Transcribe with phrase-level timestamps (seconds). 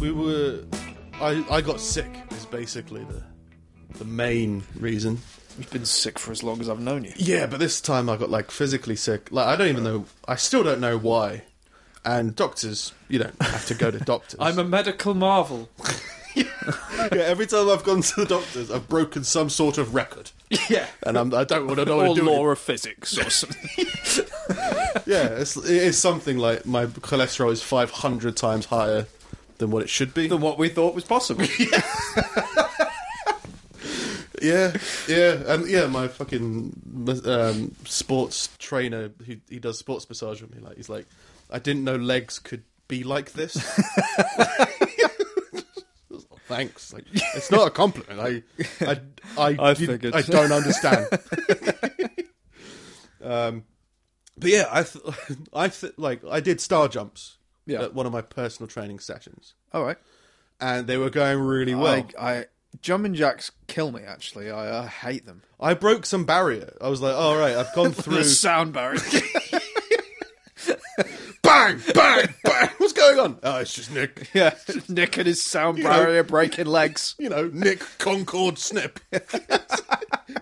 [0.00, 0.64] we were.
[1.14, 2.10] I I got sick.
[2.30, 3.22] Is basically the
[3.98, 5.18] the main reason.
[5.58, 7.12] You've been sick for as long as I've known you.
[7.16, 9.30] Yeah, but this time I got like physically sick.
[9.30, 10.06] Like I don't even know.
[10.26, 11.42] I still don't know why.
[12.02, 14.36] And doctors, you don't have to go to doctors.
[14.40, 15.68] I'm a medical marvel.
[16.34, 16.46] yeah,
[17.12, 20.30] every time I've gone to the doctors, I've broken some sort of record,
[20.70, 20.86] yeah.
[21.02, 22.00] and I'm, I don't want to know.
[22.00, 22.52] Or do law it.
[22.52, 23.86] of physics or something.
[25.04, 29.06] Yeah, it's, it is something like my cholesterol is 500 times higher
[29.60, 30.26] than what it should be.
[30.26, 31.46] than what we thought was possible.
[34.42, 34.72] Yeah,
[35.06, 36.72] yeah, and yeah, my fucking
[37.26, 40.62] um, sports trainer, he he does sports massage with me.
[40.62, 41.06] Like he's like,
[41.50, 43.52] I didn't know legs could be like this.
[46.48, 46.92] Thanks.
[46.94, 48.18] Like, it's not a compliment.
[48.18, 48.42] I,
[48.84, 49.00] I,
[49.38, 51.06] I, I did- I don't understand.
[53.22, 53.64] um,
[54.38, 55.04] but yeah, I, th-
[55.52, 57.36] I th- like I did star jumps
[57.70, 57.82] Yeah.
[57.82, 59.96] at one of my personal training sessions, All right.
[60.60, 62.06] and they were going really well.
[62.18, 62.44] I, I
[62.82, 64.02] jumping jacks kill me.
[64.02, 65.42] Actually, I, I hate them.
[65.58, 66.76] I broke some barrier.
[66.80, 68.16] I was like, all right, I've gone through.
[68.16, 69.00] The sound barrier.
[71.42, 72.68] bang, bang, bang.
[72.78, 73.38] What's going on?
[73.42, 74.30] Oh, it's just Nick.
[74.34, 74.54] yeah,
[74.88, 77.14] Nick and his sound barrier breaking legs.
[77.18, 79.00] You know, Nick Concord Snip.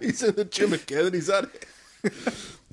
[0.00, 1.66] he's in the gym again and he's at it.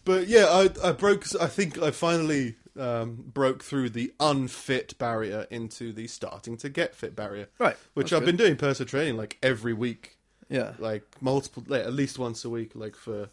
[0.03, 1.25] But yeah, I, I broke.
[1.40, 6.95] I think I finally um, broke through the unfit barrier into the starting to get
[6.95, 7.48] fit barrier.
[7.59, 10.18] Right, Which I've been doing personal training like every week,
[10.50, 10.73] Yeah.
[10.80, 13.30] like multiple, like, at least once a week, like for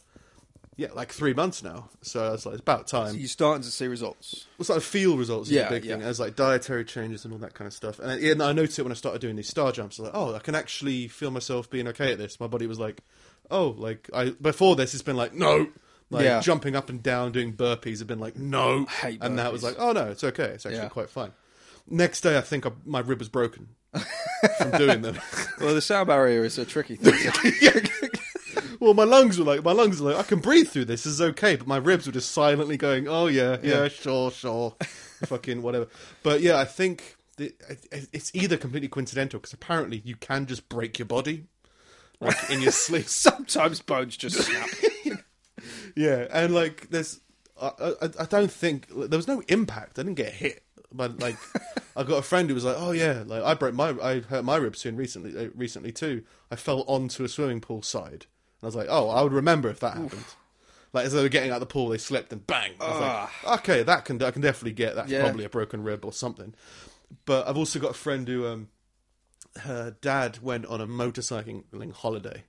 [0.77, 1.91] yeah, like three months now.
[2.01, 3.15] So I was like, it's about time.
[3.17, 4.47] You're starting to see results.
[4.59, 5.97] Well, sort of feel results is Yeah, a big yeah.
[5.97, 6.03] thing.
[6.03, 7.99] As like dietary changes and all that kind of stuff.
[7.99, 10.01] And, yeah, and I noticed it when I started doing these star jumps.
[10.01, 12.41] I was like, oh, I can actually feel myself being okay at this.
[12.41, 13.03] My body was like,
[13.51, 15.67] oh, like I before this, it's been like no,
[16.13, 16.41] like Yeah.
[16.41, 18.87] jumping up and down, doing burpees have been like no,
[19.21, 20.89] and that was like, oh no, it's okay, it's actually Yeah.
[20.89, 21.33] quite fine.
[21.89, 23.69] Next day, I think I, my rib was broken
[24.59, 25.19] from doing them.
[25.61, 27.15] Well, the sound barrier is a tricky thing.
[28.81, 31.05] well, my lungs were like, my lungs were like, I can breathe through this.
[31.05, 31.55] This is okay.
[31.57, 33.89] But my ribs were just silently going, oh yeah, yeah, Yeah.
[33.89, 34.75] sure, sure,
[35.25, 35.87] fucking whatever.
[36.25, 37.55] But yeah, I think the,
[37.93, 41.45] it- it's either completely coincidental because apparently you can just break your body,
[42.21, 43.07] like in your sleep.
[43.07, 44.69] Sometimes bones just snap.
[45.97, 47.21] Yeah, and like there's,
[47.61, 47.71] I,
[48.03, 49.99] I, I don't think there was no impact.
[49.99, 51.37] I didn't get hit, but like
[51.97, 54.45] I got a friend who was like, oh yeah, like I broke my, I hurt
[54.45, 56.25] my ribs soon recently, uh, recently too.
[56.51, 58.27] I fell onto a swimming pool side,
[58.61, 60.25] and I was like, oh, I would remember if that happened.
[60.95, 62.73] Like as they were getting out of the pool, they slipped and bang.
[62.81, 64.95] I was like, okay, that can I can definitely get.
[64.95, 65.23] That's Yeah.
[65.23, 66.55] probably a broken rib or something.
[67.25, 68.69] But I've also got a friend who, um,
[69.61, 72.45] her dad went on a motorcycling holiday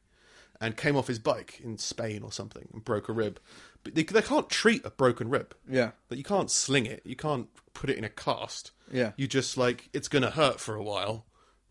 [0.64, 3.40] and came off his bike in Spain or something and broke a rib.
[3.84, 5.54] But they, they can't treat a broken rib.
[5.70, 5.92] Yeah.
[6.10, 7.02] That you can't sling it.
[7.06, 8.72] You can't put it in a cast.
[8.92, 9.12] Yeah.
[9.18, 11.26] You just like it's going to hurt for a while.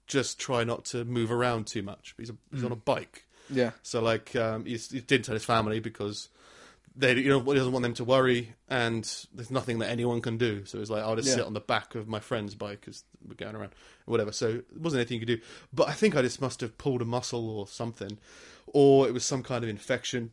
[0.07, 2.15] Just try not to move around too much.
[2.19, 3.25] He's a, he's on a bike.
[3.49, 3.71] Yeah.
[3.83, 6.29] So like um, he, he didn't tell his family because
[6.95, 10.37] they you know he doesn't want them to worry and there's nothing that anyone can
[10.37, 10.67] do.
[10.67, 11.37] So it's like I'll just Yeah.
[11.37, 13.75] sit on the back of my friend's bike because we're going around
[14.05, 14.33] whatever.
[14.33, 15.47] So it wasn't anything you could do.
[15.73, 18.19] But I think I just must have pulled a muscle or something,
[18.67, 20.31] or it was some kind of infection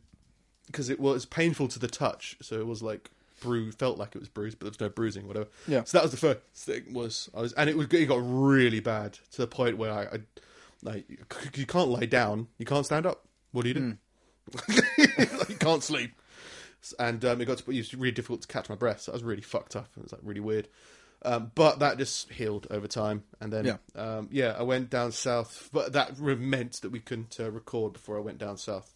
[0.66, 2.36] because it was painful to the touch.
[2.40, 3.10] So it was like
[3.40, 5.48] bruise felt like it was bruised, but there was no bruising, whatever.
[5.66, 5.84] Yeah.
[5.84, 8.80] So that was the first thing was I was, and it was it got really
[8.80, 10.18] bad to the point where I, I
[10.82, 11.06] like
[11.56, 13.26] you can't lie down, you can't stand up.
[13.52, 13.96] What do you do?
[14.68, 16.12] Like, you can't sleep.
[16.98, 19.02] And um, it got to it was really difficult to catch my breath.
[19.02, 19.88] So I was really fucked up.
[19.94, 20.66] And it was like really weird.
[21.22, 23.76] Um, but that just healed over time, and then Yeah.
[23.94, 25.68] um, yeah, I went down south.
[25.72, 28.94] But that meant that we couldn't uh, record before I went down south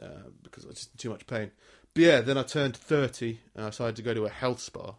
[0.00, 0.06] uh,
[0.44, 1.50] because I was just in too much pain.
[1.94, 4.94] But yeah, then I turned thirty, and I decided to go to a health spa.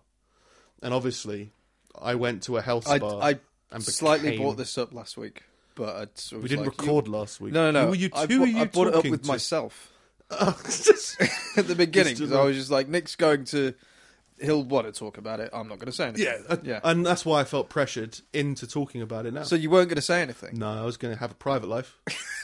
[0.82, 1.52] And obviously,
[2.00, 3.20] I went to a health spa.
[3.20, 3.40] I
[3.72, 5.44] and slightly became- brought this up last week,
[5.76, 7.54] but I We didn't like, you- record last week.
[7.54, 7.82] No, no, no.
[7.86, 8.10] Who were you?
[8.14, 9.28] I, who brought, you I brought it up with to?
[9.30, 9.92] myself
[10.32, 13.74] at the beginning because I was just like, Nick's going to.
[14.42, 15.50] He'll want to talk about it.
[15.54, 16.26] I'm not going to say anything.
[16.26, 16.80] yeah, uh, yeah.
[16.84, 19.44] and that's why I felt pressured into talking about it now.
[19.44, 20.58] so you weren't going to say anything.
[20.58, 21.98] no, I was going to have a private life.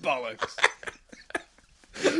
[0.00, 0.56] Bollocks.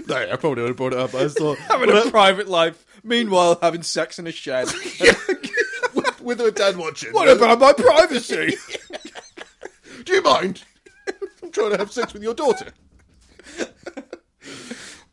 [0.09, 1.15] no, I probably would have brought it up.
[1.15, 4.67] I just thought Having a private life, meanwhile having sex in a shed.
[5.95, 7.13] with, with her dad watching.
[7.13, 8.57] what about my privacy?
[10.05, 10.65] Do you mind?
[11.43, 12.73] I'm trying to have sex with your daughter.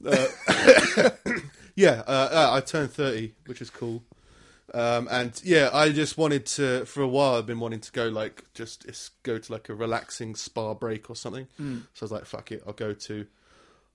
[0.06, 0.28] Uh,
[1.75, 4.04] yeah, uh, uh, I turned 30, which is cool.
[4.74, 8.07] Um, and yeah, I just wanted to, for a while, I've been wanting to go
[8.07, 8.86] like, just
[9.24, 11.48] go to like a relaxing spa break or something.
[11.57, 13.27] So I was like, fuck it, I'll go to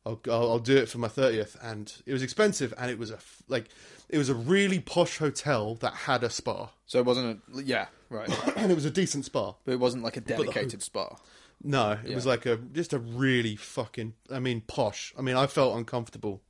[0.07, 3.11] I'll, I'll I'll do it for my thirtieth, and it was expensive, and it was
[3.11, 3.19] a
[3.49, 3.69] like
[4.09, 7.87] it was a really posh hotel that had a spa, So it wasn't a yeah
[8.09, 9.55] right, and it was a decent spa.
[9.65, 11.17] but it wasn't like a dedicated spa.
[11.63, 14.15] No, it was like a just a really fucking.
[14.31, 15.13] I mean, posh.
[15.19, 16.41] I mean, I felt uncomfortable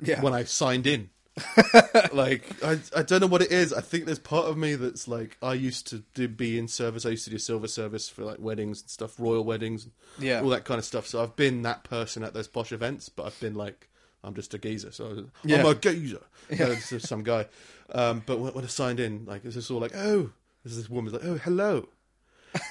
[0.00, 0.20] Yeah.
[0.20, 1.10] when I signed in.
[2.12, 3.72] like I, I don't know what it is.
[3.72, 7.06] I think there's part of me that's like I used to do, be in service.
[7.06, 9.86] I used to do silver service for like weddings and stuff, royal weddings,
[10.18, 10.40] Yeah.
[10.42, 11.06] all that kind of stuff.
[11.06, 13.88] So I've been that person at those posh events, but I've been like
[14.24, 14.90] I'm just a geezer.
[14.90, 16.22] So I'm a geezer.
[16.50, 16.66] Yeah.
[16.70, 17.46] it's just some guy.
[17.94, 20.30] Um, but when, when I signed in, like it's just all like, oh,
[20.64, 21.88] there's this woman's like, oh, hello.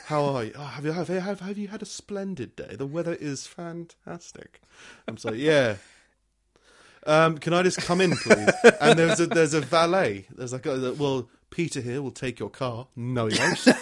[0.05, 0.51] How are you?
[0.57, 2.75] Oh, have you have, have have you had a splendid day?
[2.75, 4.61] The weather is fantastic.
[5.07, 5.75] I'm like, yeah.
[7.07, 8.49] Um, can I just come in, please?
[8.81, 10.27] And there's a there's a valet.
[10.35, 12.87] There's like, a, well, Peter here will take your car.
[12.95, 13.65] No, he won't.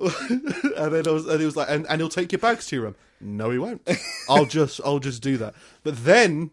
[0.30, 2.76] and then I was, and he was like, and, and he'll take your bags to
[2.76, 2.96] your room.
[3.20, 3.86] No, he won't.
[4.28, 5.54] I'll just I'll just do that.
[5.82, 6.52] But then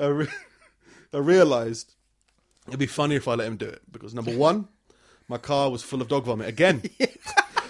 [0.00, 0.28] I, re-
[1.12, 1.94] I realized
[2.66, 4.68] it'd be funny if I let him do it because number one,
[5.28, 6.82] my car was full of dog vomit again.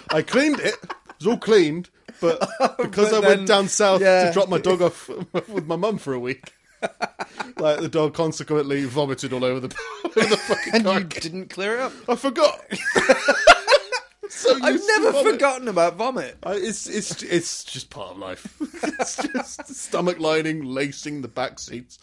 [0.09, 1.89] I cleaned it; it was all cleaned,
[2.21, 4.25] but because But I then- went down south yeah.
[4.27, 5.09] to drop my dog off
[5.49, 6.53] with my mum for a week,
[7.57, 9.75] like the dog consequently vomited all over the,
[10.05, 10.99] over the fucking And car.
[10.99, 11.93] you didn't clear it up.
[12.07, 12.61] I forgot.
[14.29, 16.37] so I've never forgotten about vomit.
[16.43, 18.55] I, it's it's it's just part of life.
[18.83, 21.97] it's just stomach lining, lacing the back seats,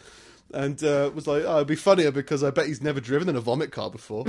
[0.53, 3.37] and uh, was like, oh, it'd be funnier because I bet he's never driven in
[3.37, 4.25] a vomit car before.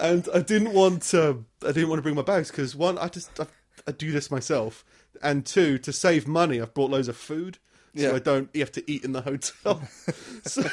[0.00, 1.44] And I didn't want to.
[1.62, 3.46] I didn't want to bring my bags because one, I just I,
[3.86, 4.84] I do this myself,
[5.22, 7.58] and two, to save money, I've brought loads of food.
[7.96, 8.16] So Yeah.
[8.16, 9.80] I don't you have to eat in the hotel.
[10.42, 10.64] so,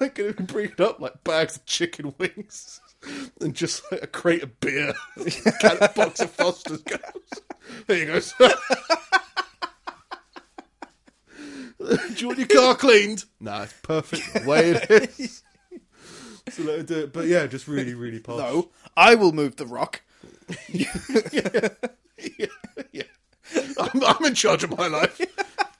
[0.00, 2.80] I can bring it up like bags of chicken wings
[3.40, 7.00] and just like a crate of beer, a box of Foster's goes.
[7.88, 8.20] There you go.
[8.20, 8.50] sir.
[11.78, 13.24] Do you want your car cleaned?
[13.40, 15.42] No, it's perfect the way it is.
[16.50, 17.12] So let her do it.
[17.12, 18.38] But yeah, just really, really posh.
[18.38, 20.02] No, I will move the rock.
[20.68, 21.68] yeah,
[22.92, 23.02] yeah.
[23.78, 25.20] I'm, I'm in charge of my life.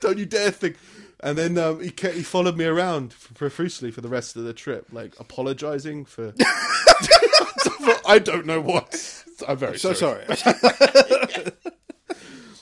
[0.00, 0.76] Don't you dare think.
[1.20, 4.52] And then um, he ca- he followed me around profusely for the rest of the
[4.52, 6.32] trip, like apologising for.
[8.06, 9.24] I don't know what.
[9.48, 10.24] I'm very So sorry.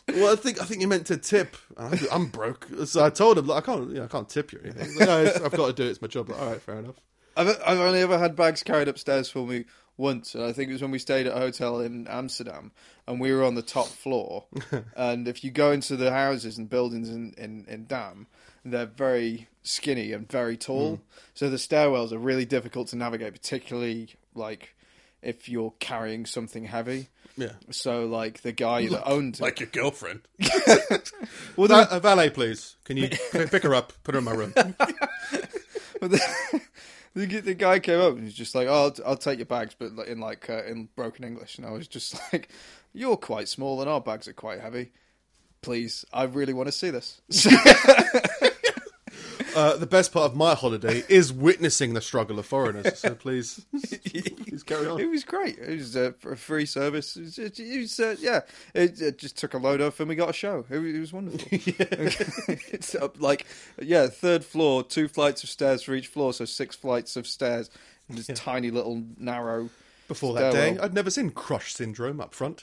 [0.09, 1.57] Well, I think I think you meant to tip.
[1.77, 4.53] I, I'm broke, so I told him, like, I can't, you know, I can't tip
[4.53, 4.61] you.
[4.61, 4.95] or anything.
[4.97, 5.91] Like, "No, I've got to do it.
[5.91, 6.31] It's my job.
[6.31, 6.95] Like, All right, fair enough.
[7.37, 9.65] I've I've only ever had bags carried upstairs for me
[9.97, 12.73] once, and I think it was when we stayed at a hotel in Amsterdam,
[13.07, 14.45] and we were on the top floor.
[14.97, 18.27] and if you go into the houses and buildings in in, in Dam,
[18.65, 21.03] they're very skinny and very tall, hmm.
[21.35, 24.75] so the stairwells are really difficult to navigate, particularly like
[25.23, 27.09] if you're carrying something heavy.
[27.39, 30.23] Yeah, So like the guy that owned it, like your girlfriend.
[31.57, 32.77] well, Va- a valet, please.
[32.85, 33.93] Can you pick her up?
[34.05, 34.55] Put her in my room.
[34.57, 36.61] But the,
[37.17, 39.75] the, the guy came up and was just like, "Oh, I'll, I'll take your bags,"
[39.77, 42.51] but in like uh, in broken English, and I was just like,
[42.93, 44.93] "You're quite small, and our bags are quite heavy.
[45.63, 47.23] Please, I really want to see this."
[49.57, 52.99] Uh, the best part of my holiday is witnessing the struggle of foreigners.
[52.99, 53.65] So please,
[54.05, 55.01] please carry on.
[55.01, 55.59] it was great.
[55.59, 57.17] It was uh, a free service.
[57.17, 58.41] It was, it, it was uh, yeah.
[58.75, 60.67] It, it just took a load off, and we got a show.
[60.69, 61.49] It, was- it was wonderful.
[62.71, 63.47] it's up like
[63.81, 67.71] yeah, third floor, two flights of stairs for each floor, so six flights of stairs.
[68.09, 69.71] And this tiny little narrow.
[70.07, 70.79] Before that day.
[70.79, 72.63] I'd never seen crush syndrome up front.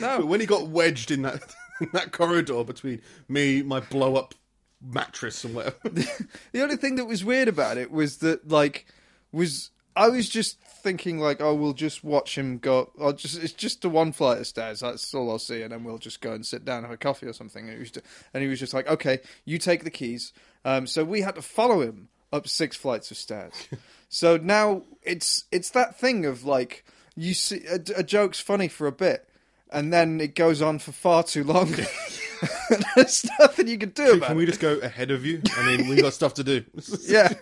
[0.00, 1.42] No, But when he got wedged in that
[1.92, 4.34] that corridor between me, my blow up
[4.82, 5.76] mattress, and whatever.
[6.52, 8.86] The only thing that was weird about it was that, like,
[9.32, 12.90] was I was just thinking, like, oh, we'll just watch him go.
[13.00, 14.80] I'll just it's just the one flight of stairs.
[14.80, 17.26] That's all I'll see, and then we'll just go and sit down, have a coffee
[17.26, 17.64] or something.
[17.64, 20.32] And he was, just, and he was just like, okay, you take the keys.
[20.64, 23.52] Um, so we had to follow him up six flights of stairs.
[24.08, 26.84] so now it's it's that thing of like
[27.14, 29.28] you see a, a joke's funny for a bit.
[29.72, 31.74] And then it goes on for far too long.
[32.96, 34.38] There's nothing you can do about Can it.
[34.40, 35.40] we just go ahead of you?
[35.56, 36.64] I mean, we got stuff to do.
[37.08, 37.32] Yeah,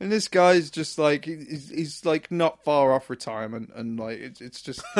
[0.00, 4.40] and this guy's just like he's, he's like not far off retirement, and like it's
[4.40, 4.82] it's just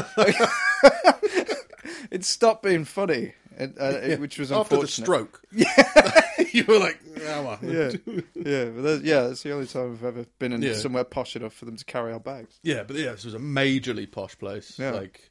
[2.10, 5.04] it stopped being funny, and, uh, it- which was After the unfortunate.
[5.04, 5.42] stroke.
[5.52, 6.22] Yeah.
[6.52, 7.52] you were like, yeah.
[7.62, 7.90] Yeah,
[8.34, 10.74] yeah, that's, yeah, that's the only time I've ever been in Yeah.
[10.74, 12.58] somewhere posh enough for them to carry our bags.
[12.62, 14.78] Yeah, but yeah, this was a majorly posh place.
[14.78, 14.92] Yeah.
[14.92, 15.30] Like,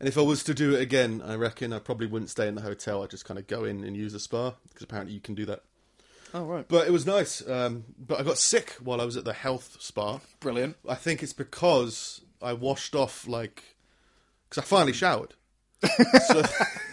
[0.00, 2.54] and if I was to do it again, I reckon I probably wouldn't stay in
[2.56, 3.02] the hotel.
[3.02, 5.44] I'd just kind of go in and use the spa because apparently you can do
[5.46, 5.62] that.
[6.32, 7.46] Oh right, But it was nice.
[7.48, 10.20] Um, but I got sick while I was at the health spa.
[10.40, 10.76] brilliant.
[10.88, 13.62] I think it's because I washed off like
[14.48, 15.34] because I finally showered.
[16.26, 16.42] so,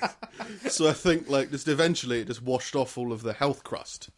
[0.69, 4.09] so I think like just eventually it just washed off all of the health crust,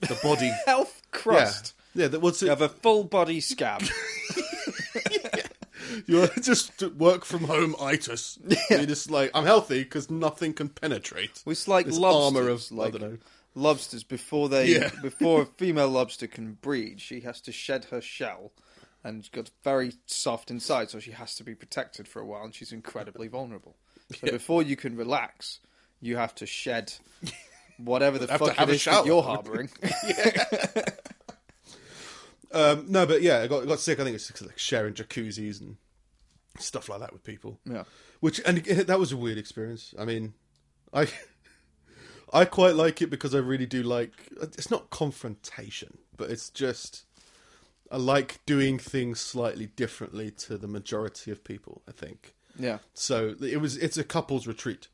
[0.00, 1.74] the body Health crust.
[1.94, 2.08] Yeah, yeah.
[2.08, 2.50] That what's You it?
[2.50, 3.82] have a full body scab.
[6.06, 8.38] You're just work from home itis.
[8.70, 11.42] You're just like I'm healthy because nothing can penetrate.
[11.46, 12.36] It's like This lobsters.
[12.36, 13.18] armor of- I don't know.
[13.54, 14.90] lobsters before they Yeah.
[15.02, 18.52] before a female lobster can breed, she has to shed her shell
[19.04, 22.42] and it's got very soft inside, so she has to be protected for a while,
[22.44, 23.76] and she's incredibly vulnerable.
[24.12, 24.32] So Yeah.
[24.32, 25.60] before you can relax,
[26.00, 26.92] you have to shed
[27.78, 29.70] whatever the fuck it is that you're harboring.
[32.52, 34.00] Um, no, but yeah, I got got sick.
[34.00, 35.76] I think it's like sharing jacuzzis and
[36.58, 37.60] stuff like that with people.
[37.64, 37.84] yeah.
[38.20, 39.94] Which and it- that was a weird experience.
[39.98, 40.34] I mean,
[40.92, 41.08] I
[42.32, 44.12] I quite like it because I really do like.
[44.42, 47.04] It's not confrontation, but it's just
[47.90, 51.82] I like doing things slightly differently to the majority of people.
[51.88, 52.78] I think Yeah.
[52.94, 53.34] so.
[53.40, 54.88] It was it's a couples retreat.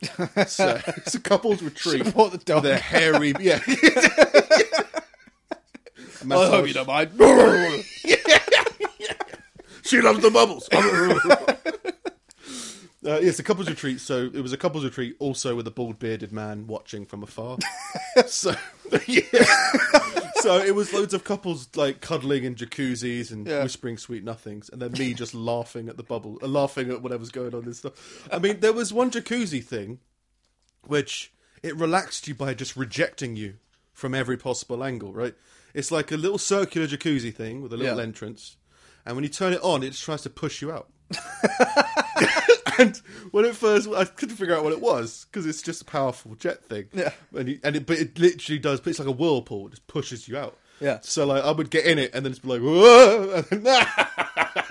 [0.46, 2.06] so it's a couples retreat.
[2.06, 2.62] Support the dog.
[2.62, 3.60] The hairy, yeah.
[6.30, 7.10] I hope you don't mind.
[9.82, 10.68] She loves the bubbles.
[13.02, 13.98] Uh, yes, a couples retreat.
[13.98, 17.56] So it was a couples retreat, also with a bald bearded man watching from afar.
[18.26, 18.54] so
[19.06, 19.22] yeah,
[20.42, 23.62] so it was loads of couples like cuddling in jacuzzis and Yeah.
[23.62, 27.30] whispering sweet nothings, and then me just laughing at the bubble, uh, laughing at whatever's
[27.30, 28.28] going on and stuff.
[28.30, 30.00] I mean, there was one jacuzzi thing,
[30.86, 33.54] which it relaxed you by just rejecting you
[33.94, 35.14] from every possible angle.
[35.14, 35.34] Right?
[35.74, 38.02] It's like a little circular jacuzzi thing with a little Yeah.
[38.02, 38.56] entrance,
[39.06, 40.88] and when you turn it on, it just tries to push you out.
[42.78, 42.96] and
[43.32, 46.34] when it first, I couldn't figure out what it was because it's just a powerful
[46.36, 46.86] jet thing.
[46.92, 47.10] Yeah.
[47.36, 48.80] and, you, and it, but it literally does.
[48.80, 50.56] But it's like a whirlpool; it just pushes you out.
[50.80, 50.98] Yeah.
[51.02, 53.86] So like, I would get in it and then it's be like, whoa, and then,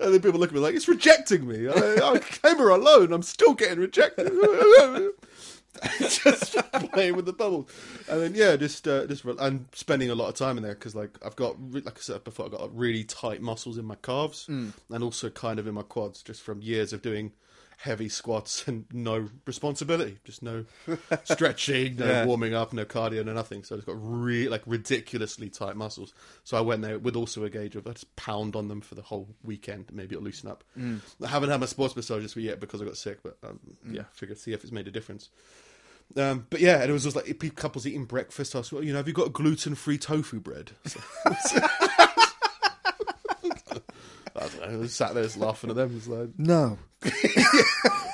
[0.00, 1.68] and then people look at me like it's rejecting me.
[1.68, 3.12] I, I came here alone.
[3.12, 4.30] I'm still getting rejected.
[5.98, 6.56] just
[6.92, 7.68] playing with the bubbles,
[8.08, 10.74] and then yeah, just uh, just re- and spending a lot of time in there
[10.74, 13.78] because like I've got re- like I said before, I've got like, really tight muscles
[13.78, 14.46] in my calves
[14.90, 17.32] and also kind of in my quads just from years of doing
[17.78, 20.64] heavy squats and no responsibility, just no
[21.24, 22.24] stretching, no Yeah.
[22.26, 23.62] warming up, no cardio, no nothing.
[23.64, 26.14] So I've got really like ridiculously tight muscles.
[26.44, 28.94] So I went there with also a gauge of I just pound on them for
[28.94, 29.86] the whole weekend.
[29.92, 30.64] Maybe it'll loosen up.
[30.76, 33.60] I haven't had my sports massage this week yet because I got sick, but um,
[33.90, 35.28] yeah, figure see if it's made a difference.
[36.16, 38.54] Um, but yeah, and it was just like couples eating breakfast.
[38.54, 40.72] I was, well, you know, have you got gluten free tofu bread?
[40.86, 41.00] So-
[44.36, 44.66] I don't know.
[44.66, 45.94] I was sat there just laughing at them.
[45.96, 46.78] It's like, No.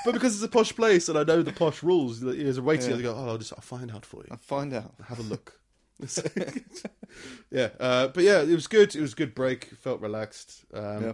[0.05, 2.91] but because it's a posh place and I know the posh rules, as a waiting,
[2.91, 2.97] Yeah.
[2.97, 4.27] I go, oh, I'll just I'll find out for you.
[4.31, 4.93] I'll find out.
[5.07, 5.59] Have a look.
[7.51, 8.95] yeah, uh, but yeah, it was good.
[8.95, 9.65] It was a good break.
[9.81, 10.65] Felt relaxed.
[10.73, 11.13] Um, Yeah.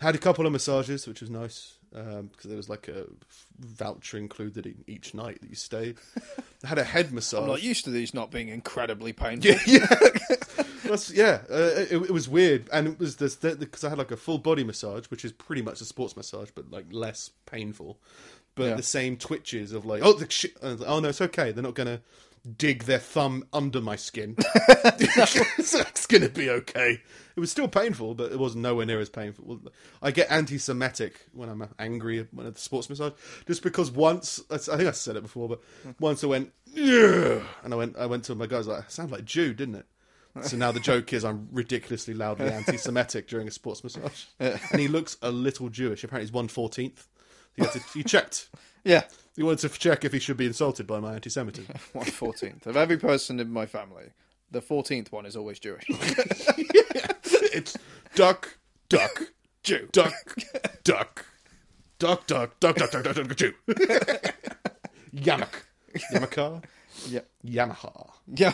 [0.00, 3.04] Had a couple of massages, which was nice because there was like a
[3.58, 5.96] voucher included in each night that you stayed.
[6.64, 7.42] I had a head massage.
[7.42, 9.50] I'm not used to these not being incredibly painful.
[9.50, 9.86] Yeah, yeah.
[11.14, 14.16] Yeah, uh, it, it was weird, and it was this because I had like a
[14.16, 17.98] full body massage, which is pretty much a sports massage, but like less painful,
[18.56, 18.74] but Yeah.
[18.74, 21.20] the same twitches of like, oh, the shit, and I was like, oh no, it's
[21.22, 21.50] okay.
[21.50, 22.02] They're not gonna
[22.58, 24.36] dig their thumb under my skin.
[24.74, 27.00] it's gonna be okay.
[27.36, 29.60] It was still painful, but it was nowhere near as painful.
[30.00, 33.12] I get anti-Semitic when I'm angry when at the sports massage,
[33.46, 35.90] just because once I think I said it before, but hmm.
[35.98, 39.10] once I went, yeah, and I went, I went to my guys like, I sound
[39.10, 39.86] like Jew, didn't it?
[40.40, 44.88] So now the joke is I'm ridiculously loudly anti-Semitic during a sports massage, and he
[44.88, 46.04] looks a little Jewish.
[46.04, 47.08] Apparently, he's one fourteenth.
[47.54, 48.48] He, to- he checked.
[48.84, 49.04] Yeah.
[49.36, 51.72] He wanted to check if he should be insulted by my anti-Semitism.
[51.92, 54.06] One fourteenth of every person in my family.
[54.52, 55.84] The fourteenth one is always Jewish.
[55.88, 57.76] it's
[58.14, 58.58] duck,
[58.90, 59.22] duck,
[59.62, 59.88] Jew.
[59.92, 60.12] duck,
[60.84, 61.24] duck,
[61.98, 63.54] duck, duck, duck, duck, duck, duck, duck, Jew.
[65.14, 65.48] Yamak,
[66.12, 66.62] Yamaka,
[67.08, 67.20] Yeah.
[67.44, 68.10] Yamaha.
[68.26, 68.52] Yeah.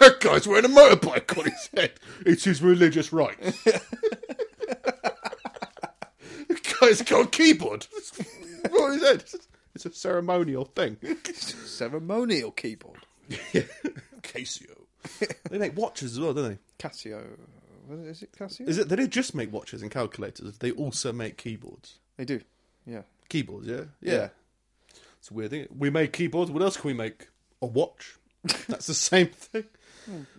[0.00, 1.92] That guy's wearing a motorbike on his head.
[2.26, 3.38] It's his religious right.
[3.40, 3.82] the
[6.80, 7.86] guy's got a keyboard
[8.78, 9.24] on his head.
[9.74, 10.96] It's a ceremonial thing.
[11.34, 13.06] Ceremonial keyboard.
[13.30, 14.76] Casio.
[15.48, 16.58] They make watches as well, don't they?
[16.78, 17.24] Casio.
[17.90, 18.68] Is it Casio?
[18.68, 18.88] Is it?
[18.88, 20.58] They don't just make watches and calculators.
[20.58, 21.98] They also make keyboards.
[22.16, 22.40] They do.
[22.86, 23.02] Yeah.
[23.28, 24.12] Keyboards, yeah, yeah.
[24.12, 24.28] Yeah.
[25.18, 25.66] It's a weird thing.
[25.76, 26.50] We make keyboards.
[26.50, 27.28] What else can we make?
[27.62, 28.16] A watch.
[28.68, 29.64] That's the same thing.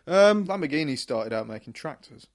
[0.08, 2.28] Um, Lamborghini started out making tractors.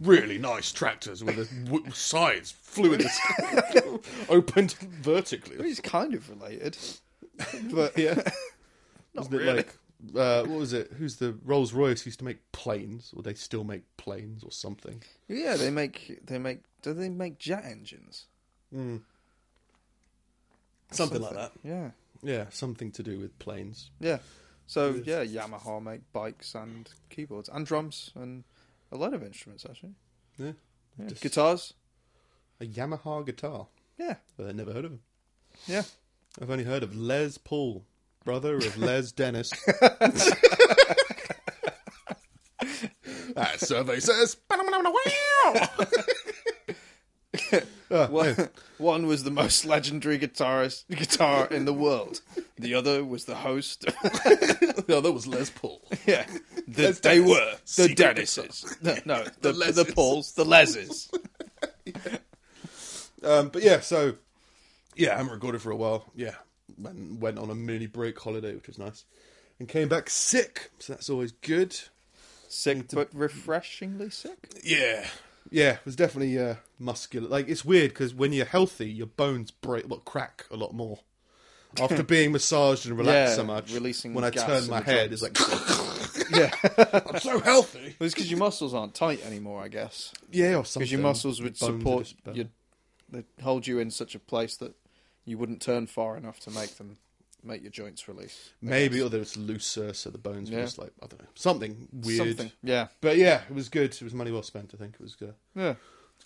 [0.00, 5.56] Really nice tractors with the w- sides flew in the sky, opened vertically.
[5.68, 6.76] It's kind of related.
[7.72, 8.14] but Yeah,
[9.14, 9.56] not Isn't it really.
[9.58, 9.74] like
[10.14, 10.92] uh, what was it?
[10.98, 15.02] Who's the Rolls Royce used to make planes, or they still make planes, or something?
[15.26, 16.60] Yeah, they make they make.
[16.82, 18.26] Do they make jet engines?
[18.74, 19.00] Mm.
[20.90, 21.52] Something, like that.
[21.62, 21.90] Yeah,
[22.22, 23.90] Yeah, something to do with planes.
[24.00, 24.18] yeah.
[24.66, 28.44] So yeah, Yamaha make bikes and keyboards and drums and
[28.92, 29.94] a lot of instruments actually.
[30.38, 30.52] Yeah.
[30.98, 31.08] Yeah.
[31.08, 31.74] Just- Guitars.
[32.60, 33.68] A Yamaha guitar.
[33.98, 35.00] Yeah, But I've never heard of him.
[35.66, 35.82] yeah.
[36.40, 37.84] I've only heard of Les Paul,
[38.24, 39.50] brother of Les Dennis.
[43.34, 44.36] that survey says.
[47.90, 48.46] Ah, One, yeah.
[48.78, 52.20] one was the most legendary guitarist guitar in the world.
[52.58, 53.84] The other was the host.
[54.88, 55.80] no, that was Les Paul.
[56.06, 56.26] yeah,
[56.66, 57.28] the, Les they Dennis.
[57.78, 58.76] were the Dennises.
[58.82, 61.08] No, no, the, The the, Pauls, the Leses.
[63.22, 64.14] Um, but yeah, so
[64.94, 66.04] yeah, I haven't recorded for a while.
[66.14, 66.34] Yeah,
[66.78, 69.04] went went on a mini break holiday, which was nice,
[69.58, 70.70] and came back sick.
[70.78, 71.76] So that's always good.
[72.50, 74.48] Sick, but refreshingly sick.
[74.62, 75.06] Yeah,
[75.50, 77.28] yeah, it was definitely uh, muscular.
[77.28, 81.00] Like it's weird because when you're healthy, your bones break, well, crack a lot more.
[81.80, 84.80] After being massaged and relaxed Yeah, so much, releasing when I gas turn in my
[84.80, 85.36] the head, it's like
[86.30, 86.50] Yeah,
[87.12, 87.96] I'm so healthy.
[87.98, 90.12] Well, it's because your muscles aren't tight anymore, I guess.
[90.30, 90.80] Yeah, or something.
[90.80, 92.36] Because your muscles would Bones are support just better.
[92.38, 92.48] you,
[93.10, 94.74] they hold you in such a place that
[95.24, 96.96] you wouldn't turn far enough to make them
[97.42, 98.50] make your joints release.
[98.60, 100.64] Maybe, or there was looser, so the bones were Yeah.
[100.64, 102.18] just like I don't know, something weird.
[102.36, 102.52] something.
[102.62, 103.92] Yeah, But yeah, it was good.
[103.94, 104.72] It was money well spent.
[104.74, 105.34] I think it was good.
[105.54, 105.74] yeah,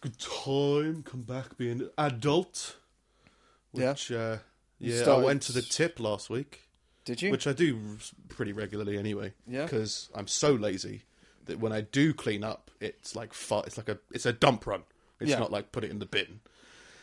[0.00, 1.02] good time.
[1.02, 2.76] Come back being an adult.
[3.73, 3.90] Yeah.
[3.90, 4.38] Which, uh,
[4.78, 6.69] You yeah, started- I went to the tip last week,
[7.04, 7.31] Did you?
[7.31, 9.33] which I do pretty regularly anyway.
[9.47, 9.64] Yeah.
[9.64, 11.02] Because I'm so lazy
[11.47, 14.66] that when I do clean up, it's like fu- it's like a it's a dump
[14.66, 14.83] run.
[15.21, 15.38] It's Yeah.
[15.38, 16.40] not like put it in the bin.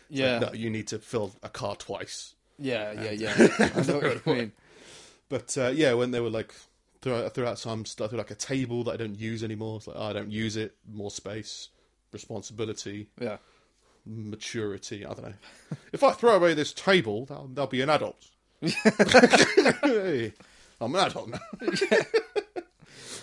[0.10, 2.34] It's yeah, like, no, you need to fill a car twice.
[2.60, 3.34] Yeah, yeah, yeah.
[3.76, 4.52] I know what you mean.
[5.30, 6.54] But uh, yeah, when they were like
[7.02, 9.78] threw out, threw out some stuff, like a table that I don't use anymore.
[9.78, 10.76] It's like oh, I don't use it.
[10.92, 11.70] More space,
[12.12, 13.08] responsibility.
[13.20, 13.38] Yeah,
[14.06, 15.06] maturity.
[15.06, 15.34] I don't know.
[15.94, 18.26] if I throw away this table, that'll, that'll be an adult.
[19.82, 20.34] Hey,
[20.82, 21.40] I'm an adult now.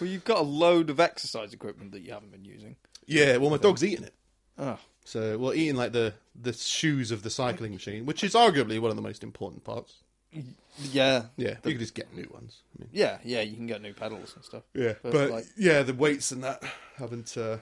[0.00, 2.76] well, you've got a load of exercise equipment that you haven't been using.
[3.06, 4.14] Yeah, well, my dog's eating it.
[4.58, 8.80] Oh, So, well, eating like the the shoes of the cycling machine, which is arguably
[8.80, 9.94] one of the most important parts.
[10.32, 12.58] yeah, Yeah, you could just get new ones.
[12.76, 13.40] I mean, yeah, yeah.
[13.40, 14.64] You can get new pedals and stuff.
[14.74, 16.62] yeah, But, but, like- yeah, the weights and that
[16.96, 17.58] haven't, uh,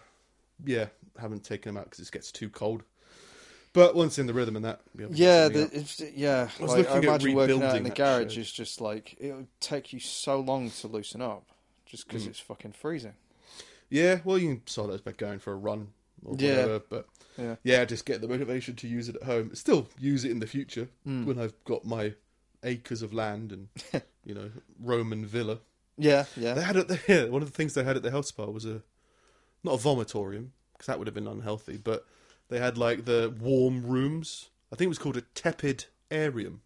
[0.65, 0.87] yeah,
[1.21, 2.83] haven't taken them out because it gets too cold.
[3.75, 4.81] But once in the rhythm and that,
[5.11, 6.49] Yeah, the, yeah.
[6.59, 9.17] I was like, I looking at imagine working out in the garage is just like
[9.21, 11.45] it would take you so long to loosen up,
[11.85, 12.09] just Mm.
[12.09, 13.15] because it's fucking freezing.
[13.91, 15.89] yeah, well, you can sort of by going for a run
[16.25, 16.51] or Yeah.
[16.51, 16.79] whatever.
[16.89, 17.09] But
[17.39, 19.55] Yeah, yeah, just get the motivation to use it at home.
[19.55, 21.25] Still use it in the future Hmm.
[21.27, 22.15] when I've got my
[22.63, 23.69] acres of land and
[24.25, 25.61] you know Roman villa.
[25.99, 26.55] yeah, yeah.
[26.55, 26.67] They yeah.
[26.67, 27.27] had it there.
[27.31, 28.83] One of the things they had at the health spa was a
[29.63, 32.07] not a vomitorium because that would have been unhealthy, but
[32.49, 34.49] they had like the warm rooms.
[34.73, 36.61] I think it was called a tepid aerium.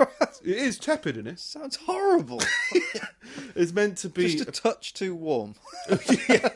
[0.44, 1.38] it is tepid in it.
[1.38, 2.40] Sounds horrible.
[3.54, 4.28] It's meant to be.
[4.36, 5.54] just a touch too warm.
[6.28, 6.48] yeah.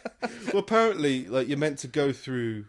[0.53, 2.65] Well, apparently, like you're meant to go through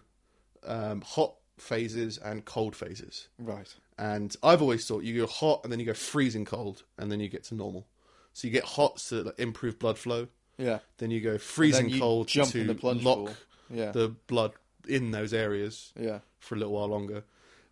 [0.66, 3.28] um, hot phases and cold phases.
[3.40, 3.74] Right.
[3.98, 7.20] And I've always thought you go hot and then you go freezing cold and then
[7.20, 7.88] you get to normal.
[8.34, 10.28] So you get hot to like, improve blood flow.
[10.58, 10.80] Yeah.
[10.98, 13.30] Then you go freezing you cold jump to in the plunge lock pool.
[13.70, 13.92] Yeah.
[13.92, 14.52] the blood
[14.88, 16.20] in those areas Yeah.
[16.40, 17.24] for a little while longer.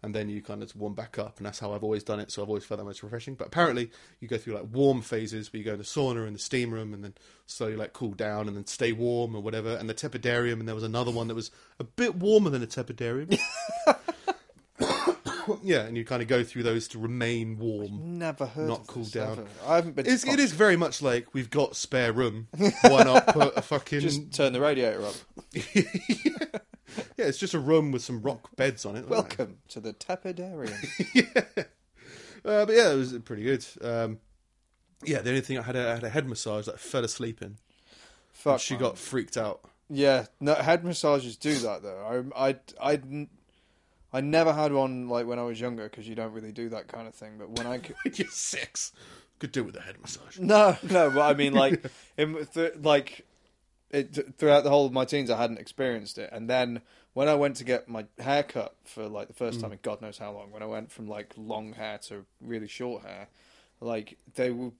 [0.03, 2.29] And then you kind of warm back up, and that's how I've always done it.
[2.29, 3.35] So I've always felt that most refreshing.
[3.35, 3.89] But apparently,
[4.19, 6.73] you go through like warm phases where you go in the sauna and the steam
[6.73, 7.13] room, and then
[7.45, 9.75] slowly like cool down, and then stay warm or whatever.
[9.75, 12.67] And the tepidarium, and there was another one that was a bit warmer than a
[12.67, 13.39] tepidarium.
[15.63, 18.17] yeah, and you kind of go through those to remain warm.
[18.17, 18.67] Never heard.
[18.67, 19.39] Not cool down.
[19.39, 19.47] ever.
[19.65, 20.07] I haven't been.
[20.07, 22.47] It's, it is very much like we've got spare room.
[22.81, 25.15] Why not put a fucking Just turn the radiator up.
[25.53, 26.59] yeah?
[27.17, 29.07] Yeah, it's just a room with some rock beds on it.
[29.07, 31.65] Welcome to the tepidarium.
[32.45, 33.65] Uh, but yeah, it was pretty good.
[33.81, 34.19] Um,
[35.05, 37.05] yeah, the only thing I had, a, I had a head massage that I fell
[37.05, 37.55] asleep in.
[38.33, 38.59] Fuck.
[38.59, 38.81] she man.
[38.81, 39.61] got freaked out.
[39.89, 42.25] Yeah, no, head massages do that though.
[42.35, 43.27] I, I, I,
[44.11, 46.89] I never had one like when I was younger because you don't really do that
[46.89, 47.35] kind of thing.
[47.37, 48.91] But when I, c- You're six.
[49.39, 50.37] Could do with a head massage.
[50.37, 51.81] no, no, but I mean like,
[52.17, 53.25] in, th- like,
[53.93, 56.81] it, throughout the whole of my teens, I hadn't experienced it, and then
[57.13, 59.61] when I went to get my hair cut for like the first mm.
[59.61, 62.67] time in God knows how long, when I went from like long hair to really
[62.67, 63.27] short hair,
[63.79, 64.71] like they were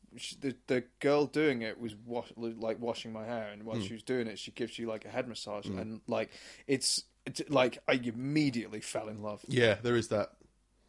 [0.41, 3.87] the the girl doing it was wash, like washing my hair, and while mm.
[3.87, 5.79] she was doing it, she gives you like a head massage, mm.
[5.79, 6.31] and like
[6.67, 9.45] it's, it's like I immediately fell in love.
[9.47, 10.31] Yeah, there is that.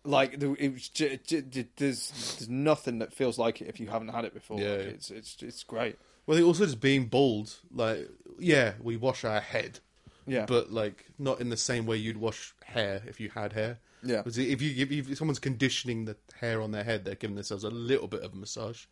[0.05, 3.89] like it was j- j- j- there's there's nothing that feels like it if you
[3.89, 4.61] haven't had it before.
[4.61, 5.99] Yeah, Like, it's it's it's great.
[6.27, 7.57] Well, they also just being bald.
[7.73, 8.09] Like,
[8.39, 9.81] yeah, we wash our head,
[10.27, 13.79] Yeah, but like not in the same way you'd wash hair if you had hair.
[14.03, 14.19] Yeah.
[14.19, 17.65] Because if you if, if someone's conditioning the hair on their head, they're giving themselves
[17.65, 18.85] a little bit of a massage.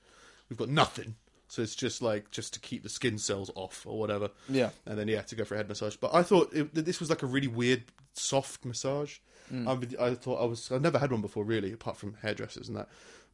[0.49, 1.17] We've got nothing,
[1.49, 4.31] so it's just like just to keep the skin cells off or whatever.
[4.49, 4.71] Yeah.
[4.87, 5.97] and then yeah, to go for a head massage.
[5.97, 9.19] But I thought it, this was like a really weird, soft massage.
[9.53, 9.97] Mm.
[10.01, 12.77] I, I thought I was I've never had one before really, apart from hairdressers and
[12.77, 12.89] that.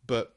[0.06, 0.34] But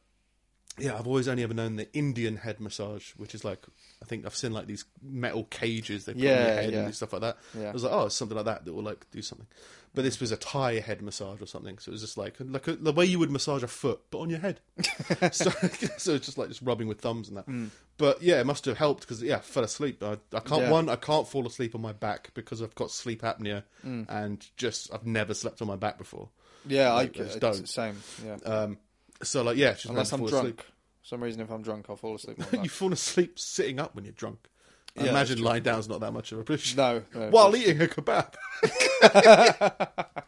[0.77, 3.65] yeah, I've always only ever known the Indian head massage, which is like
[4.01, 6.79] I think I've seen like these metal cages they put on your head yeah.
[6.85, 7.37] and stuff like that.
[7.57, 7.69] Yeah.
[7.69, 9.47] I was like, oh, it's something like that that will like do something.
[9.93, 12.67] But this was a Thai head massage or something, so it was just like like
[12.67, 14.61] a, the way you would massage a foot, but on your head.
[15.33, 15.49] so,
[15.97, 17.45] so it's just like just rubbing with thumbs and that.
[17.45, 17.67] Hmm.
[17.97, 20.01] But yeah, it must have helped because yeah, I fell asleep.
[20.01, 20.71] I, I can't Yeah.
[20.71, 24.03] one, I can't fall asleep on my back because I've got sleep apnea hmm.
[24.07, 26.29] and just I've never slept on my back before.
[26.65, 27.67] yeah, I Like, it's just the don't.
[27.67, 27.97] same.
[28.25, 28.77] Yeah, Um,
[29.23, 30.33] so like yeah, unless I'm drunk.
[30.33, 30.61] asleep.
[31.01, 32.37] For some reason, if I'm drunk, I'll fall asleep.
[32.63, 34.47] you fall asleep sitting up when you're drunk.
[34.97, 36.75] I Yeah, imagine lying down's not that much of a push.
[36.75, 38.33] no, no, While eating a kebab.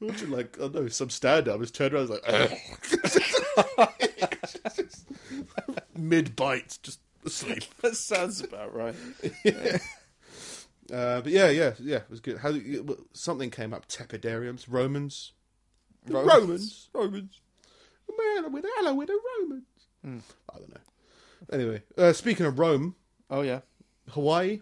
[0.00, 2.50] Imagine like I don't know some stand up just turned around and
[3.02, 3.18] was
[3.78, 4.38] like
[5.96, 7.64] mid bite just asleep.
[7.82, 8.94] that sounds about right.
[10.92, 12.38] Uh, but yeah, yeah, yeah, it was good.
[12.38, 12.54] How
[13.12, 13.88] something came up?
[13.88, 15.32] Tepidariums, Romans,
[16.06, 17.40] Romans, Romans.
[18.18, 19.64] Man with hello with the Romans.
[20.04, 20.80] I don't know.
[21.52, 22.94] Anyway, uh, speaking of Rome,
[23.28, 23.60] Oh yeah,
[24.10, 24.60] Hawaii,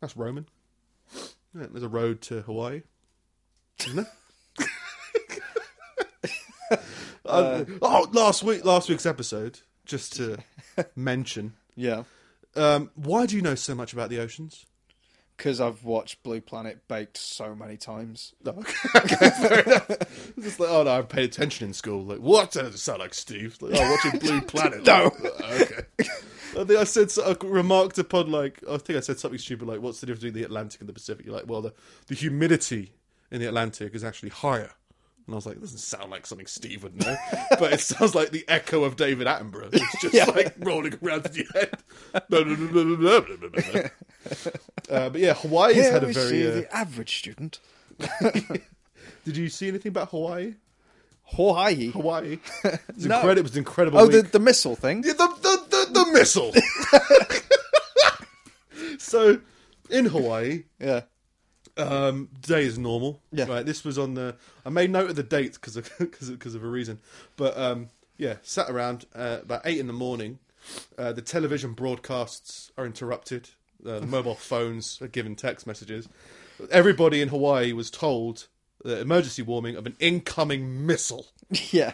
[0.00, 0.46] that's Roman.
[1.54, 2.82] Yeah, there's a road to Hawaii,
[3.86, 4.06] isn't it?
[7.24, 10.38] Uh, oh, last week, last week's episode, just to
[10.96, 12.04] mention, yeah.
[12.56, 14.64] um, why do you know so much about the oceans?
[15.38, 18.34] Because I've watched Blue Planet baked so many times.
[18.44, 18.50] No,
[18.96, 19.86] okay, fair enough.
[20.38, 22.04] Just like, oh no, I paid attention in school.
[22.04, 23.56] Like, what does it sound like, Steve?
[23.60, 24.84] Like, oh, watching Blue Planet.
[24.84, 25.12] No.
[25.52, 25.82] okay.
[26.58, 29.68] I think I said, so- I remarked upon like, I think I said something stupid
[29.68, 31.24] like, what's the difference between the Atlantic and the Pacific?
[31.24, 31.72] You're like, well, the
[32.08, 32.92] the humidity
[33.30, 34.72] in the Atlantic is actually higher.
[35.28, 37.14] And I was like, doesn't sound like something Steve would know,
[37.58, 39.68] but it sounds like the echo of David Attenborough.
[39.74, 40.24] It's just yeah.
[40.24, 41.78] like rolling around in your head.
[44.90, 46.28] uh, but yeah, Hawaii's Here had a very.
[46.30, 46.52] See uh...
[46.52, 47.60] the average student.
[49.26, 50.54] Did you see anything about Hawaii?
[51.24, 51.90] Hawaii.
[51.90, 52.38] Hawaii.
[52.64, 53.16] It's no.
[53.16, 53.38] incredible.
[53.38, 53.98] It was incredible.
[53.98, 55.04] Oh, the, the, missile thing.
[55.04, 56.54] Yeah, the, the, the, the missile.
[58.98, 59.42] so,
[59.90, 61.02] in Hawaii, yeah,
[61.78, 63.20] um, day is normal.
[63.32, 63.46] Yeah.
[63.46, 63.64] Right.
[63.64, 64.36] This was on the.
[64.64, 66.98] I made note of the date because of because of a reason.
[67.36, 70.38] But um, yeah, sat around uh, about eight in the morning.
[70.98, 73.50] Uh, the television broadcasts are interrupted.
[73.86, 76.08] Uh, the mobile phones are given text messages.
[76.70, 78.48] Everybody in Hawaii was told
[78.84, 81.26] the emergency warning of an incoming missile.
[81.70, 81.92] Yeah.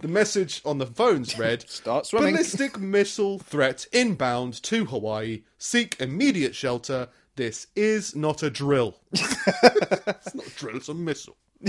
[0.00, 2.34] The message on the phones read Start swimming.
[2.34, 5.42] Ballistic missile threat inbound to Hawaii.
[5.58, 7.08] Seek immediate shelter.
[7.38, 8.96] This is not a drill.
[9.12, 11.36] it's not a drill, it's a missile.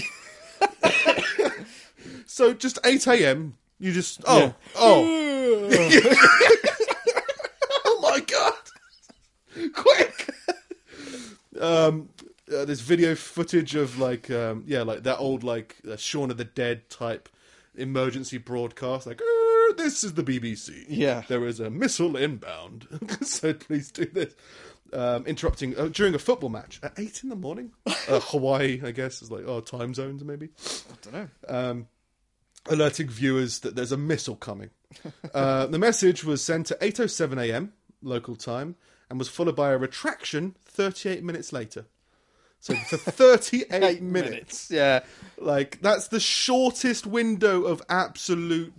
[2.25, 3.55] so just 8 a.m.
[3.79, 4.19] You just.
[4.25, 4.51] Oh, Yeah.
[4.77, 5.69] oh.
[7.85, 9.71] oh my god!
[9.75, 10.31] Quick!
[11.61, 12.09] Um,
[12.51, 16.37] uh, there's video footage of like, um, yeah, like that old like uh, Shaun of
[16.37, 17.29] the Dead type
[17.75, 19.05] emergency broadcast.
[19.05, 20.85] Like, "Er, this is the BBC.
[20.89, 21.21] Yeah.
[21.27, 22.87] there is a missile inbound,
[23.21, 24.33] so please do this.
[24.93, 27.71] Um, interrupting uh, during a football match at eight in the morning.
[28.07, 31.27] Uh, Hawaii, I guess, is like oh time zones maybe I don't know.
[31.47, 31.87] um,
[32.67, 34.71] alerting viewers that there's a missile coming.
[35.31, 37.73] Uh, the message was sent at 8:07 a.m.
[38.01, 38.75] local time
[39.11, 41.85] and was followed by a retraction 38 minutes later.
[42.59, 45.01] So for 38 Eight minutes, Yeah.
[45.37, 48.73] like that's the shortest window of absolute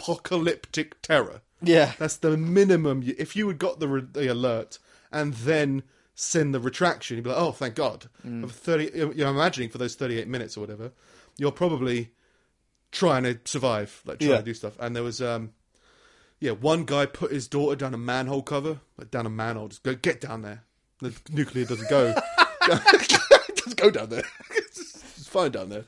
[0.00, 1.40] apocalyptic terror.
[1.62, 1.92] Yeah.
[1.98, 3.02] That's the minimum.
[3.16, 4.78] If you had got the, re- the alert
[5.20, 5.82] and then
[6.14, 8.44] send the retraction, you'd be like, "Oh, thank God!" Mm.
[8.44, 10.92] Of thirty, you're imagining for those thirty-eight minutes or whatever,
[11.38, 12.10] you're probably
[12.92, 14.36] trying to survive, like trying Yeah.
[14.38, 14.74] to do stuff.
[14.78, 15.52] And there was, um,
[16.40, 19.68] yeah, one guy put his daughter down a manhole cover, like down a manhole.
[19.68, 20.62] Just go, get down there.
[21.00, 22.14] The nuclear doesn't go.
[22.62, 24.24] it doesn't go down there.
[24.50, 25.84] it's fine down there.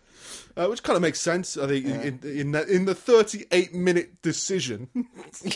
[0.56, 4.22] Uh, which kind of makes sense, I think, in in, that, in the 38 minute
[4.22, 4.88] decision.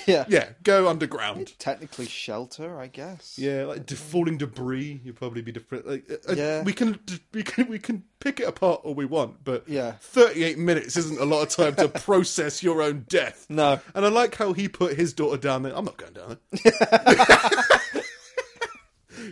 [0.07, 0.27] Yeah.
[0.29, 1.59] yeah, go underground.
[1.59, 3.37] Technically shelter, I guess.
[3.39, 5.87] Yeah, like de- falling debris, you'd probably be different.
[5.89, 6.63] Like, uh, Yeah.
[6.63, 6.99] we can
[7.33, 9.93] we can we can pick it apart all we want, but Yeah.
[10.01, 13.47] thirty-eight minutes isn't a lot of time to process your own death.
[13.49, 13.81] No.
[13.95, 15.77] And I like how he put his daughter down there.
[15.77, 16.73] I'm not going down there.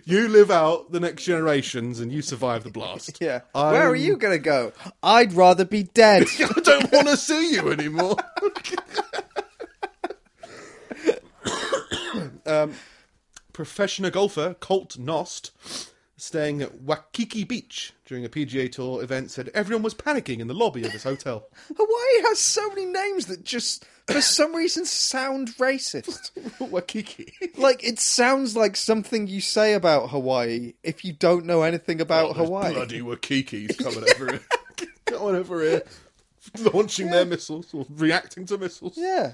[0.05, 3.17] You live out the next generations and you survive the blast.
[3.21, 3.41] Yeah.
[3.55, 4.73] I'm- Where are you going to go?
[5.03, 6.27] I'd rather be dead.
[6.41, 8.17] I don't want to see you anymore.
[12.47, 12.75] um,
[13.53, 15.51] professional golfer Colt Knost,
[16.21, 20.55] staying at Waikiki Beach during a PGA Tour event, said everyone was panicking in the
[20.55, 21.49] lobby of his hotel.
[21.77, 26.31] Hawaii has so many names that just, for some reason, sound racist.
[26.71, 27.33] Waikiki.
[27.57, 32.37] Like, it sounds like something you say about Hawaii if you don't know anything about
[32.37, 32.75] Those Hawaii.
[32.75, 34.41] Bloody Wakikis coming over here.
[35.07, 35.83] coming over here.
[36.73, 38.95] Launching their missiles or reacting to missiles.
[38.97, 39.33] Yeah.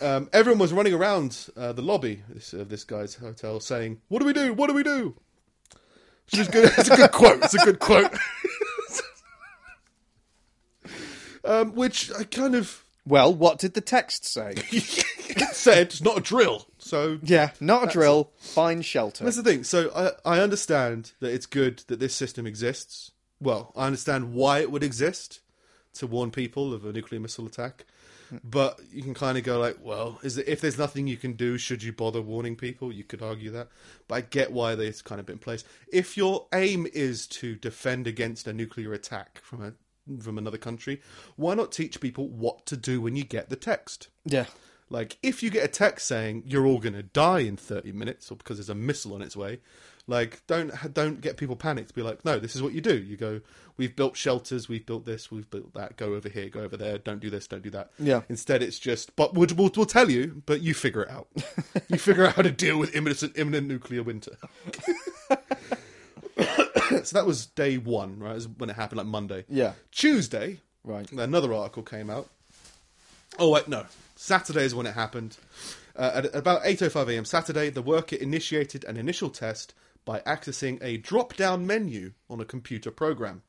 [0.00, 4.00] Um, everyone was running around uh, the lobby of this, of this guy's hotel saying,
[4.08, 4.52] What do we do?
[4.52, 5.14] What do we do?
[6.30, 6.72] Which is good.
[6.76, 7.42] It's a good quote.
[7.44, 8.12] It's a good quote.
[11.44, 14.54] um, which I kind of Well, what did the text say?
[14.70, 16.66] it said it's not a drill.
[16.78, 18.32] So yeah, not a drill.
[18.38, 19.24] Find shelter.
[19.24, 19.64] That's the thing.
[19.64, 19.90] So
[20.24, 23.12] I, I understand that it's good that this system exists.
[23.40, 25.40] Well, I understand why it would exist
[25.94, 27.84] to warn people of a nuclear missile attack.
[28.44, 31.32] But you can kind of go like, well, is it, if there's nothing you can
[31.32, 32.92] do, should you bother warning people?
[32.92, 33.68] You could argue that,
[34.06, 35.64] but I get why they've kind of been in place.
[35.92, 39.72] If your aim is to defend against a nuclear attack from a
[40.22, 41.02] from another country,
[41.36, 44.08] why not teach people what to do when you get the text?
[44.24, 44.46] Yeah.
[44.90, 48.30] Like, if you get a text saying you're all going to die in 30 minutes,
[48.30, 49.60] or because there's a missile on its way,
[50.08, 51.94] like, don't don't get people panicked.
[51.94, 52.96] Be like, no, this is what you do.
[52.98, 53.40] You go,
[53.76, 55.96] we've built shelters, we've built this, we've built that.
[55.96, 56.98] Go over here, go over there.
[56.98, 57.90] Don't do this, don't do that.
[57.98, 58.22] Yeah.
[58.28, 61.28] Instead, it's just, but we'll, we'll, we'll tell you, but you figure it out.
[61.88, 64.36] you figure out how to deal with imminent imminent nuclear winter.
[67.04, 68.32] so that was day one, right?
[68.32, 69.44] It was when it happened, like Monday.
[69.48, 69.72] Yeah.
[69.92, 71.10] Tuesday, Right.
[71.12, 72.28] another article came out.
[73.38, 73.84] Oh wait, no.
[74.16, 75.36] Saturday is when it happened.
[75.94, 77.24] Uh, at about 8:05 a.m.
[77.24, 79.74] Saturday, the worker initiated an initial test
[80.08, 83.42] by accessing a drop-down menu on a computer program.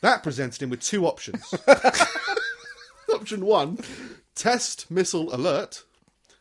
[0.00, 1.54] That presented him with two options.
[3.14, 3.78] Option one:
[4.34, 5.84] test missile alert.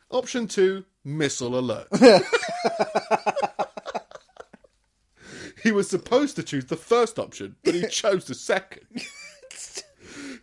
[0.09, 1.87] Option two: missile alert.
[5.63, 8.87] he was supposed to choose the first option, but he chose the second.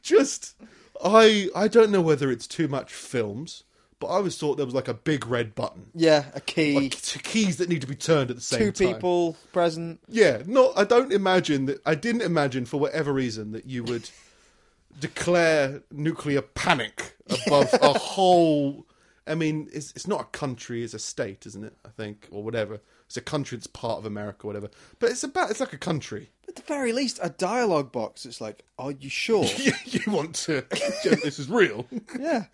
[0.03, 0.55] Just,
[1.05, 3.65] I I don't know whether it's too much films,
[4.01, 6.75] but I always thought there was like a big red button, Yeah, a key.
[6.75, 8.95] like t- keys that need to be turned at the same two time.
[8.95, 10.01] people present.
[10.09, 11.81] Yeah, no, I don't imagine that.
[11.87, 14.11] I didn't imagine for whatever reason that you would
[15.01, 18.87] declare nuclear panic above a whole.
[19.27, 21.75] I mean, it's it's not a country; it's a state, isn't it?
[21.85, 22.81] I think, or whatever.
[23.07, 24.71] It's a country that's part of America, or whatever.
[24.99, 26.31] But it's about it's like a country.
[26.49, 28.27] At the very least, a dialogue box.
[28.27, 29.45] It's like, are you sure?
[29.87, 30.65] you want to?
[30.71, 31.87] this is real.
[32.19, 32.45] yeah.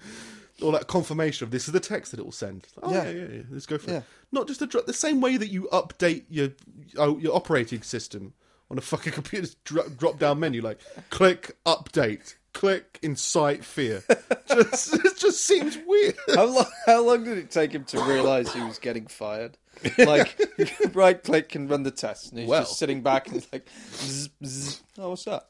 [0.62, 2.66] Or that confirmation of this is the text that it will send.
[2.83, 3.11] Oh yeah, Yeah.
[3.11, 3.42] yeah, yeah.
[3.51, 4.03] Let's go for it.
[4.33, 6.51] Not just a dro- the same way that you update your
[6.96, 8.35] oh, your operating system
[8.70, 14.03] on a fucking computer dro- drop down menu, like click update, click incite fear.
[14.49, 16.16] just it just seems weird.
[16.35, 16.66] How long?
[16.87, 19.57] How long did it take him to realise he was getting fired?
[19.96, 20.38] Like,
[20.94, 22.62] right click and run the test, and he's Well.
[22.62, 24.83] just sitting back and he's like, zzz, zzz.
[24.99, 25.46] "Oh, what's that?"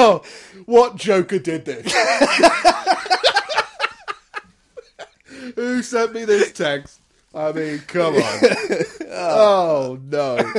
[0.00, 0.22] Oh,
[0.66, 1.92] what Joker did this?
[5.56, 7.00] Who sent me this text?
[7.34, 8.22] I mean, come on.
[9.10, 10.38] oh no.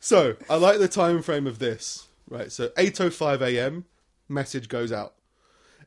[0.00, 2.08] so I like the time frame of this.
[2.30, 3.84] Right, so 8:05 a.m.
[4.28, 5.12] message goes out.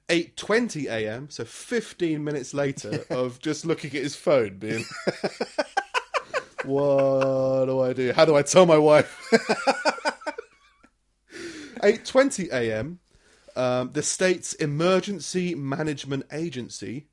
[0.09, 1.31] 8:20 a.m.
[1.31, 4.85] So 15 minutes later of just looking at his phone, being,
[6.67, 8.13] "What do I do?
[8.13, 9.19] How do I tell my wife?"
[11.81, 12.99] 8:20 a.m.
[13.55, 17.07] Um, the state's emergency management agency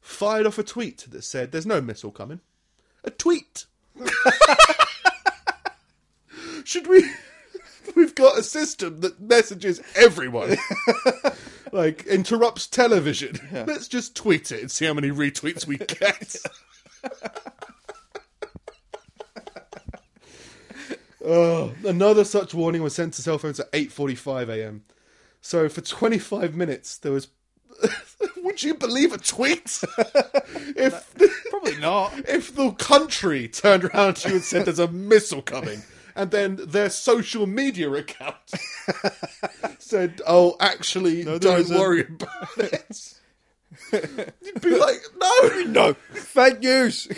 [0.00, 2.40] fired off a tweet that said, "There's no missile coming."
[3.04, 3.66] A tweet.
[6.64, 7.08] Should we?
[7.94, 10.56] We've got a system that messages everyone.
[11.72, 13.38] like interrupts television.
[13.52, 16.36] Let's just tweet it and see how many retweets we get.
[21.26, 24.84] Oh, another such warning was sent to cell phones at 8:45 a.m.
[25.40, 27.28] So for 25 minutes there was
[28.42, 29.82] Would you believe a tweet?
[30.76, 31.14] if
[31.50, 32.12] Probably not.
[32.28, 35.82] if the country turned around to you and said there's a missile coming,
[36.14, 38.36] and then their social media account
[39.78, 43.14] said, "Oh, actually, there don't isn't." worry about it,"
[43.92, 47.08] you'd be like, "No, No, fake news.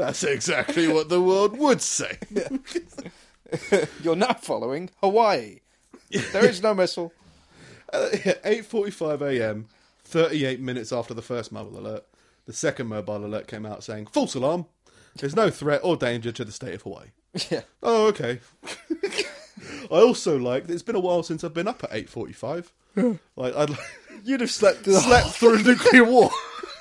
[0.00, 2.18] That's exactly what the world would say."
[4.02, 5.60] You're not following Hawaii.
[6.32, 7.12] There is no missile.
[7.92, 9.66] Uh, yeah, 8:45 a.m.
[10.04, 12.04] 38 minutes after the first mobile alert,
[12.46, 14.66] the second mobile alert came out saying false alarm.
[15.16, 17.08] There's no threat or danger to the state of Hawaii.
[17.50, 17.62] Yeah.
[17.82, 18.38] Oh, okay.
[19.90, 22.66] I also like that it's been a while since I've been up at 8:45.
[23.34, 23.76] like I'd
[24.24, 26.30] You'd have slept slept through a nuclear war.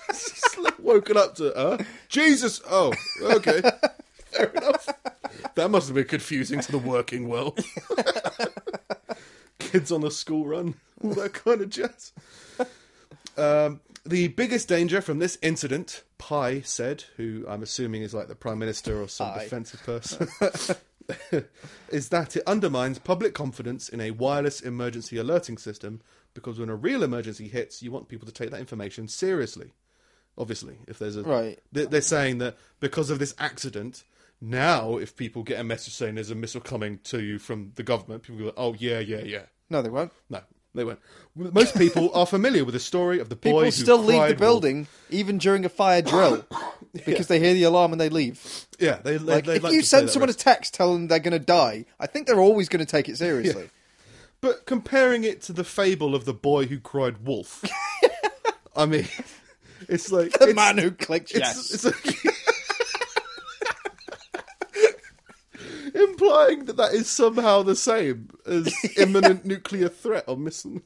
[0.14, 2.62] Slept- Woken up to uh Jesus.
[2.70, 3.62] Oh, okay.
[4.26, 4.88] Fair enough.
[5.56, 7.60] That must have been confusing to the working world.
[9.60, 12.12] Kids on the school run, all that kind of jazz.
[13.38, 18.36] Um, the biggest danger from this incident, Pai said, who I'm assuming is like the
[18.36, 20.28] prime minister or some defensive person,
[21.92, 26.02] is that it undermines public confidence in a wireless emergency alerting system
[26.34, 29.74] because when a real emergency hits, you want people to take that information seriously.
[30.40, 31.60] Obviously, if there's a Right.
[31.72, 34.04] they- they're saying that because of this accident,
[34.42, 37.84] now if people get a message saying there's a missile coming to you from the
[37.84, 40.12] government, people go, "Oh yeah, yeah, yeah." No, they won't.
[40.30, 40.40] No,
[40.74, 41.00] they won't.
[41.36, 44.36] Most people are familiar with the story of the boy People who still leave the
[44.36, 46.46] building even during a fire drill
[47.06, 48.66] because they hear the alarm and they leave.
[48.80, 51.34] Yeah, they, they, Like, if like you send someone a text telling them they're going
[51.34, 53.70] to die, I think they're always going to take it seriously.
[54.42, 57.62] but comparing it to the fable of the boy who cried wolf,
[58.76, 59.08] I mean,
[59.90, 61.74] it's like The it's, man who clicked yes.
[61.74, 62.36] It's, it's like,
[65.96, 70.82] implying that that is somehow the same as imminent nuclear threat or missile.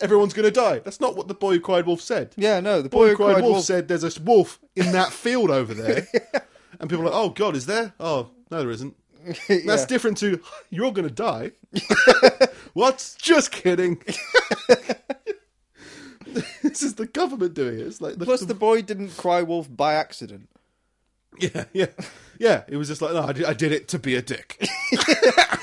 [0.00, 0.80] Everyone's going to die.
[0.80, 2.34] That's not what the boy who cried wolf said.
[2.36, 3.64] yeah, no, the boy boy, who cried, wolf, wolf.
[3.64, 6.06] said there's a wolf in that field over there.
[6.80, 7.92] And people are like, oh, God, is there?
[8.00, 8.96] Oh, no, there isn't.
[9.48, 9.58] Yeah.
[9.66, 10.40] That's different to,
[10.70, 11.52] you're going to die.
[12.72, 13.14] what?
[13.18, 14.02] Just kidding.
[16.62, 17.86] this is the government doing it.
[17.86, 20.48] It's like the, Plus, the boy didn't cry wolf by accident.
[21.38, 21.86] Yeah, yeah,
[22.38, 22.62] yeah.
[22.68, 24.56] It was just like, no, I did, I did it to be a dick.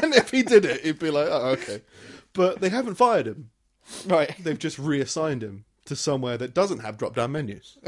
[0.01, 1.81] and if he did it, he'd be like, oh, okay.
[2.33, 3.51] But they haven't fired him.
[4.07, 4.35] Right.
[4.43, 7.77] They've just reassigned him to somewhere that doesn't have drop-down menus.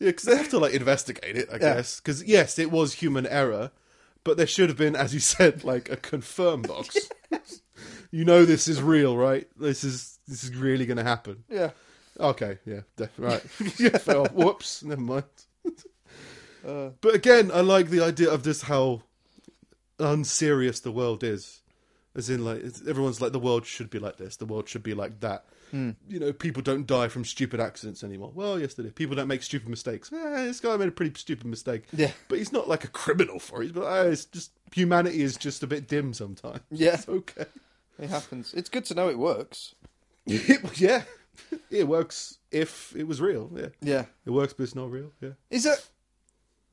[0.00, 1.74] Yeah, because they have to like investigate it, I Yeah.
[1.74, 1.98] guess.
[1.98, 3.72] Because yes, it was human error,
[4.22, 6.96] but there should have been, as you said, like a confirm box.
[8.10, 9.46] You know this is real, right?
[9.58, 11.44] This is this is really going to happen.
[11.48, 11.70] Yeah.
[12.20, 13.44] Okay, yeah, def- right.
[13.78, 14.24] yeah, fair.
[14.24, 15.24] Whoops, never mind.
[16.66, 19.02] Uh, But again, I like the idea of just how
[19.98, 21.60] unserious the world is.
[22.16, 24.36] As in, like everyone's like, the world should be like this.
[24.36, 25.44] The world should be like that.
[25.70, 25.90] Hmm.
[26.08, 28.32] You know, people don't die from stupid accidents anymore.
[28.34, 28.90] Well, yes, they do.
[28.90, 30.12] People don't make stupid mistakes.
[30.12, 31.84] Eh, this guy made a pretty stupid mistake.
[31.92, 32.10] Yeah.
[32.26, 33.72] but he's not like a criminal for it.
[33.74, 36.60] But uh, it's just humanity is just a bit dim sometimes.
[36.70, 36.94] Yeah.
[36.94, 37.44] it's okay.
[37.98, 38.54] It happens.
[38.54, 39.74] It's good to know it works.
[40.26, 41.02] yeah,
[41.70, 43.50] it works if it was real.
[43.54, 44.04] Yeah, Yeah.
[44.26, 45.12] it works, but it's not real.
[45.20, 45.30] Yeah.
[45.50, 45.86] Is it?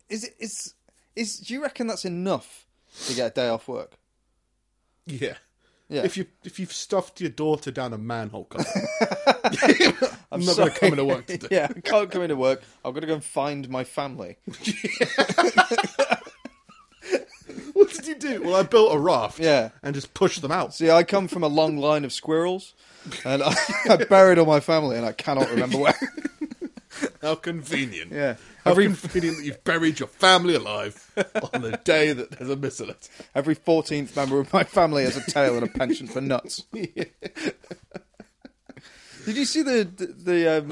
[0.10, 0.36] Is it?
[0.40, 0.74] Is
[1.16, 1.40] is?
[1.40, 2.66] Do you reckon that's enough
[3.08, 3.94] to get a day off work?
[5.06, 5.36] Yeah.
[5.88, 6.02] Yeah.
[6.04, 8.66] If you if you've stuffed your daughter down a manhole cover,
[10.32, 11.48] I'm, not going to come into work today.
[11.52, 12.64] yeah, I can't come into work.
[12.84, 14.38] I've got to go and find my family.
[17.86, 18.42] What did you do?
[18.42, 19.38] Well, I built a raft.
[19.38, 19.72] Yeah.
[19.84, 20.74] And just pushed them out.
[20.74, 22.74] See, I come from a long line of squirrels,
[23.26, 23.54] and I,
[23.90, 25.94] I buried all my family, and I cannot remember where.
[27.22, 28.14] How convenient.
[28.14, 28.36] Yeah.
[28.64, 31.12] How Every convenient that you've buried your family alive
[31.54, 32.92] on the day that there's a missile
[33.34, 36.64] every fourteenth member of my family has a tail and a penchant for nuts.
[36.72, 37.10] Did
[39.26, 40.70] you see the the the, um,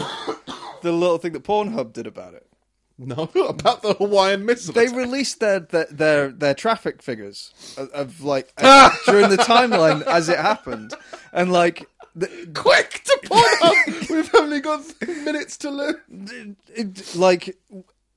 [0.81, 2.47] the little thing that Pornhub did about it?
[2.99, 4.95] No, about the Hawaiian missile They attack.
[4.97, 8.55] released their their their, their traffic figures of, of like
[9.05, 10.93] during the timeline as it happened,
[11.31, 14.09] and like the, Quick to Pornhub!
[14.15, 14.81] We've only got
[15.25, 15.95] minutes to live.
[16.69, 17.57] it, like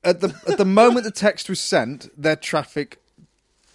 [0.04, 3.00] at the at the moment the text was sent, their traffic.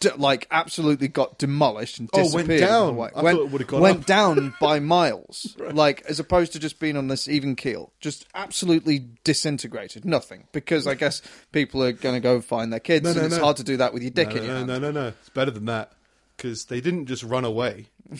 [0.02, 2.60] D- Like absolutely got demolished and Oh, went disappeared.
[2.62, 2.96] down.
[2.98, 4.06] Went, I thought it would've gone went up.
[4.06, 9.08] down by miles, like as opposed to just being on this even keel, just absolutely
[9.24, 10.04] disintegrated.
[10.04, 11.22] Nothing because I guess
[11.54, 13.44] people are going to go find their kids, No, and no, it's no.
[13.44, 14.68] hard to do that with your dick in your no, hand.
[14.68, 15.08] no, no, no.
[15.08, 15.94] It's better than that.
[16.36, 17.88] Because they didn't just run away.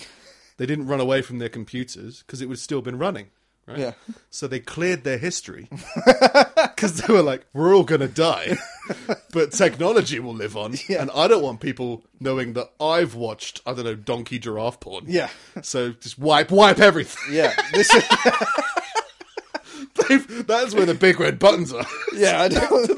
[0.58, 3.32] They didn't run away from their computers because it would still been running.
[3.68, 3.78] Right?
[3.78, 3.92] Yeah.
[4.32, 8.58] So they cleared their history because they were like, "We're all gonna die,
[9.32, 11.02] but technology will live on." Yeah.
[11.04, 15.06] And I don't want people knowing that I've watched, I don't know, donkey giraffe porn.
[15.08, 15.30] Yeah.
[15.62, 17.36] So just wipe, wipe everything.
[17.36, 18.04] Yeah, this is,
[20.10, 21.86] They've- That's where the big red buttons are.
[22.14, 22.42] yeah.
[22.42, 22.98] I don't,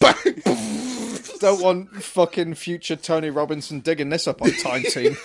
[0.00, 0.42] Bang.
[1.40, 5.16] don't want fucking future Tony Robinson digging this up on Time Team.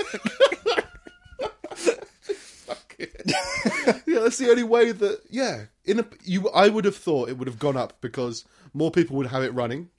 [4.08, 5.66] yeah, that's the only way that yeah.
[5.86, 9.18] In a you, I would have thought it would have gone up because more people
[9.18, 9.90] would have it running,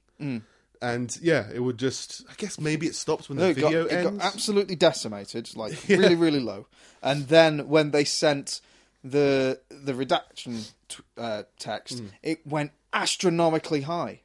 [0.83, 2.23] and yeah, it would just.
[2.31, 4.19] I guess maybe it stops when the No, got, video it ends.
[4.19, 6.67] got absolutely decimated, like really, really low.
[7.03, 8.61] And then when they sent
[9.03, 12.07] the the redaction t- uh, text, Hmm.
[12.23, 14.21] it went astronomically high,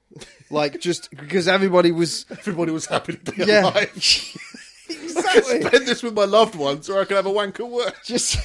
[0.49, 3.91] like just because everybody was Everybody was happy to be yeah, alive.
[5.04, 5.62] Exactly.
[5.62, 8.04] Spend this with my loved ones, or I can have a wank at work.
[8.04, 8.38] just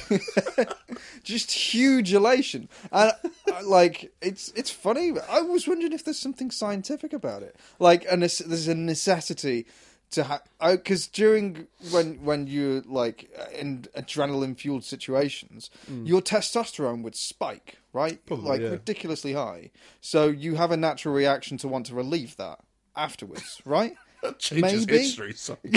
[1.23, 2.69] just huge elation.
[2.91, 5.13] And uh, like it's it's funny.
[5.29, 7.55] I was wondering if there's something scientific about it.
[7.79, 9.65] Like a nece- there's a necessity
[10.11, 15.69] to have because during when when you're like in adrenaline fueled situations
[16.03, 18.25] your testosterone would spike right?
[18.25, 18.69] Probably, like yeah.
[18.69, 19.71] ridiculously high.
[19.99, 22.59] So you have a natural reaction to want to relieve that
[22.95, 23.95] afterwards right
[24.39, 24.99] changes Maybe.
[24.99, 25.33] history.
[25.33, 25.57] So.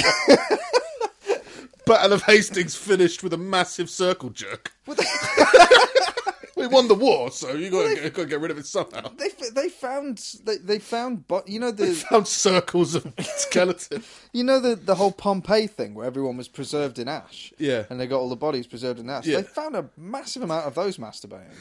[1.86, 4.72] Battle of Hastings finished with a massive circle jerk.
[6.56, 9.10] we won the war, so you got to got to get rid of it somehow.
[9.18, 14.02] they they found they, they found but you know the Found circles of skeleton.
[14.32, 17.52] You know the the whole Pompeii thing where everyone was preserved in ash.
[17.58, 17.84] Yeah.
[17.90, 19.26] And they got all the bodies preserved in ash.
[19.26, 19.38] Yeah.
[19.38, 21.52] They found a massive amount of those masturbating.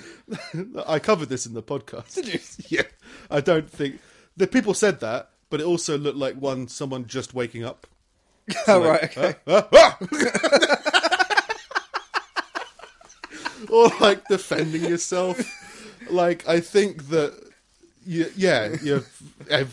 [0.88, 2.16] I covered this in the podcast.
[2.16, 2.40] Did you?
[2.70, 2.84] Yeah,
[3.30, 4.00] I don't think
[4.38, 7.86] the people said that, but it also looked like one someone just waking up.
[8.68, 9.36] oh Like, right, okay.
[9.46, 11.28] "Ah, ah, ah!"
[13.70, 15.40] or like defending yourself.
[16.10, 17.40] Like I think that,
[18.04, 19.04] you, yeah, you're
[19.52, 19.64] are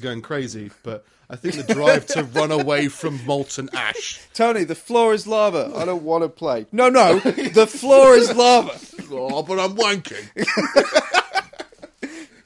[0.00, 4.20] going crazy, but I think the drive to run away from molten ash.
[4.32, 5.72] Tony, the floor is lava.
[5.74, 6.66] I don't want to play.
[6.70, 8.78] No, no, the floor is lava.
[9.10, 11.24] Oh, but I'm wanking.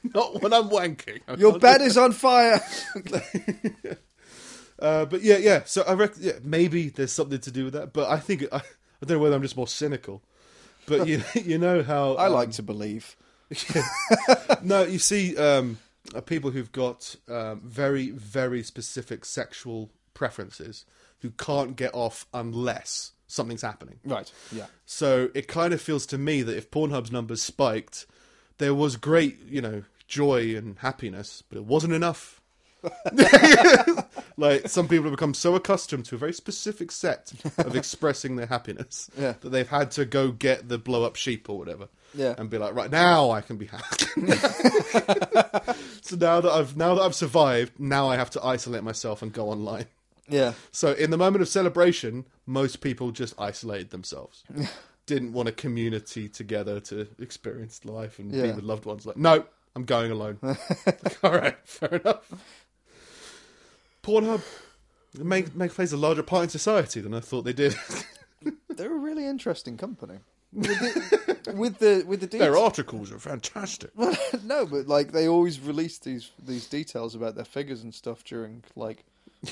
[0.15, 1.21] Not when I'm wanking.
[1.27, 2.59] I Your bed is on fire.
[4.81, 5.61] Uh, but yeah, yeah.
[5.65, 7.93] So I reckon yeah, maybe there's something to do with that.
[7.93, 10.23] But I think I, I don't know whether I'm just more cynical.
[10.87, 13.15] But you you know how I um, like to believe.
[14.63, 15.77] no you see um,
[16.15, 20.85] uh, people who've got um, very very specific sexual preferences
[21.19, 23.99] who can't get off unless something's happening.
[24.03, 24.31] Right.
[24.51, 24.65] Yeah.
[24.85, 28.05] So it kind of feels to me that if Pornhub's numbers spiked,
[28.61, 32.37] there was great you know joy and happiness, but it wasn't enough.
[34.37, 38.47] like some people have become so accustomed to a very specific set of expressing their
[38.47, 39.33] happiness Yeah.
[39.41, 42.33] that they've had to go get the blow up sheep or whatever Yeah.
[42.39, 44.05] and be like right now i can be happy
[46.01, 49.31] so now that i've now that i've survived now i have to isolate myself and
[49.31, 49.85] go online
[50.27, 50.53] Yeah.
[50.71, 54.43] so in the moment of celebration most people just isolated themselves
[55.05, 58.55] didn't want a community together to experience life and be Yeah.
[58.55, 59.45] with loved ones like no
[59.75, 60.37] i'm going alone
[61.23, 62.31] all right fair enough
[64.03, 64.41] Pornhub
[65.17, 67.75] make, make plays a larger part in society than I thought they did.
[68.69, 70.15] They're a really interesting company.
[70.53, 70.65] With
[71.45, 73.91] the with the, with the Their articles are fantastic.
[74.43, 78.63] no, but like they always release these these details about their figures and stuff during
[78.75, 79.03] like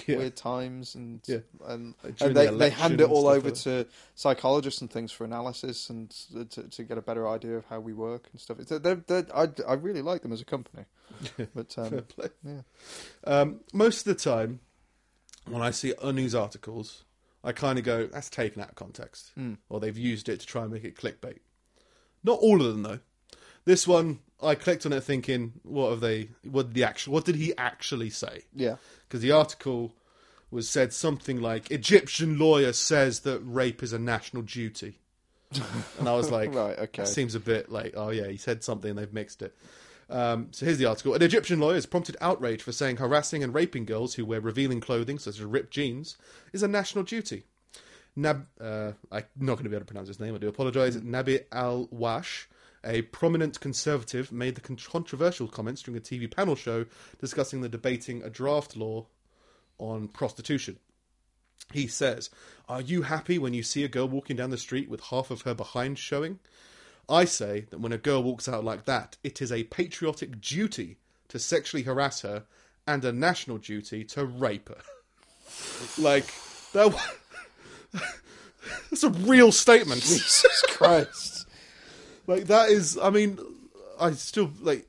[0.06, 0.18] Yeah.
[0.18, 1.40] weird times and Yeah.
[1.66, 5.24] and, Like, and they the they hand it all over to psychologists and things for
[5.26, 6.12] analysis and
[6.52, 8.58] to, to get a better idea of how we work and stuff.
[8.58, 10.86] They're, they're, I I really like them as a company,
[11.56, 12.04] but um,
[12.44, 12.62] yeah,
[13.24, 14.60] Um, most of the time,
[15.48, 17.04] when I see news articles,
[17.44, 19.32] I kind of go, "That's taken out of context,"
[19.70, 21.40] or they've used it to try and make it clickbait.
[22.24, 23.00] Not all of them, though.
[23.66, 26.30] This one, I clicked on it thinking, "What have they?
[26.50, 27.14] What did the actual?
[27.14, 28.76] What did he actually say?" yeah,
[29.08, 29.94] because the article
[30.52, 34.98] was said something like Egyptian lawyer says that rape is a national duty,
[36.00, 37.06] and I was like, Right, okay.
[37.06, 39.56] seems a bit like, oh yeah, he said something, they've mixed it.
[40.10, 43.54] Um, so here's the article: An Egyptian lawyer has prompted outrage for saying harassing and
[43.54, 46.18] raping girls who wear revealing clothing, such as ripped jeans,
[46.52, 47.44] is a national duty.
[48.16, 50.34] Nab, uh, I'm not going to be able to pronounce his name.
[50.34, 50.96] I do apologise.
[50.98, 52.50] Nabi Al Wash,
[52.84, 56.86] a prominent conservative, made the controversial comments during a TV panel show
[57.20, 59.06] discussing the debating a draft law
[59.78, 60.78] on prostitution.
[61.72, 62.30] He says,
[62.68, 65.42] Are you happy when you see a girl walking down the street with half of
[65.44, 66.40] her behind showing?
[67.08, 70.98] I say that when a girl walks out like that, it is a patriotic duty
[71.30, 72.44] to sexually harass her
[72.88, 74.82] and a national duty to rape her.
[76.02, 76.34] like,
[76.74, 76.94] that.
[76.94, 78.02] wa-
[78.90, 80.02] That's a real statement.
[80.02, 81.39] Jesus Christ,
[82.30, 83.40] Like that is, I mean,
[84.00, 84.86] I still like.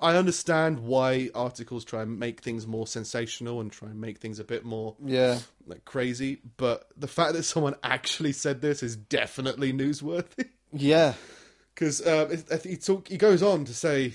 [0.00, 4.38] I understand why articles try and make things more sensational and try and make things
[4.38, 8.94] a bit more yeah, like crazy, but the fact that someone actually said this is
[8.96, 10.48] definitely newsworthy.
[10.72, 11.14] yeah,
[11.74, 14.14] Because um, it- I think he talk, he goes on to say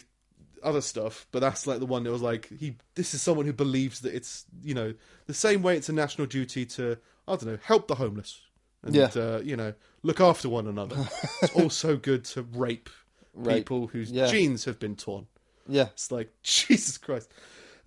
[0.64, 2.78] other stuff, but that's like the one that was like he.
[2.96, 4.94] This is someone who believes that it's you know
[5.28, 8.40] the same way it's a national duty to I don't know help the homeless
[8.84, 9.10] and Yeah.
[9.16, 9.74] uh, you know
[10.04, 10.98] look after one another.
[11.42, 12.90] it's also good to rape,
[13.34, 13.58] Rape.
[13.58, 14.28] people whose Yeah.
[14.28, 15.28] genes have been torn.
[15.68, 15.88] yeah.
[15.94, 17.32] It's like Jesus Christ.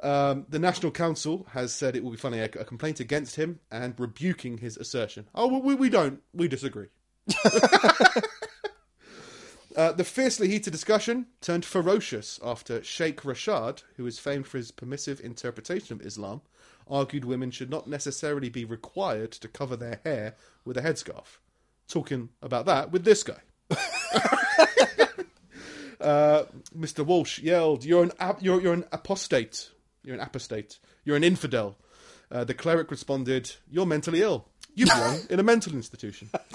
[0.03, 3.61] Um, the National Council has said it will be filing a, a complaint against him
[3.71, 5.27] and rebuking his assertion.
[5.35, 6.21] Oh, we, we don't.
[6.35, 6.89] We disagree.
[9.77, 14.71] Uh, the fiercely heated discussion turned ferocious after Sheikh Rashad, who is famed for his
[14.71, 16.41] permissive interpretation of Islam,
[16.89, 20.35] argued women should not necessarily be required to cover their hair
[20.65, 21.39] with a headscarf.
[21.89, 23.41] Talking about that with this guy.
[26.01, 26.45] uh,
[26.77, 27.05] Mr.
[27.05, 29.71] Walsh yelled, "You're an ap- you're you're an apostate.
[30.05, 30.79] You're an apostate.
[31.05, 31.77] You're an infidel."
[32.31, 34.49] Uh, the cleric responded, "You're mentally ill.
[34.75, 36.31] You belong in a mental institution."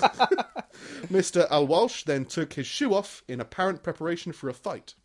[1.07, 1.49] Mr.
[1.49, 4.95] Al Walsh then took his shoe off in apparent preparation for a fight.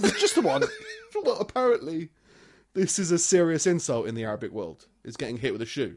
[0.00, 0.62] Just the one.
[1.14, 2.10] well, apparently,
[2.76, 4.86] this is a serious insult in the Arabic world.
[5.02, 5.96] Is getting hit with a shoe.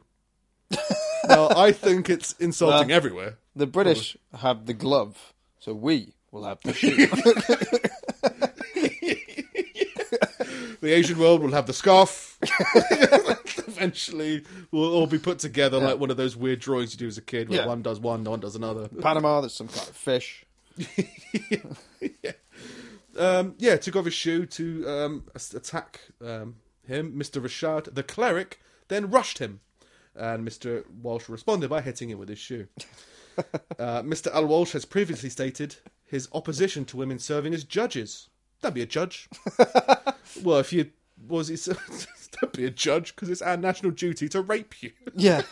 [1.28, 3.38] now, I think it's insulting Well- everywhere.
[3.56, 7.08] The British have the glove, so we will have the shoe.
[10.82, 12.38] The Asian world will have the scarf.
[13.68, 17.18] Eventually, we'll all be put together like one of those weird drawings you do as
[17.18, 17.68] a kid, where Yeah.
[17.68, 18.88] one does one, one does another.
[18.88, 20.46] Panama, there's some kind of fish.
[23.18, 25.24] Um, yeah, took off his shoe to um,
[25.54, 26.56] attack um,
[26.90, 27.14] him.
[27.14, 27.42] Mr.
[27.42, 28.60] Rashad, the cleric,
[28.90, 29.62] then rushed him,
[30.16, 30.84] and Mr.
[30.90, 32.68] Walsh responded by hitting him with his shoe.
[33.38, 34.34] uh, Mr.
[34.34, 38.30] Al Walsh has previously stated his opposition to women serving as judges.
[38.62, 39.30] That'd be a judge.
[40.44, 40.92] well, if you
[41.28, 41.56] was he
[42.42, 44.92] that'd be a judge because it's our national duty to rape you.
[45.16, 45.44] Yeah.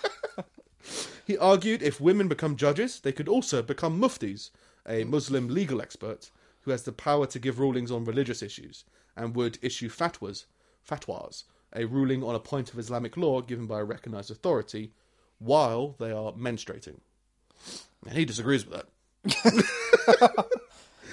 [1.26, 4.52] He argued if women become judges, they could also become muftis,
[4.88, 6.32] a Muslim legal expert
[6.62, 8.86] who has the power to give rulings on religious issues
[9.16, 10.46] and would issue fatwas,
[10.88, 11.44] fatwas,
[11.76, 14.92] a ruling on a point of Islamic law given by a recognized authority
[15.40, 17.00] while they are menstruating.
[18.08, 18.84] And he disagrees with
[19.24, 20.46] that.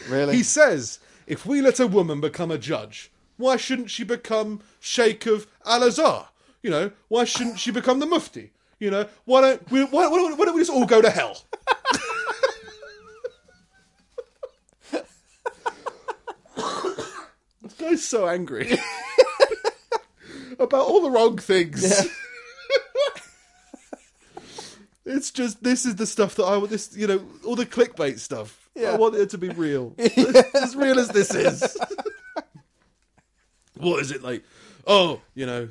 [0.08, 0.36] Really?
[0.36, 5.26] He says if we let a woman become a judge, why shouldn't she become Sheikh
[5.26, 6.28] of Al Azhar?
[6.62, 8.52] You know, why shouldn't she become the Mufti?
[8.78, 9.84] You know, why don't we?
[9.84, 11.42] Why, why, why don't we just all go to hell?
[17.62, 18.78] this guy's so angry
[20.58, 22.08] about all the wrong things.
[25.06, 26.70] It's just this is the stuff that I want.
[26.70, 28.68] This you know all the clickbait stuff.
[28.76, 31.76] I want it to be real, as real as this is.
[33.76, 34.44] what is it like?
[34.86, 35.68] Oh, you know,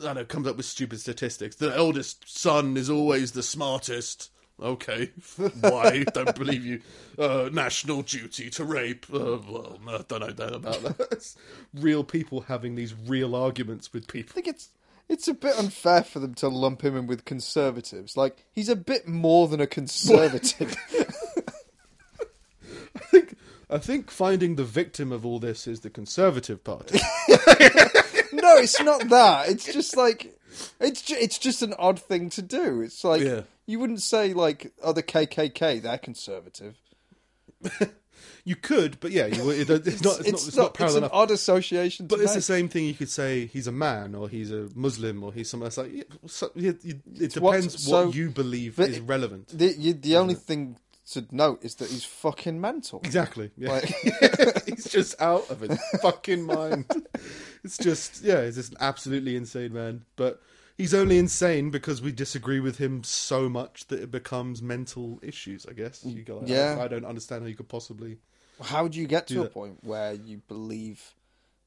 [0.00, 0.24] I don't know.
[0.24, 1.56] Comes up with stupid statistics.
[1.56, 4.30] The eldest son is always the smartest.
[4.60, 5.10] Okay,
[5.60, 6.04] why?
[6.12, 6.80] don't believe you.
[7.16, 9.06] Uh, national duty to rape.
[9.12, 11.08] Uh, well, no, don't know that about that.
[11.12, 11.36] It's
[11.74, 14.32] real people having these real arguments with people.
[14.32, 14.70] I think it's
[15.08, 18.16] it's a bit unfair for them to lump him in with conservatives.
[18.16, 20.76] Like he's a bit more than a conservative.
[22.94, 23.36] I think
[23.70, 26.98] I think finding the victim of all this is the Conservative Party.
[28.32, 29.48] no, it's not that.
[29.48, 30.36] It's just like
[30.80, 32.80] it's ju- it's just an odd thing to do.
[32.80, 33.42] It's like Yeah.
[33.68, 36.74] You wouldn't say like oh the KKK they're conservative.
[38.44, 40.20] you could, but yeah, you, it, it's not.
[40.20, 40.48] It's, not.
[40.48, 41.12] It's not parallel an enough.
[41.14, 42.06] odd association.
[42.06, 42.84] But it's the same thing.
[42.86, 45.66] You could say he's a man, or he's a Muslim, or he's something.
[45.66, 49.02] It's like yeah, so, yeah, you- it what- depends what, so- you believe is it-
[49.02, 49.48] relevant.
[49.48, 50.76] The you, the only thing
[51.12, 53.00] to note is that he's fucking mental.
[53.02, 53.50] Exactly.
[53.56, 53.70] Yeah.
[53.72, 53.84] Like-
[54.66, 56.86] he's just out of his fucking mind.
[57.64, 60.04] It's just yeah, he's just an absolutely insane man.
[60.14, 60.40] But
[60.78, 65.66] he's only insane because we disagree with him so much that it becomes mental issues.
[65.68, 66.38] I guess you go.
[66.38, 66.76] Like, Yeah.
[66.80, 68.18] I, I don't understand how you could possibly.
[68.62, 69.52] How do you get to Do a that.
[69.52, 71.14] point where you believe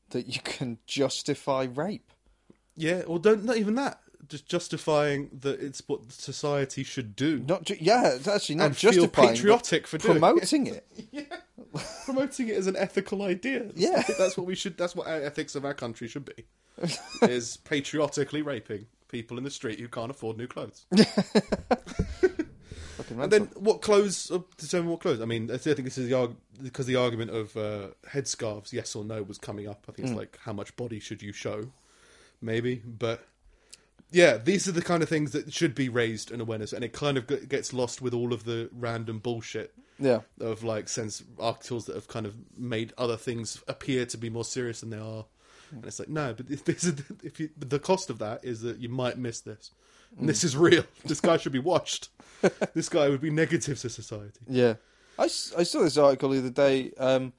[0.09, 2.11] that you can justify rape?
[2.75, 3.99] Yeah, or don't not even that.
[4.27, 7.43] Just justifying that it's what society should do.
[7.47, 10.19] Not ju- yeah, it's actually not and feel justifying but patriotic for doing it.
[10.19, 10.87] promoting it.
[12.05, 13.71] promoting it as an ethical idea.
[13.75, 14.03] Yeah.
[14.17, 14.77] That's what we should.
[14.77, 16.45] That's what our ethics of our country should be.
[17.23, 20.85] is patriotically raping people in the street who can't afford new clothes.
[23.19, 24.29] And then what clothes?
[24.31, 25.21] Uh, determine what clothes.
[25.21, 28.95] I mean, I think this is the arg- because the argument of uh, headscarves, yes
[28.95, 29.85] or no, was coming up.
[29.89, 30.11] I think Mm.
[30.11, 31.71] it's like how much body should you show,
[32.41, 32.75] maybe.
[32.85, 33.25] But
[34.11, 36.93] yeah, these are the kind of things that should be raised in awareness, and it
[36.93, 41.23] kind of g- gets lost with all of the random bullshit yeah, of like sense
[41.39, 44.99] articles that have kind of made other things appear to be more serious than they
[44.99, 45.25] are.
[45.71, 48.61] And it's like no, but if, this is, if you, the cost of that is
[48.61, 49.71] that you might miss this.
[50.19, 50.83] And this is real.
[51.05, 52.09] This guy should be watched.
[52.73, 54.39] this guy would be negative to society.
[54.47, 54.75] yeah.
[55.19, 55.27] I, I
[55.63, 57.33] saw this article the other day, um,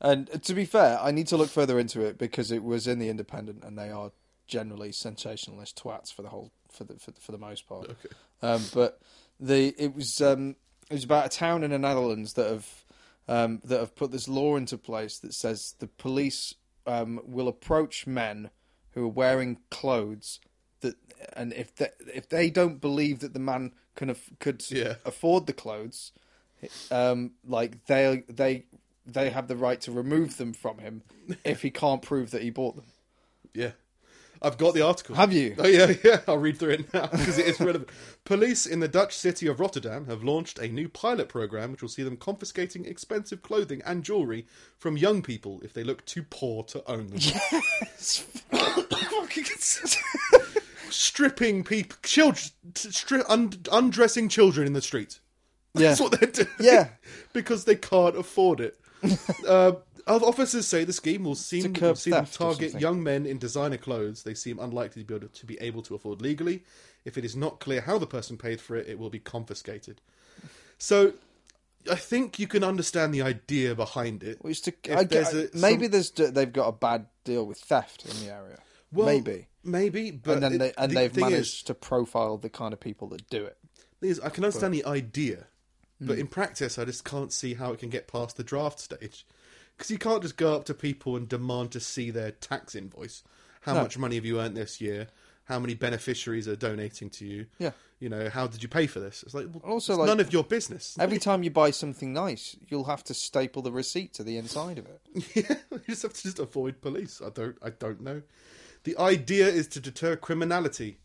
[0.00, 2.98] and to be fair, I need to look further into it because it was in
[2.98, 4.12] the Independent, and they are
[4.46, 7.84] generally sensationalist twats for the whole for the for, the- for the most part.
[7.90, 8.08] Okay.
[8.42, 9.00] Um, but
[9.40, 10.54] the it was um,
[10.90, 12.84] it was about a town in the Netherlands that have
[13.26, 16.54] um, that have put this law into place that says the police
[16.86, 18.50] um, will approach men
[18.92, 20.40] who are wearing clothes
[20.80, 20.94] that,
[21.34, 24.96] and if they, if they don't believe that the man can af- could Yeah.
[25.04, 26.12] afford the clothes,
[26.90, 28.64] um, like they they
[29.06, 31.02] they have the right to remove them from him
[31.44, 32.86] if he can't prove that he bought them.
[33.52, 33.72] Yeah.
[34.44, 35.16] I've got the article.
[35.16, 35.54] Have you?
[35.58, 36.20] Oh yeah, yeah.
[36.28, 37.88] I'll read through it now because it is relevant.
[38.24, 41.88] Police in the Dutch city of Rotterdam have launched a new pilot program which will
[41.88, 46.62] see them confiscating expensive clothing and jewelry from young people if they look too poor
[46.64, 47.18] to own them.
[48.50, 49.44] Fucking
[50.90, 55.20] stripping people, children, stri- un- undressing children in the street.
[55.74, 55.88] Yeah.
[55.88, 56.48] That's what they're doing.
[56.60, 56.88] Yeah.
[57.32, 58.78] because they can't afford it.
[59.48, 59.72] uh,
[60.06, 63.02] other officers say the scheme will seem curb will see them theft or target young
[63.02, 65.94] men in designer clothes they seem unlikely to be able to, to be able to
[65.94, 66.64] afford legally.
[67.04, 70.00] If it is not clear how the person paid for it, it will be confiscated.
[70.78, 71.14] So,
[71.90, 74.38] I think you can understand the idea behind it.
[74.42, 78.06] Which to, I, there's a- maybe some- there's they've got a bad deal with theft
[78.06, 78.58] in the area.
[78.90, 82.38] Well, maybe, maybe, but and then they, and the they've thing is- managed to profile
[82.38, 83.58] the kind of people that do it.
[84.22, 85.46] I can understand the idea,
[85.98, 86.20] but hmm.
[86.20, 89.26] in practice, I just can't see how it can get past the draft stage.
[89.76, 93.22] Because you can't just go up to people and demand to see their tax invoice.
[93.62, 93.82] How No.
[93.82, 95.08] much money have you earned this year?
[95.44, 97.46] How many beneficiaries are donating to you?
[97.58, 97.72] Yeah.
[98.00, 99.22] You know, how did you pay for this?
[99.22, 100.96] It's like, well, Also, it's like- none of your business.
[100.98, 104.78] Every time you buy something nice, you'll have to staple the receipt to the inside
[104.78, 105.00] of it.
[105.34, 107.20] yeah, you just have to just avoid police.
[107.24, 108.22] I don't, I don't know.
[108.84, 110.98] The idea is to deter criminality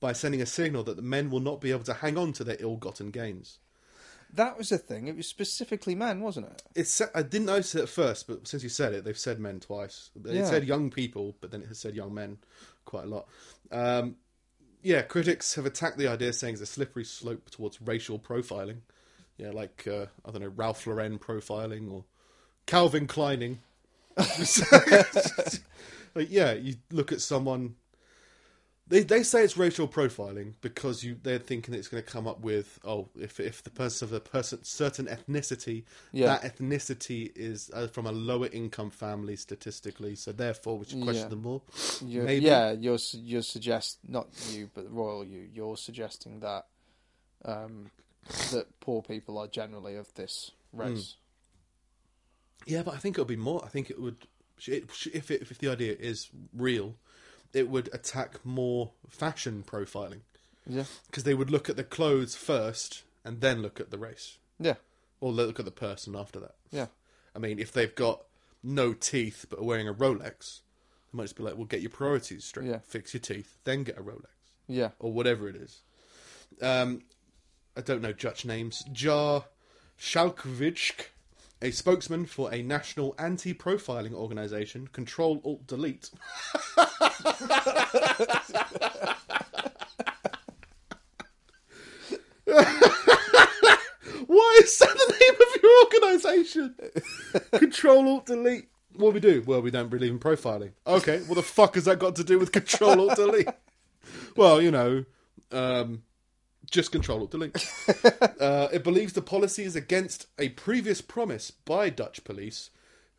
[0.00, 2.44] by sending a signal that the men will not be able to hang on to
[2.44, 3.58] their ill-gotten gains.
[4.32, 5.06] That was the thing.
[5.08, 6.62] It was specifically men, wasn't it?
[6.74, 9.60] It's I didn't notice it at first, but since you said it, they've said men
[9.60, 10.10] twice.
[10.24, 10.44] It Yeah.
[10.44, 12.38] said young people, but then it has said young men
[12.84, 13.28] quite a lot.
[13.70, 14.16] Um,
[14.82, 18.78] yeah, critics have attacked the idea, saying it's a slippery slope towards racial profiling.
[19.38, 22.04] Yeah, like uh, I don't know, Ralph Lauren profiling or
[22.66, 23.58] Calvin Kleining.
[26.14, 27.76] like, yeah, you look at someone.
[28.88, 32.40] They they say it's racial profiling because you they're thinking it's going to come up
[32.40, 35.82] with oh if if the person of a person certain ethnicity
[36.12, 36.26] Yeah.
[36.38, 41.24] that ethnicity is uh, from a lower income family statistically so therefore we should question
[41.24, 41.28] Yeah.
[41.30, 41.62] them more
[42.04, 42.44] You're, Maybe.
[42.46, 45.48] Yeah, you're you're suggest not you, but royal you.
[45.52, 46.66] You're suggesting that
[47.44, 47.90] um,
[48.52, 51.16] that poor people are generally of this race.
[52.66, 53.64] Yeah, but I think it would be more.
[53.64, 54.26] I think it would
[54.66, 56.94] if it, if the idea is real,
[57.56, 60.20] it would attack more fashion profiling
[60.66, 64.38] Yeah, because they would look at the clothes first and then look at the race,
[64.60, 64.74] yeah,
[65.20, 66.54] or look at the person after that.
[66.70, 66.86] yeah,
[67.34, 68.22] I mean, if they've got
[68.62, 70.60] no teeth but are wearing a Rolex,
[71.12, 72.68] they might just be like, "Well, get your priorities straight.
[72.68, 72.80] Yeah.
[72.86, 74.26] Fix your teeth, then get a Rolex
[74.68, 74.90] yeah.
[74.98, 75.82] or whatever it is."
[76.62, 77.02] Um,
[77.76, 78.84] I don't know Dutch names.
[78.92, 79.44] Jar
[79.98, 81.06] Schalkwijk,
[81.62, 86.10] a spokesman for a national anti-profiling organisation, Control Alt Delete.
[94.26, 96.74] Why is that the name of your organisation?
[97.52, 98.68] Control Alt Delete.
[98.94, 99.42] What do we do?
[99.46, 100.72] Well, we don't believe in profiling.
[100.86, 103.48] Okay, what the fuck has that got to do with Control Alt Delete?
[104.36, 105.04] Well, you know,
[105.52, 106.02] um,
[106.70, 107.68] just Control Alt Delete.
[108.40, 112.70] uh, it believes the policy is against a previous promise by Dutch police,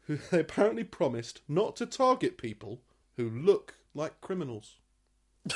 [0.08, 2.82] who they apparently promised not to target people
[3.16, 4.76] who look like criminals.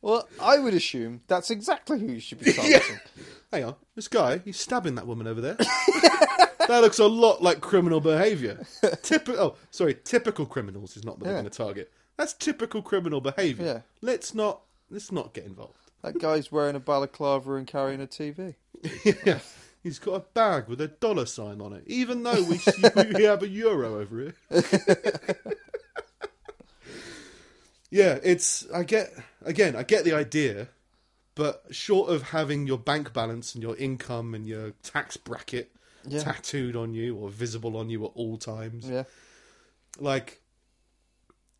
[0.00, 3.00] Well, I would assume that's exactly who you should be targeting.
[3.52, 5.54] Hang on, this guy, he's stabbing that woman over there.
[5.54, 8.64] that looks a lot like criminal behaviour.
[9.02, 11.92] Typical, oh, sorry, typical criminals is not that we're going to target.
[12.16, 13.64] That's typical criminal behaviour.
[13.64, 13.80] Yeah.
[14.00, 15.74] Let's not, let's not get involved.
[16.02, 18.54] That guy's wearing a balaclava and carrying a TV.
[19.26, 19.40] yeah,
[19.82, 22.60] he's got a bag with a dollar sign on it, even though we
[23.18, 24.34] we have a euro over it.
[27.90, 29.12] yeah, it's I get
[29.44, 30.68] again I get the idea,
[31.34, 35.70] but short of having your bank balance and your income and your tax bracket
[36.06, 36.20] Yeah.
[36.22, 39.04] tattooed on you or visible on you at all times, Yeah,
[39.98, 40.40] like.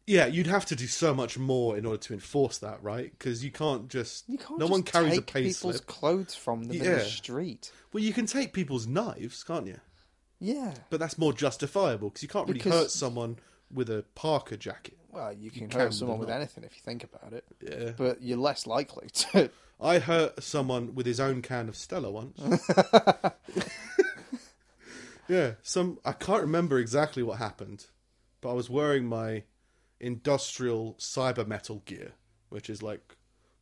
[0.08, 3.10] Yeah, you'd have to do so much more in order to enforce that, right?
[3.16, 4.26] Because you can't just.
[4.28, 4.58] you can't.
[4.58, 5.86] no just one carries a take pay people's slip.
[5.86, 7.70] clothes from them in the street.
[7.92, 9.76] Well, you can take people's knives, can't you?
[10.40, 10.72] Yeah.
[10.88, 13.36] But that's more justifiable because you can't really Because- hurt someone
[13.70, 14.96] with a parka jacket.
[15.10, 17.92] Well, you can can, hurt someone with anything if you think about it, Yeah.
[17.96, 19.50] but you're less likely to.
[19.80, 22.38] I hurt someone with his own can of Stella once.
[25.28, 27.86] yeah, some I can't remember exactly what happened,
[28.40, 29.44] but I was wearing my
[30.00, 32.12] industrial cyber metal gear,
[32.48, 33.16] which is like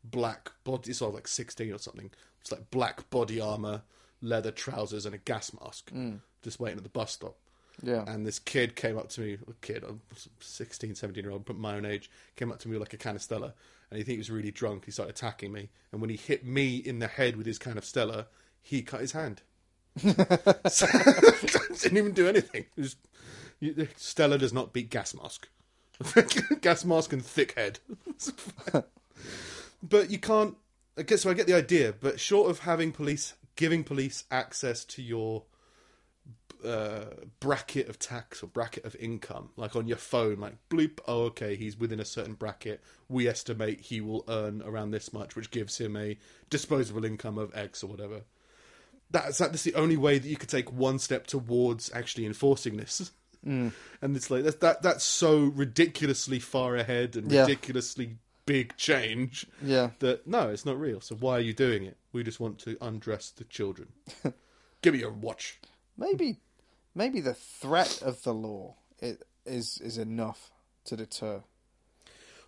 [0.04, 2.10] black body, sort of like sixteen or something.
[2.40, 3.82] It's like black body armor,
[4.22, 5.90] leather trousers, and a gas mask.
[5.90, 6.16] Hmm.
[6.42, 7.36] Just waiting at the bus stop.
[7.82, 8.04] Yeah.
[8.06, 10.00] And this kid came up to me, a kid, I'm
[10.40, 13.16] 16, 17 year old, but my own age, came up to me like a can
[13.16, 13.52] of Stella.
[13.90, 14.84] And he think he was really drunk.
[14.86, 15.68] He started attacking me.
[15.92, 18.28] And when he hit me in the head with his can of Stella,
[18.62, 19.42] he cut his hand.
[20.68, 20.86] So-
[21.82, 22.64] didn't even do anything.
[22.76, 22.96] Was-
[23.96, 25.48] Stella does not beat gas mask.
[26.60, 27.78] gas mask and thick head.
[29.82, 30.56] but you can't.
[30.98, 31.30] I guess so.
[31.30, 35.44] I get the idea, but short of having police giving police access to your
[36.64, 37.04] uh,
[37.40, 40.98] bracket of tax or bracket of income, like on your phone, like bleep.
[41.06, 42.82] Oh, okay, he's within a certain bracket.
[43.08, 46.18] We estimate he will earn around this much, which gives him a
[46.50, 48.22] disposable income of X or whatever.
[49.10, 53.12] That's that's the only way that you could take one step towards actually enforcing this.
[53.46, 53.72] Mm.
[54.02, 57.42] And it's like that's that that's so ridiculously far ahead and Yeah.
[57.42, 59.90] ridiculously big change Yeah.
[60.00, 61.00] that no, it's not real.
[61.00, 61.96] So why are you doing it?
[62.12, 63.88] We just want to undress the children.
[64.82, 65.58] Give me your watch.
[65.96, 66.38] Maybe,
[66.94, 70.50] maybe the threat of the law is is enough
[70.84, 71.42] to deter.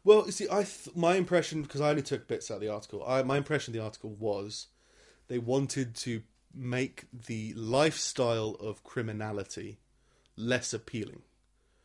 [0.04, 2.68] Well, you see, I th- my impression because I only took bits out of the
[2.68, 3.04] article.
[3.06, 4.68] I, my impression of the article was
[5.28, 6.22] they wanted to
[6.54, 9.78] make the lifestyle of criminality
[10.38, 11.22] less appealing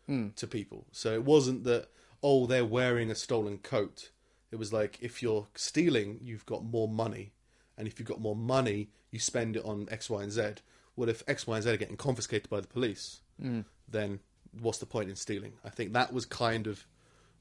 [0.05, 0.29] hmm.
[0.35, 0.85] to people.
[0.91, 1.87] So it wasn't that
[2.21, 4.09] oh they're wearing a stolen coat.
[4.51, 7.33] It was like if you're stealing, you've got more money,
[7.77, 10.41] and if you've got more money, you spend it on X, Y, and Z.
[10.95, 13.61] Well, if X, Y, and Z are getting confiscated by the police, hmm.
[13.89, 14.19] then
[14.61, 15.53] what's the point in stealing?
[15.65, 16.85] I think that was kind of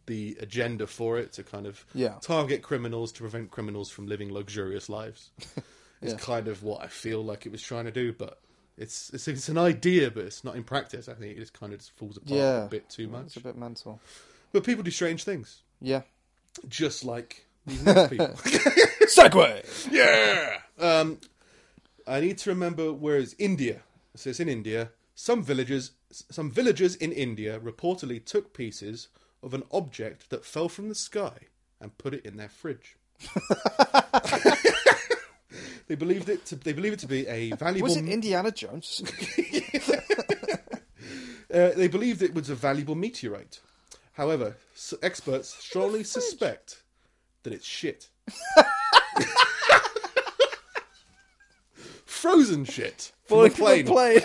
[0.06, 2.16] the agenda for it to kind of Yeah.
[2.22, 5.30] target criminals to prevent criminals from living luxurious lives.
[6.00, 6.18] It's Yeah.
[6.18, 8.40] kind of what I feel like it was trying to do, but
[8.76, 11.08] it's it's, it's an idea, but it's not in practice.
[11.08, 13.26] I think it just kind of just falls apart Yeah, a bit too much.
[13.26, 14.00] It's a bit mental.
[14.52, 16.02] But people do strange things, Yeah.
[16.68, 18.26] just like these next people.
[19.06, 19.88] Segue.
[19.90, 20.58] yeah.
[20.78, 21.18] Um,
[22.06, 23.82] I need to remember where is India.
[24.14, 24.90] So it's in India.
[25.14, 29.08] Some villagers, some villagers in India reportedly took pieces
[29.42, 31.32] of an object that fell from the sky
[31.80, 32.96] and put it in their fridge.
[35.92, 36.56] they believed it to.
[36.56, 37.82] They believe it to be a valuable.
[37.88, 39.02] Was it Indiana Jones?
[41.52, 43.60] Uh, they believed it was a valuable meteorite.
[44.14, 46.82] However, s- experts strongly suspect
[47.42, 48.08] that it's shit.
[52.06, 53.84] Frozen shit from Boy, a plane.
[53.84, 54.20] plane.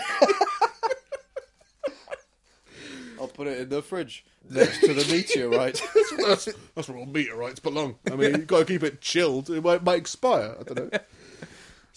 [3.20, 5.82] I'll put it in the fridge next to the meteorite.
[6.26, 7.96] that's, that's where all meteorites belong.
[8.10, 9.50] I mean, you've got to keep it chilled.
[9.50, 10.56] It might, might expire.
[10.58, 10.98] I don't know.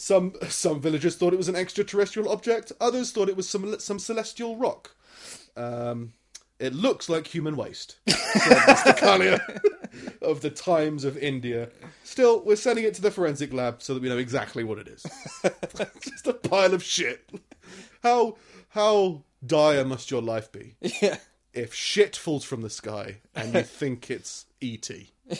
[0.01, 2.71] Some some villagers thought it was an extraterrestrial object.
[2.81, 4.95] Others thought it was some some celestial rock.
[5.55, 6.13] Um,
[6.57, 7.97] it looks like human waste.
[8.07, 8.97] Mr.
[8.97, 9.61] Kalia
[10.23, 11.69] of the Times of India.
[12.03, 14.87] Still, we're sending it to the forensic lab so that we know exactly what it
[14.87, 15.05] is.
[16.01, 17.29] Just a pile of shit.
[18.01, 18.37] How
[18.69, 20.77] how dire must your life be?
[21.01, 21.17] yeah.
[21.53, 24.89] if shit falls from the sky and you think it's ET,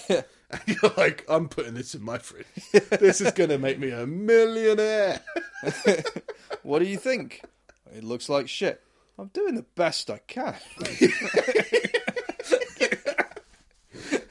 [0.07, 0.21] Yeah.
[0.51, 2.45] And you're like, I'm putting this in my fridge.
[2.71, 5.21] This is going to make me a millionaire.
[6.63, 7.43] What do you think?
[7.95, 8.83] It looks like shit.
[9.17, 10.55] I'm doing the best I can.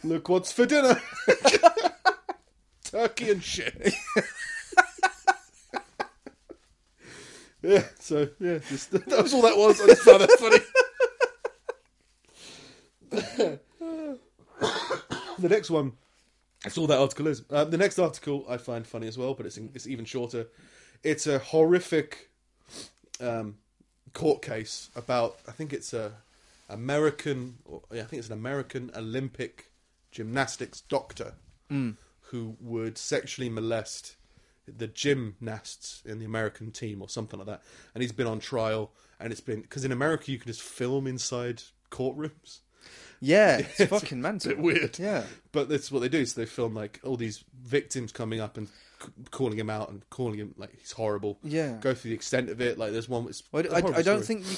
[0.05, 1.01] Look what's for dinner
[2.85, 3.95] turkey and shit.
[7.63, 9.81] yeah, so, yeah, just, that was all that was.
[9.81, 10.59] I just found that funny.
[15.39, 15.93] the next one.
[16.65, 17.43] That's all that article is.
[17.51, 20.47] Uh, the next article I find funny as well, but it's it's even shorter.
[21.03, 22.31] It's a horrific
[23.21, 23.57] um,
[24.13, 25.39] court case about.
[25.49, 26.13] I think it's a
[26.69, 27.59] American.
[27.65, 29.71] Or, yeah, I think it's an American Olympic
[30.11, 31.35] gymnastics doctor
[32.31, 34.17] who would sexually molest
[34.67, 37.63] the gymnasts in the American team or something like that.
[37.95, 41.07] And he's been on trial, and it's been because in America you can just film
[41.07, 42.61] inside courtrooms.
[43.21, 44.51] Yeah, it's fucking mental.
[44.51, 44.99] bit weird.
[44.99, 45.25] Yeah.
[45.53, 46.25] But that's what they do.
[46.27, 48.69] So they film like all these victims coming up and
[49.03, 51.39] c- calling him out and calling him like he's horrible.
[51.43, 51.77] Yeah.
[51.81, 52.79] Go through the extent of it.
[52.79, 53.27] Like there's one.
[53.29, 54.41] It's I, horrible I don't story.
[54.43, 54.57] think you.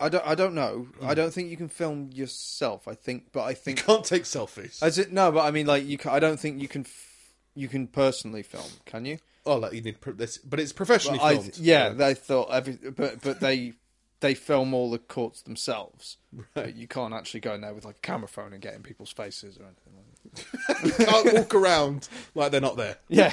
[0.00, 0.26] I don't.
[0.26, 0.88] I don't know.
[1.02, 2.86] I don't think you can film yourself.
[2.88, 4.82] I think, but I think you can't take selfies.
[4.82, 5.30] as it no.
[5.32, 5.98] But I mean, like you.
[5.98, 6.82] Can, I don't think you can.
[6.82, 7.10] F-
[7.56, 8.64] you can personally film.
[8.86, 9.18] Can you?
[9.46, 11.58] oh, like you need pro- this, but it's professionally I, filmed.
[11.58, 13.74] yeah, they thought every, but but they
[14.20, 16.16] they film all the courts themselves.
[16.32, 16.46] Right.
[16.54, 18.82] But you can't actually go in there with like a camera phone and get in
[18.82, 19.92] people's faces or anything.
[19.96, 20.84] like that.
[20.84, 22.96] you can't walk around like they're not there.
[23.08, 23.32] Yeah.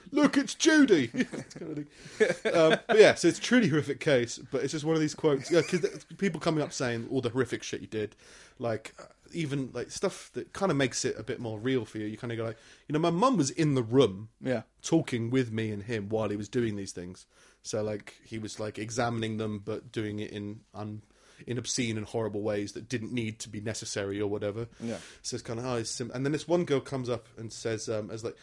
[0.12, 1.08] Look, it's Judy.
[1.58, 4.94] kind of um, but yeah, so it's a truly horrific case, but it's just one
[4.94, 5.50] of these quotes.
[5.50, 8.14] Yeah, because people coming up saying all the horrific shit you did,
[8.58, 11.98] like uh, even like stuff that kind of makes it a bit more real for
[11.98, 12.06] you.
[12.06, 12.58] You kind of go like,
[12.88, 14.62] you know, my mum was in the room yeah.
[14.82, 17.26] talking with me and him while he was doing these things.
[17.62, 21.02] So like he was like examining them, but doing it in un,
[21.46, 24.68] in obscene and horrible ways that didn't need to be necessary or whatever.
[24.80, 24.98] Yeah.
[25.22, 27.52] So it's kind of oh, it's sim- and then this one girl comes up and
[27.52, 28.36] says, um, as like,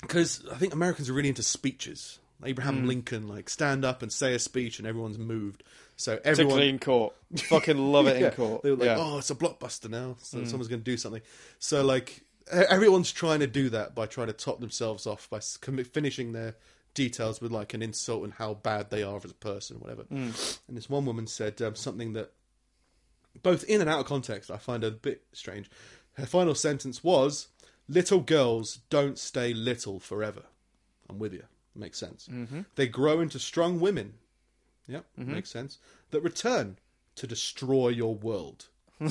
[0.00, 2.18] because I think Americans are really into speeches.
[2.42, 5.62] Abraham Lincoln, like stand up and say a speech, and everyone's moved.
[5.96, 7.14] So everyone, Particularly in court.
[7.36, 8.62] Fucking love it yeah, in court.
[8.62, 8.96] They were like, yeah.
[8.98, 11.20] oh, it's a blockbuster now, so someone's going to do something.
[11.58, 16.32] So like everyone's trying to do that by trying to top themselves off by finishing
[16.32, 16.54] their
[16.94, 20.02] details with like an insult and how bad they are as a person, whatever.
[20.02, 20.30] Hmm.
[20.68, 22.32] And this one woman said um, something that,
[23.42, 25.70] both in and out of context, I find a bit strange.
[26.14, 27.48] Her final sentence was,
[27.88, 30.42] "Little girls don't stay little forever."
[31.08, 31.44] I'm with you.
[31.74, 32.28] Makes sense.
[32.30, 32.62] Mm-hmm.
[32.74, 34.14] They grow into strong women.
[34.88, 35.34] Yep, mm-hmm.
[35.34, 35.78] makes sense.
[36.10, 36.78] That return
[37.16, 38.66] to destroy your world.
[39.00, 39.08] All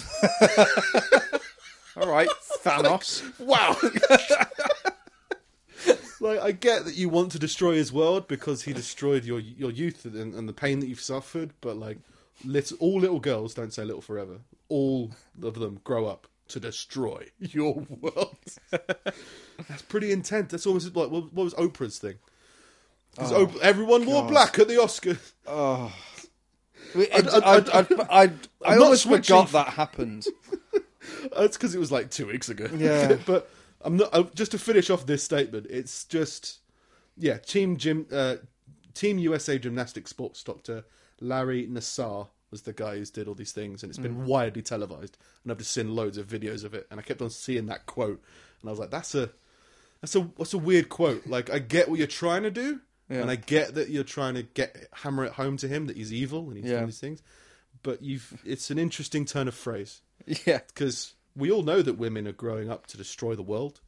[2.08, 2.30] right,
[2.64, 3.24] Thanos.
[3.40, 3.78] Wow.
[6.20, 9.72] like I get that you want to destroy his world because he destroyed your your
[9.72, 11.98] youth and, and the pain that you've suffered, but like
[12.44, 14.40] little, all little girls don't say little forever.
[14.70, 15.12] All
[15.42, 18.38] of them grow up to destroy your world.
[19.68, 20.52] That's pretty intense.
[20.52, 22.16] That's almost like what, what was Oprah's thing?
[23.18, 25.32] 'Cause oh, Oprah- everyone wore black at the Oscars.
[25.48, 25.94] Oh.
[26.96, 27.08] I-
[27.44, 28.32] I, I-
[28.66, 30.26] I, almost forgot that happened.
[31.36, 32.68] That's because it was like two weeks ago.
[32.76, 33.18] Yeah.
[33.26, 33.50] but
[33.82, 34.10] I'm not.
[34.14, 36.60] uh, Just to finish off this statement, it's just
[37.18, 37.38] yeah.
[37.38, 38.38] Team Gym, uh,
[38.94, 40.84] Team USA gymnastics sports doctor
[41.22, 45.18] Larry Nassar was the guy who did all these things, and it's been widely televised.
[45.44, 47.86] And I've just seen loads of videos of it, and I kept on seeing that
[47.86, 48.22] quote,
[48.62, 49.30] and I was like, that's a
[50.02, 51.28] that's a that's a weird quote.
[51.28, 53.22] Like I get what you're trying to do, Yeah.
[53.22, 56.12] and I get that you're trying to get hammer it home to him that he's
[56.12, 56.72] evil and he's Yeah.
[56.78, 57.22] doing these things.
[57.84, 60.02] But you've it's an interesting turn of phrase
[60.46, 60.60] Yeah.
[60.68, 63.82] because we all know that women are growing up to destroy the world.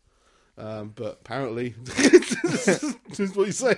[0.58, 3.76] Um, but apparently, this is what you say.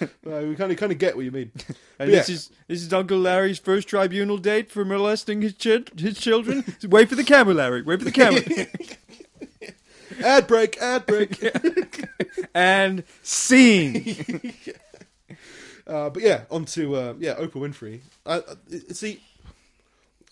[0.00, 0.06] Uh,
[0.44, 1.50] we kind of kind of get what you mean.
[1.98, 5.98] And yeah, this is this is Uncle Larry's first tribunal date for molesting his chid-
[5.98, 6.64] his children.
[6.84, 7.82] Wait for the camera, Larry.
[7.82, 8.42] Wait for the camera.
[10.24, 11.42] ad break, ad break.
[12.54, 14.52] and scene.
[15.86, 18.00] Uh, but yeah, on to uh, yeah, Oprah Winfrey.
[18.26, 18.42] Uh,
[18.92, 19.20] see,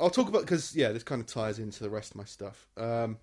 [0.01, 2.69] I'll talk about because yeah, this kind of ties into the rest of my stuff.
[2.77, 3.19] Um,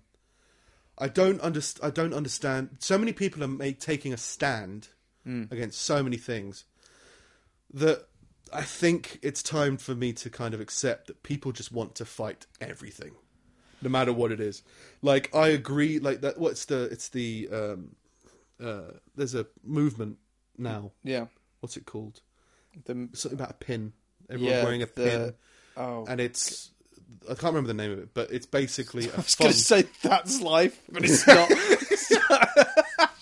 [0.98, 2.76] I don't underst- I don't understand.
[2.80, 4.88] So many people are make, taking a stand
[5.50, 6.64] against so many things
[7.74, 8.06] that
[8.52, 12.04] I think it's time for me to kind of accept that people just want to
[12.04, 13.12] fight everything,
[13.82, 14.62] no matter what it is.
[15.02, 16.38] Like I agree, like that.
[16.38, 16.84] What's the?
[16.84, 17.48] It's the.
[17.52, 17.96] Um,
[18.62, 20.18] uh, there's a movement
[20.56, 20.92] now.
[21.02, 21.26] Yeah.
[21.60, 22.20] What's it called?
[22.84, 23.92] The, something about a pin.
[24.30, 25.34] Everyone yeah, wearing a the- pin,
[25.76, 26.04] Oh.
[26.08, 26.70] and it's
[27.24, 29.56] I can't remember the name of it, but it's basically a I was going to
[29.56, 31.48] say that's life, but it's not.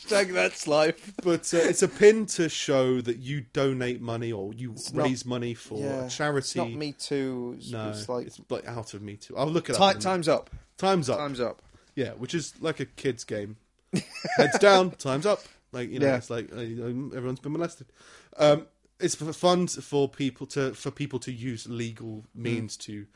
[0.05, 1.13] Hashtag that's life.
[1.23, 5.25] But uh, it's a pin to show that you donate money or you not- raise
[5.25, 6.07] money for Yeah.
[6.07, 6.39] a charity.
[6.47, 7.55] It's not Me Too.
[7.59, 9.37] It's, No, it's like it's like out of me too.
[9.37, 9.83] I'll look it Ti- up.
[9.83, 10.03] in a minute.
[10.03, 10.51] time's up.
[10.77, 11.19] Time's up.
[11.19, 11.63] Time's up.
[11.95, 13.57] Yeah, which is like a kid's game.
[14.37, 15.41] Heads down, time's up.
[15.73, 16.17] Like you know, Yeah.
[16.17, 17.87] it's like uh, everyone's been molested.
[18.37, 18.67] Um,
[19.05, 23.07] it's for fun for people to for people to use legal means to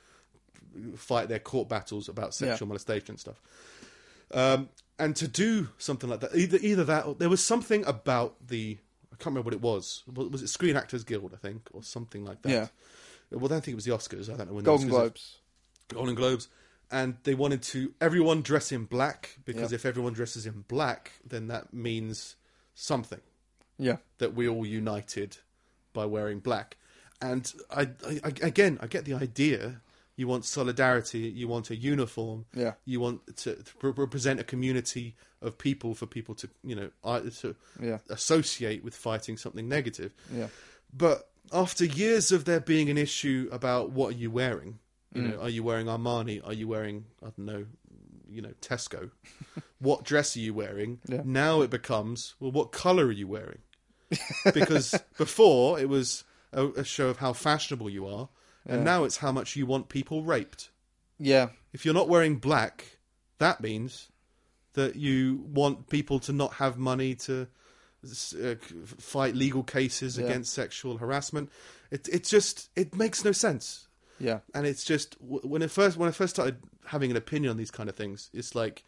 [0.96, 3.40] fight their court battles about sexual molestation and stuff.
[4.32, 4.68] Um,
[4.98, 8.78] and to do something like that, either either that or there was something about the
[9.12, 10.04] I can't remember what it was.
[10.14, 11.32] Was it Screen Actors Guild?
[11.34, 12.50] I think, or something like that.
[12.50, 12.66] Yeah.
[13.30, 14.32] Well, I don't think it was the Oscars.
[14.32, 15.38] I don't know when Golden Globes.
[15.88, 16.48] Golden Globes,
[16.90, 19.76] and they wanted to everyone dress in black because Yeah.
[19.76, 22.36] if everyone dresses in black, then that means
[22.74, 23.20] something
[23.78, 23.96] Yeah.
[24.18, 25.38] that we all united
[25.98, 26.76] by wearing black.
[27.20, 29.80] And I, I, again, I get the idea.
[30.16, 31.20] You want solidarity.
[31.40, 32.44] You want a uniform.
[32.54, 32.74] Yeah.
[32.84, 36.90] You want to, to re- represent a community of people for people to, you know,
[37.42, 37.98] to Yeah.
[38.08, 40.12] associate with fighting something negative.
[40.32, 40.48] Yeah.
[40.92, 44.78] But after years of there being an issue about what are you wearing,
[45.14, 45.30] you Mm.
[45.30, 46.40] know, are you wearing Armani?
[46.46, 47.66] Are you wearing I don't know,
[48.30, 49.10] you know, Tesco?
[49.80, 51.00] what dress are you wearing?
[51.08, 51.22] Yeah.
[51.24, 53.62] Now it becomes well, what color are you wearing?
[54.54, 58.28] Because before it was a, a show of how fashionable you are,
[58.66, 58.84] and Yeah.
[58.84, 60.70] now it's how much you want people raped.
[61.18, 61.48] Yeah.
[61.72, 62.98] If you're not wearing black,
[63.38, 64.08] that means
[64.74, 67.48] that you want people to not have money to
[68.04, 68.54] uh,
[68.98, 70.26] fight legal cases Yeah.
[70.26, 71.50] against sexual harassment.
[71.90, 73.86] It it just it makes no sense.
[74.20, 74.40] Yeah.
[74.52, 76.56] and it's just when I first when I first started
[76.86, 78.84] having an opinion on these kind of things, it's like,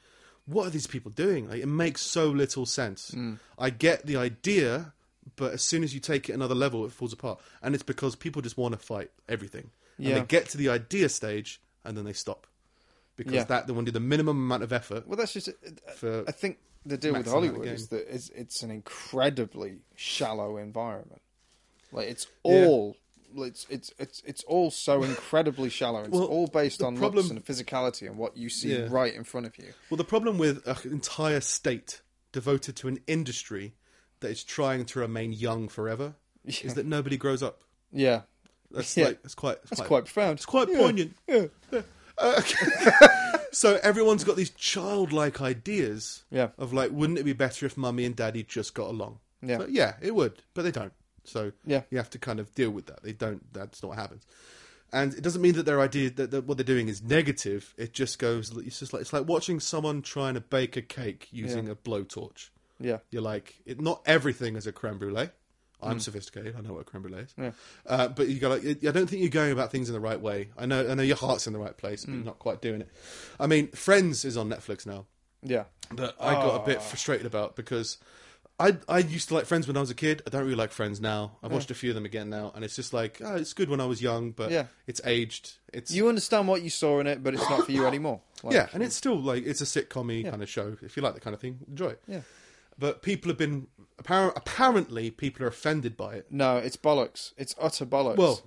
[0.46, 1.48] what are these people doing?
[1.48, 3.12] Like, it makes so little sense.
[3.12, 3.38] Mm.
[3.58, 4.92] I get the idea,
[5.36, 8.16] but as soon as you take it another level, it falls apart, and it's because
[8.16, 10.18] people just want to fight everything, and Yeah.
[10.20, 12.46] they get to the idea stage and then they stop
[13.16, 13.44] because Yeah.
[13.44, 15.48] that they want to do the minimum amount of effort Well, that's just.
[15.48, 15.52] Uh,
[15.88, 16.24] uh, for.
[16.26, 21.20] I think the deal with Hollywood is that it's, it's an incredibly shallow environment.
[21.92, 22.66] Like it's Yeah.
[22.66, 22.96] all.
[23.36, 26.00] It's it's it's it's all so incredibly shallow.
[26.00, 28.88] It's Well, all based on problem- looks and physicality and what you see Yeah.
[28.90, 29.72] right in front of you.
[29.88, 32.00] Well, the problem with an entire state
[32.32, 33.74] devoted to an industry
[34.20, 36.14] that is trying to remain young forever
[36.44, 36.54] Yeah.
[36.64, 37.62] is that nobody grows up.
[37.92, 38.22] Yeah,
[38.70, 39.06] That's Yeah.
[39.06, 40.38] like that's quite that's that's quite profound.
[40.38, 40.78] it's quite Yeah.
[40.78, 41.16] poignant.
[41.26, 41.46] Yeah,
[42.18, 42.42] Uh,
[43.52, 48.04] so everyone's got these childlike ideas yeah, of like, wouldn't it be better if mummy
[48.04, 49.18] and daddy just got along?
[49.42, 50.92] yeah, So, yeah, it would, but they don't.
[51.24, 51.82] So yeah.
[51.90, 53.02] you have to kind of deal with that.
[53.02, 53.52] They don't.
[53.52, 54.26] That's not what happens.
[54.92, 57.74] And it doesn't mean that their idea that, that what they're doing is negative.
[57.78, 58.50] It just goes.
[58.56, 62.48] It's just like it's like watching someone trying to bake a cake using a blowtorch.
[62.80, 65.28] Yeah, You're like, it, not everything is a creme brulee.
[65.82, 66.56] I'm sophisticated.
[66.58, 67.34] I know what a creme brulee is.
[67.38, 67.50] Yeah.
[67.86, 70.20] Uh, but you go like, I don't think you're going about things in the right
[70.20, 70.50] way.
[70.58, 70.90] I know.
[70.90, 72.88] I know your heart's in the right place, but you're not quite doing it.
[73.38, 75.06] I mean, Friends is on Netflix now
[75.42, 75.64] yeah,
[75.94, 76.80] that I got a bit Ah.
[76.82, 77.96] frustrated about because
[78.58, 80.20] I I used to like Friends when I was a kid.
[80.26, 81.38] I don't really like Friends now.
[81.42, 83.70] I've watched a few of them again now, and it's just like oh, it's good
[83.70, 84.66] when I was young, but Yeah.
[84.86, 85.52] it's aged.
[85.72, 88.20] It's You understand what you saw in it, but it's not for you anymore.
[88.42, 90.30] Like, yeah, and it's still like it's a sitcom Yeah.
[90.30, 90.76] kind of show.
[90.82, 92.02] If you like that kind of thing, enjoy it.
[92.06, 92.20] yeah.
[92.80, 93.68] But people have been
[94.02, 96.26] appar- apparently people are offended by it.
[96.30, 97.32] No, it's bollocks.
[97.36, 98.16] It's utter bollocks.
[98.16, 98.42] Well,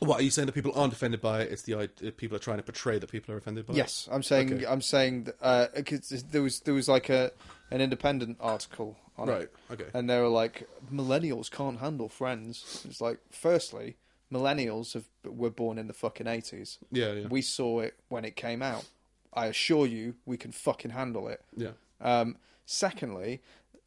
[0.00, 1.50] what are you saying that people aren't offended by it?
[1.52, 3.78] It's the idea people are trying to portray that people are offended by it.
[3.78, 4.66] yes, I'm saying Okay.
[4.66, 7.32] I'm saying that, uh, 'cause there was there was like a
[7.70, 9.48] an independent article on it, Right.
[9.72, 9.90] Okay.
[9.92, 12.84] and they were like millennials can't handle Friends.
[12.88, 13.96] It's like firstly,
[14.32, 16.78] millennials have were born in the fucking eighties.
[16.92, 17.12] Yeah.
[17.14, 17.26] Yeah.
[17.26, 18.84] We saw it when it came out.
[19.32, 21.42] I assure you, we can fucking handle it.
[21.56, 21.72] yeah.
[22.00, 22.36] Um,
[22.68, 23.40] secondly,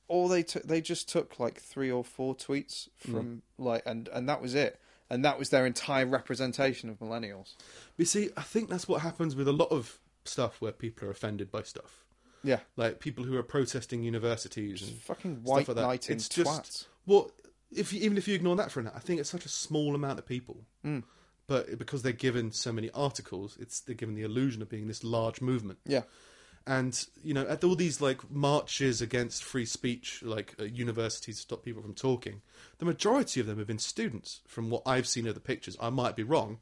[0.08, 4.28] all they took, they just took like three or four tweets from like, and and
[4.28, 4.80] that was it,
[5.10, 7.56] and that was their entire representation of millennials.
[7.98, 11.12] You see, I think that's what happens with a lot of stuff where people are
[11.12, 12.04] offended by stuff.
[12.44, 16.10] Yeah, Like people who are protesting universities and fucking stuff white like that.
[16.10, 16.86] It's just twats.
[17.06, 17.30] well,
[17.72, 19.50] if you, even if you ignore that for a minute, I think it's such a
[19.50, 20.66] small amount of people.
[20.84, 21.04] Mm.
[21.46, 25.04] But because they're given so many articles, it's they're given the illusion of being this
[25.04, 25.80] large movement.
[25.86, 26.02] Yeah,
[26.68, 31.42] And you know, at all these like marches against free speech, like uh, universities to
[31.42, 32.42] stop people from talking,
[32.78, 34.42] the majority of them have been students.
[34.48, 36.60] From what I've seen of the pictures, I might be wrong,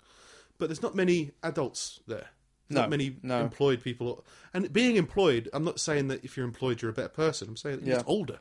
[0.57, 2.29] but there's not many adults there.
[2.69, 3.41] No, not many no.
[3.41, 4.23] employed people.
[4.53, 7.49] And being employed, I'm not saying that if you're employed, you're a better person.
[7.49, 8.39] I'm saying that you're older.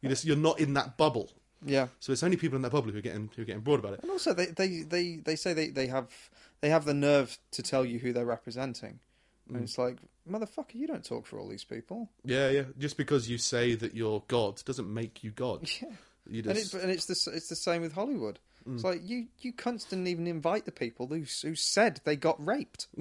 [0.00, 1.30] You just you're not in that bubble.
[1.64, 1.88] yeah.
[2.00, 3.94] So it's only people in that bubble who are getting who are getting broad about
[3.94, 4.00] it.
[4.02, 6.08] And also, they they they, they say they, they have
[6.60, 9.00] they have the nerve to tell you who they're representing,
[9.50, 9.54] Mm.
[9.54, 9.96] and it's like
[10.28, 12.10] motherfucker, you don't talk for all these people.
[12.24, 12.64] Yeah, yeah.
[12.78, 15.68] Just because you say that you're God doesn't make you God.
[15.80, 15.88] Yeah.
[16.28, 18.40] You And, it, and it's the it's the same with Hollywood.
[18.68, 18.84] It's Mm.
[18.84, 22.88] like you you cunts didn't even invite the people who who said they got raped.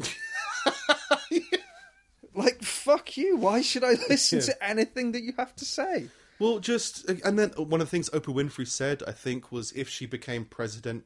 [2.37, 3.37] Like fuck you!
[3.37, 4.45] Why should I listen Yeah.
[4.45, 6.09] to anything that you have to say?
[6.37, 9.87] Well, just and then one of the things Oprah Winfrey said, I think, was if
[9.87, 11.05] she became president,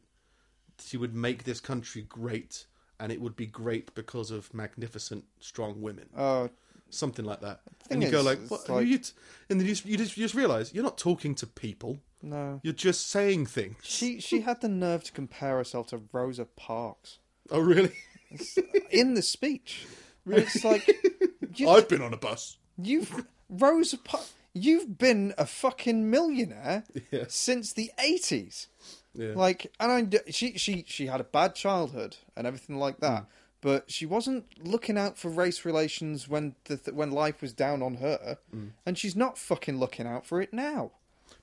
[0.84, 2.66] she would make this country great,
[3.00, 6.50] and it would be great because of magnificent, strong women, Oh,
[6.90, 7.62] something like that.
[7.90, 8.68] And you go like, what?
[8.70, 9.12] like- you t-?
[9.50, 12.60] and then you just, you just you just realize you're not talking to people; no.
[12.64, 13.78] you're just saying things.
[13.84, 17.20] She she had the nerve to compare herself to Rosa Parks
[17.52, 17.94] Oh, really?
[18.32, 19.88] Uh, in the speech.
[20.26, 20.88] And it's like
[21.68, 22.58] I've been on a bus.
[22.78, 24.34] you've Rosa Parks.
[24.54, 27.26] You've been a fucking millionaire Yeah.
[27.28, 28.68] since the eighties.
[29.14, 29.34] Yeah.
[29.36, 33.02] Like, and I, she, she, she had a bad childhood and everything like Mm.
[33.02, 33.26] that.
[33.62, 37.82] But she wasn't looking out for race relations when the, th- when life was down
[37.84, 38.72] on her, Mm.
[38.86, 40.92] and she's not fucking looking out for it now.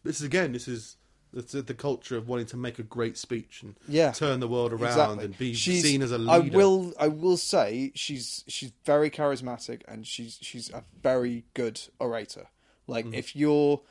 [0.02, 0.52] This is again.
[0.52, 0.96] This is
[1.34, 4.72] it's the culture of wanting to make a great speech and Yeah, turn the world
[4.72, 5.24] around exactly.
[5.26, 6.56] and be She's- seen as a I leader.
[6.56, 12.46] will, I will say she's she's very charismatic and she's she's a very good orator.
[12.86, 13.14] Like Mm.
[13.14, 13.82] if you're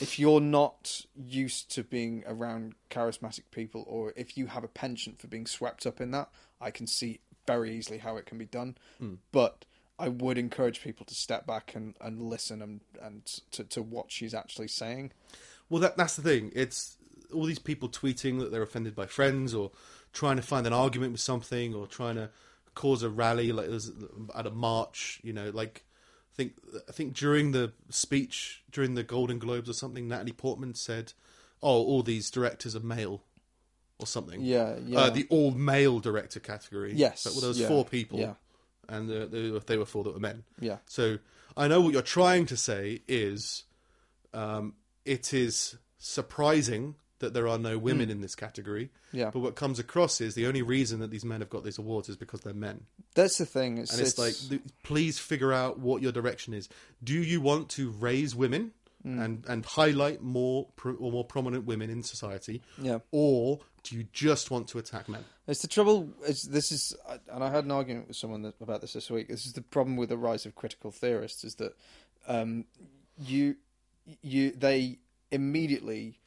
[0.00, 5.20] if you're not used to being around charismatic people, or if you have a penchant
[5.20, 6.30] for being swept up in that,
[6.60, 8.76] I can see very easily how it can be done.
[9.00, 9.18] Mm.
[9.32, 9.64] But
[9.98, 14.10] I would encourage people to step back and, and listen and, and to, to what
[14.10, 15.12] she's actually saying.
[15.68, 16.50] Well, that that's the thing.
[16.54, 16.96] It's
[17.32, 19.70] all these people tweeting that they're offended by friends or
[20.12, 22.30] trying to find an argument with something or trying to
[22.74, 23.68] cause a rally like
[24.34, 25.20] at a march.
[25.22, 25.84] You know, like
[26.32, 26.52] I think
[26.88, 31.12] I think during the speech during the Golden Globes or something, Natalie Portman said,
[31.62, 33.22] "Oh, all these directors are male."
[33.98, 34.40] or something.
[34.40, 34.98] Yeah, yeah.
[34.98, 36.92] Uh, the all male director category.
[36.92, 38.34] Yes, But, well, there was yeah, four people, yeah.
[38.88, 40.42] and uh, they, were- they were four that were men.
[40.58, 41.18] yeah, So
[41.56, 43.62] I know what you're trying to say is
[44.34, 44.74] um,
[45.04, 48.90] it is surprising that there are no women in this category.
[49.10, 49.16] Hmm.
[49.18, 49.30] Yeah.
[49.30, 52.08] But what comes across is the only reason that these men have got these awards
[52.10, 52.84] is because they're men.
[53.14, 53.78] that's the thing.
[53.78, 56.68] It's, And it's, like, please figure out what your direction is.
[57.02, 59.18] Do you want to raise women Hmm.
[59.18, 62.62] and, and highlight more pro- or more prominent women in society?
[62.78, 62.98] Yeah.
[63.10, 65.24] Or do you just want to attack men?
[65.48, 66.08] It's the trouble.
[66.24, 66.94] It's, this is,
[67.28, 69.26] and I had an argument with someone that, about this this week.
[69.26, 71.76] This is the problem with the rise of critical theorists: is that
[72.28, 72.64] um,
[73.18, 73.56] you,
[74.22, 74.98] you, they
[75.32, 76.20] immediately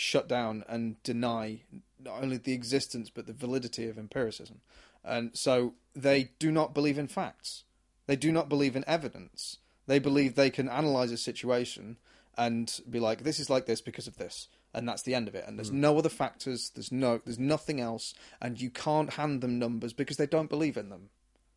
[0.00, 1.60] shut down and deny
[2.02, 4.60] not only the existence but the validity of empiricism,
[5.04, 7.64] and so they do not believe in facts.
[8.06, 9.58] They do not believe in evidence.
[9.86, 11.96] They believe they can analyze a situation
[12.36, 15.34] and be like, "This is like this because of this," and that's the end of
[15.34, 15.44] it.
[15.46, 15.80] And there's hmm.
[15.80, 16.70] no other factors.
[16.74, 17.20] There's no.
[17.24, 21.10] There's nothing else, and you can't hand them numbers because they don't believe in them.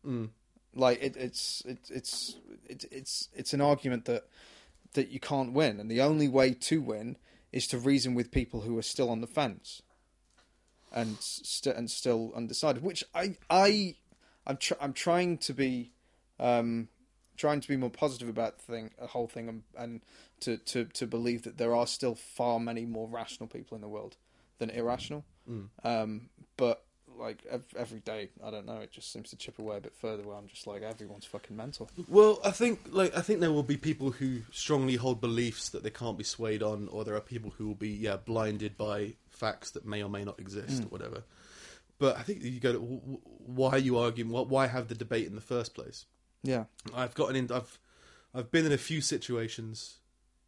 [0.04, 0.24] Hmm.
[0.74, 2.36] Like it, it's it, it's
[2.66, 4.28] it, it's it's an argument that
[4.94, 7.16] that you can't win, and the only way to win
[7.54, 9.80] is to reason with people who are still on the fence
[10.92, 12.82] and st- and still undecided.
[12.82, 13.94] Which I I
[14.44, 15.92] I'm tr- I'm trying to be
[16.40, 16.88] um,
[17.36, 20.00] trying to be more positive about the thing, the whole thing, and, and
[20.40, 23.88] to, to to believe that there are still far many more rational people in the
[23.88, 24.16] world
[24.58, 25.24] than irrational.
[25.84, 26.83] Um, but
[27.18, 27.44] like
[27.76, 28.78] every day, I don't know.
[28.78, 30.22] It just seems to chip away a bit further.
[30.22, 31.90] Where I'm just like, everyone's fucking mental.
[32.08, 35.82] Well, I think like I think there will be people who strongly hold beliefs that
[35.82, 39.14] they can't be swayed on, or there are people who will be yeah blinded by
[39.30, 40.84] facts that may or may not exist hmm.
[40.84, 41.22] or whatever.
[41.98, 44.30] But I think you go to why are you arguing?
[44.30, 46.06] Wh- Why have the debate in the first place?
[46.42, 47.50] Yeah, I've gotten in.
[47.52, 47.78] I've
[48.34, 49.98] I've been in a few situations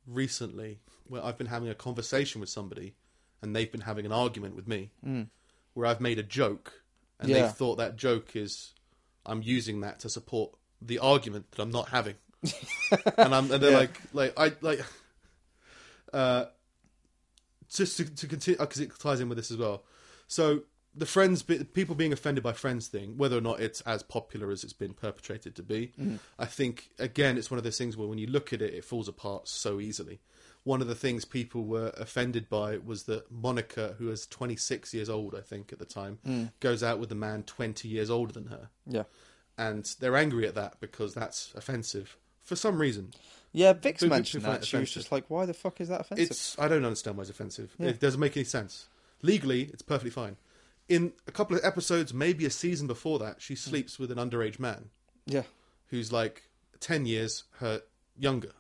[0.07, 2.95] recently where I've been having a conversation with somebody,
[3.41, 5.23] and they've been having an argument with me, hmm.
[5.77, 6.73] Where I've made a joke,
[7.21, 7.43] and Yeah.
[7.43, 8.73] they've thought that joke is
[9.27, 12.15] I'm using that to support the argument that I'm not having,
[13.19, 13.77] and I'm and they're Yeah.
[13.77, 14.81] like like I like.
[16.13, 16.47] Uh,
[17.69, 19.83] just to, to continue because it ties in with this as well.
[20.29, 20.63] So
[20.95, 24.65] the friends, people being offended by friends thing, whether or not it's as popular as
[24.65, 25.93] it's been perpetrated to be,
[26.39, 28.85] I think again it's one of those things where when you look at it, it
[28.85, 30.21] falls apart so easily.
[30.67, 35.09] One of the things people were offended by was that Monica, who was 26 years
[35.09, 36.47] old, I think at the time, hmm.
[36.59, 39.05] goes out with a man 20 years older than her, yeah,
[39.57, 43.13] and they're angry at that because that's offensive for some reason.
[43.53, 43.73] yeah.
[43.75, 44.65] Vix Who- mentioned that.
[44.65, 47.23] She was just like, "Why the fuck is that offensive?" It's I don't understand why
[47.23, 47.73] it's offensive.
[47.79, 47.91] Yeah.
[47.91, 48.89] It doesn't make any sense.
[49.23, 50.37] Legally, it's perfectly fine.
[50.89, 53.59] In a couple of episodes, maybe a season before that, she hmm.
[53.59, 54.91] sleeps with an underage man
[55.27, 55.43] yeah,
[55.89, 56.43] who's like
[56.81, 57.83] ten years her
[58.19, 58.53] younger,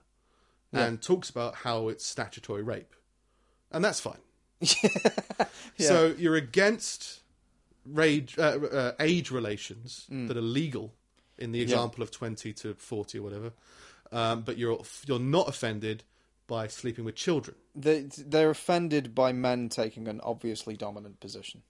[0.76, 2.94] and talks about how it's statutory rape,
[3.72, 4.18] and that's fine.
[5.78, 7.20] So you're against
[7.84, 10.28] rage, uh, uh, age relations Mm.
[10.28, 10.94] that are legal
[11.38, 13.52] in the example of twenty to forty or whatever,
[14.12, 16.02] um, but you're you're not offended
[16.46, 17.56] by sleeping with children.
[17.74, 21.62] they they're offended by men taking an obviously dominant position.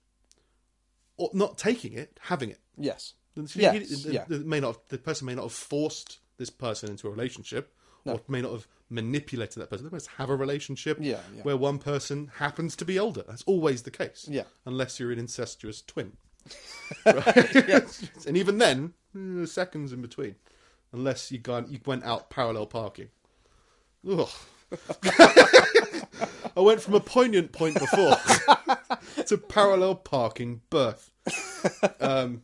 [1.18, 2.60] or not taking it, having it.
[2.76, 4.24] Yes, Yes, the- yeah.
[4.28, 7.74] may not, the person may not have forced this person into a relationship,
[8.06, 9.86] or may not have manipulated that person.
[9.86, 11.42] They must have a relationship Yeah, yeah.
[11.42, 13.24] where one person happens to be older.
[13.26, 14.26] That's always the case.
[14.30, 14.44] Yeah.
[14.64, 16.12] unless you're an incestuous twin.
[17.04, 18.10] Right?
[18.28, 20.36] and even then, eh, seconds in between,
[20.92, 23.08] unless you gone, you went out parallel parking.
[24.08, 24.28] Ugh.
[26.56, 28.16] I went from a poignant point before
[29.26, 31.10] to parallel parking birth.
[32.00, 32.42] Um,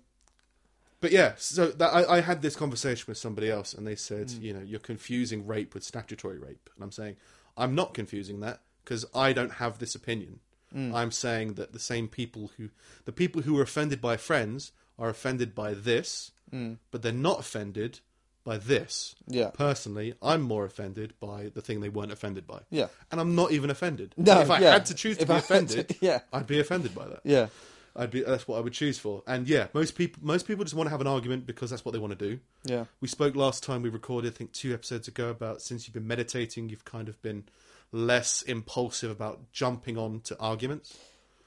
[1.02, 4.30] but yeah, so that, I, I had this conversation with somebody else, and they said,
[4.30, 4.42] hmm.
[4.42, 7.16] you know, you're confusing rape with statutory rape, and I'm saying
[7.56, 10.38] I'm not confusing that because I don't have this opinion.
[10.72, 10.94] Hmm.
[10.94, 12.70] I'm saying that the same people who,
[13.04, 16.74] the people who are offended by friends, are offended by this, hmm.
[16.92, 17.98] but they're not offended
[18.44, 19.14] by this.
[19.26, 19.50] Yeah.
[19.50, 22.60] Personally, I'm more offended by the thing they weren't offended by.
[22.70, 22.86] Yeah.
[23.10, 24.14] And I'm not even offended.
[24.16, 24.72] No, if I yeah.
[24.72, 26.20] had to choose to If be I had to- offended, yeah.
[26.32, 27.20] I'd be offended by that.
[27.24, 27.48] yeah,
[27.94, 29.22] I'd be that's what I would choose for.
[29.26, 31.92] And yeah, most people most people just want to have an argument because that's what
[31.92, 32.40] they want to do.
[32.64, 32.84] yeah.
[33.00, 36.06] We spoke last time we recorded, I think two episodes ago, about since you've been
[36.06, 37.44] meditating, you've kind of been
[37.92, 40.96] less impulsive about jumping on to arguments.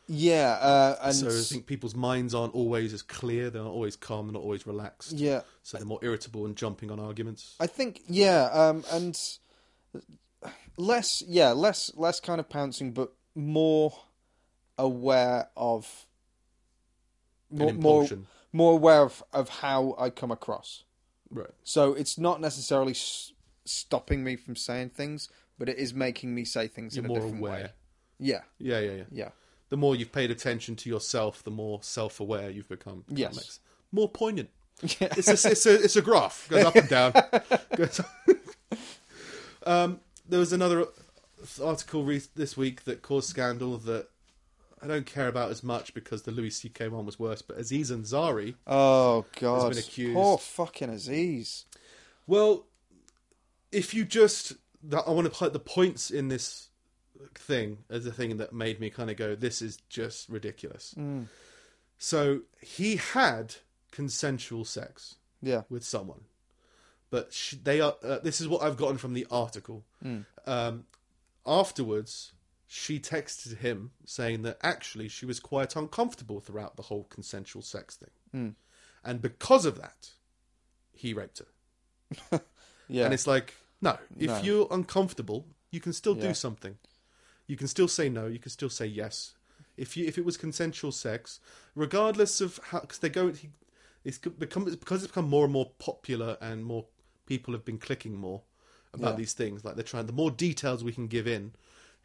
[0.08, 3.96] Yeah, uh, and So I think people's minds aren't always as clear, they're not always
[3.96, 5.14] calm, they're not always relaxed.
[5.14, 7.56] yeah, So they're more irritable and jumping on arguments.
[7.60, 9.20] I think yeah, um, and
[10.78, 13.98] less yeah, less less kind of pouncing, but more
[14.78, 16.06] aware of
[17.52, 18.08] more more,
[18.54, 20.84] more aware of, of how I come across.
[21.30, 21.50] Right.
[21.64, 23.34] So it's not necessarily s-
[23.66, 27.14] stopping me from saying things, but it is making me say things You're in a
[27.14, 27.52] more different aware.
[27.64, 27.70] way.
[28.20, 29.04] Yeah, Yeah, yeah, yeah.
[29.12, 29.30] yeah,
[29.70, 33.04] the more you've paid attention to yourself, the more self-aware you've become.
[33.10, 33.36] That Yes.
[33.36, 33.60] makes-
[33.92, 34.50] more poignant.
[34.82, 35.08] Yeah.
[35.18, 37.14] It's a, it's a it's a graph goes up and down.
[37.78, 38.02] Goes-
[39.66, 40.88] um, there was another
[41.64, 44.08] article re- this week that caused scandal that
[44.86, 46.88] I don't care about as much because the Louis C.K.
[46.90, 47.42] one was worse.
[47.42, 50.14] But Aziz Ansari, Oh god, been accused.
[50.14, 51.66] poor fucking Aziz.
[52.28, 52.66] well,
[53.72, 54.54] if you just
[54.84, 56.70] that I want to put the points in this
[57.34, 60.94] thing as the thing that made me kind of go, this is just ridiculous.
[61.98, 63.56] So he had
[63.92, 65.16] consensual sex.
[65.42, 66.22] Yeah, with someone.
[67.10, 67.32] But
[67.64, 67.96] they are.
[68.04, 69.84] Uh, this is what I've gotten from the article.
[70.46, 70.86] Um,
[71.46, 72.34] afterwards,
[72.68, 77.96] she texted him saying that actually she was quite uncomfortable throughout the whole consensual sex
[77.96, 78.50] thing, hmm.
[79.04, 80.10] and because of that,
[80.94, 82.42] he raped her.
[82.88, 84.42] yeah, And it's like, no, if No.
[84.42, 86.30] you're uncomfortable, you can still Yeah.
[86.30, 86.78] do something.
[87.48, 88.28] You can still say no.
[88.28, 89.34] You can still say yes.
[89.78, 91.40] If you if it was consensual sex,
[91.76, 93.50] regardless of how, because they go, he,
[94.04, 96.86] it's become because it's become more and more popular and more
[97.26, 98.44] people have been clicking more
[98.94, 99.18] about Yeah.
[99.18, 99.66] these things.
[99.66, 101.54] Like they're trying, the more details we can give in.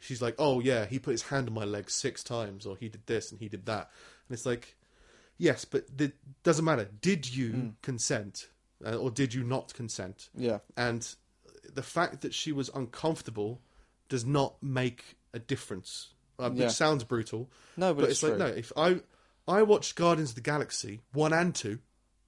[0.01, 2.89] She's like, oh yeah, he put his hand on my leg six times, or he
[2.89, 3.89] did this and he did that,
[4.27, 4.75] and it's like,
[5.37, 6.13] yes, but it
[6.43, 6.89] doesn't matter.
[7.01, 7.69] Did you Hmm.
[7.81, 8.49] consent,
[8.85, 10.29] uh, or did you not consent?
[10.35, 11.15] yeah, and
[11.73, 13.61] the fact that she was uncomfortable
[14.09, 16.09] does not make a difference.
[16.39, 16.65] Um, Yeah.
[16.65, 18.47] Which sounds brutal, no, but, but, it's, it's, like no.
[18.47, 19.01] If I
[19.47, 21.77] I watched Guardians of the Galaxy one and two,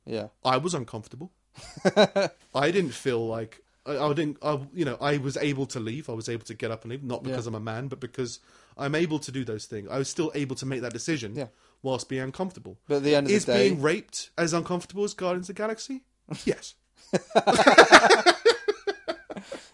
[0.05, 1.31] Yeah, I was uncomfortable.
[1.85, 4.37] I didn't feel like I, I didn't.
[4.41, 6.09] I, you know, I was able to leave.
[6.09, 7.49] I was able to get up and leave, not because Yeah.
[7.49, 8.39] I'm a man, but because
[8.77, 9.87] I'm able to do those things.
[9.91, 11.47] I was still able to make that decision Yeah.
[11.81, 12.77] whilst being uncomfortable.
[12.87, 15.55] but at the end of Is the day, being raped as uncomfortable as Guardians of
[15.55, 16.03] the Galaxy?
[16.45, 16.75] Yes.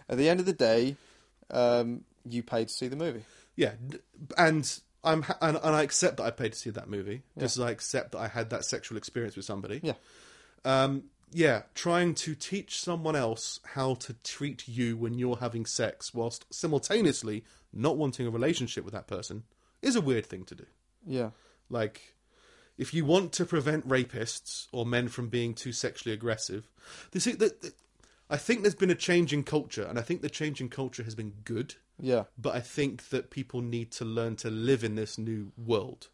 [0.08, 0.96] at the end of the day,
[1.50, 3.24] um, you paid to see the movie.
[3.56, 3.72] Yeah,
[4.36, 7.56] and I'm ha- and, and I accept that I paid to see that movie, just
[7.56, 9.80] as I accept that I had that sexual experience with somebody.
[9.82, 9.94] Yeah,
[10.64, 16.12] Um, yeah, trying to teach someone else how to treat you when you're having sex,
[16.14, 19.44] whilst simultaneously not wanting a relationship with that person,
[19.82, 20.66] is a weird thing to do.
[21.06, 21.30] yeah,
[21.68, 22.14] Like,
[22.76, 26.68] if you want to prevent rapists or men from being too sexually aggressive,
[27.12, 27.74] this is, that, that-
[28.28, 31.02] I think there's been a change in culture, and I think the change in culture
[31.02, 34.94] has been good yeah, but I think that people need to learn to live in
[34.94, 36.08] this new world.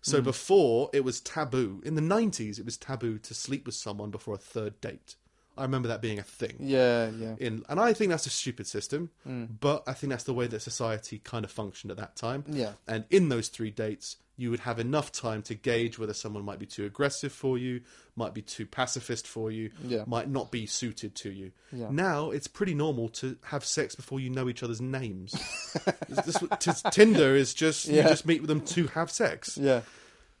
[0.00, 0.24] So mm.
[0.24, 1.82] before it was taboo.
[1.84, 5.16] In the 90s, it was taboo to sleep with someone before a third date.
[5.58, 6.56] I remember that being a thing.
[6.60, 9.44] yeah, yeah, In and I think that's a stupid system, hmm.
[9.60, 12.44] but I think that's the way that society kind of functioned at that time.
[12.48, 12.72] Yeah.
[12.86, 16.60] And in those three dates, you would have enough time to gauge whether someone might
[16.60, 17.80] be too aggressive for you,
[18.14, 20.04] might be too pacifist for you, Yeah.
[20.06, 21.50] might not be suited to you.
[21.72, 21.88] Yeah.
[21.90, 25.34] Now it's pretty normal to have sex before you know each other's names.
[26.08, 29.58] This- this- Tinder is just you just meet with them to have sex.
[29.60, 29.80] yeah,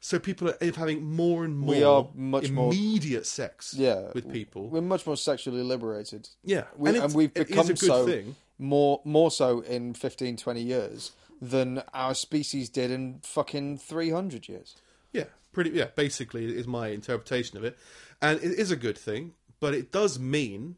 [0.00, 4.10] So people are having more and more We are much more- immediate sex yeah.
[4.14, 4.68] with people.
[4.68, 6.28] We're much more sexually liberated.
[6.44, 8.36] Yeah, We, and, it's- we've become so thing.
[8.58, 14.48] more more so in 15, 20 years than our species did in fucking three hundred
[14.48, 14.76] years.
[15.12, 15.70] Yeah, pretty.
[15.70, 17.76] Yeah, basically is my interpretation of it,
[18.22, 19.34] and it is a good thing.
[19.60, 20.76] But it does mean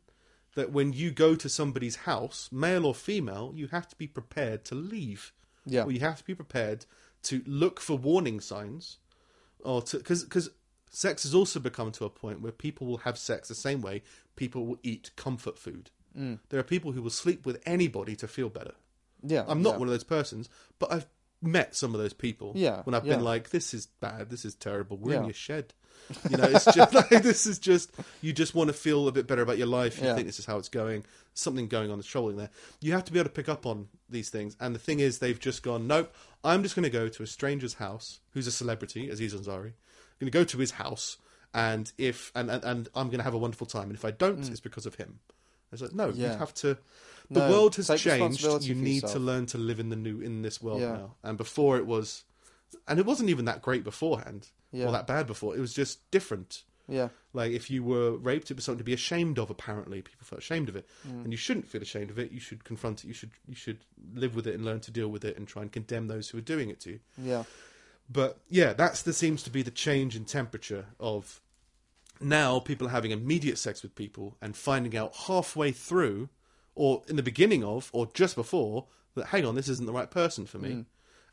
[0.55, 4.64] that when you go to somebody's house, male or female, you have to be prepared
[4.66, 5.32] to leave.
[5.66, 5.84] Yeah.
[5.84, 6.86] or you have to be prepared
[7.24, 8.97] to look for warning signs,
[9.64, 10.50] or to because because
[10.90, 14.02] sex has also become to a point where people will have sex the same way
[14.36, 15.90] people will eat comfort food.
[16.18, 16.38] Mm.
[16.48, 18.74] There are people who will sleep with anybody to feel better.
[19.22, 19.78] Yeah, I'm not yeah.
[19.78, 21.06] one of those persons, but I've
[21.42, 22.52] met some of those people.
[22.54, 23.16] Yeah, When I've yeah.
[23.16, 24.30] been like, "This is bad.
[24.30, 24.96] This is terrible.
[24.96, 25.74] We're in your shed."
[26.28, 29.27] You know, it's just like this is just you just want to feel a bit
[29.27, 29.98] better about your life.
[29.98, 30.14] You Yeah.
[30.14, 31.05] think this is how it's going.
[31.35, 32.51] Something going on that's troubling there.
[32.81, 34.56] You have to be able to pick up on these things.
[34.60, 36.12] And the thing is, they've just gone, "Nope.
[36.43, 39.72] I'm just going to go to a stranger's house who's a celebrity, Aziz Ansari.
[39.72, 41.16] I'm going to go to his house,
[41.55, 43.85] and if and and, and I'm going to have a wonderful time.
[43.85, 45.20] And if I don't, it's because of him."
[45.72, 46.39] It's like, no, you Mm.
[46.39, 46.78] Have to.
[47.31, 48.43] The No, world has changed.
[48.64, 49.12] You need yourself.
[49.12, 50.94] to learn to live in the new in this world Yeah.
[50.94, 51.14] now.
[51.22, 52.24] And before it was,
[52.88, 54.86] and it wasn't even that great beforehand, Yeah.
[54.86, 55.56] or that bad before.
[55.56, 56.64] It was just different.
[56.88, 59.48] Yeah, Like if you were raped, it was something to be ashamed of.
[59.48, 61.22] Apparently, people felt ashamed of it, Mm.
[61.24, 62.32] and you shouldn't feel ashamed of it.
[62.32, 63.06] You should confront it.
[63.06, 63.78] You should you should
[64.12, 66.38] live with it and learn to deal with it and try and condemn those who
[66.38, 67.01] are doing it to you.
[67.16, 67.44] yeah,
[68.10, 71.40] But yeah, that's the seems to be the change in temperature of
[72.20, 76.28] now people are having immediate sex with people and finding out halfway through,
[76.74, 79.26] or in the beginning of, or just before that.
[79.26, 80.86] Hang on, this isn't the right person for me,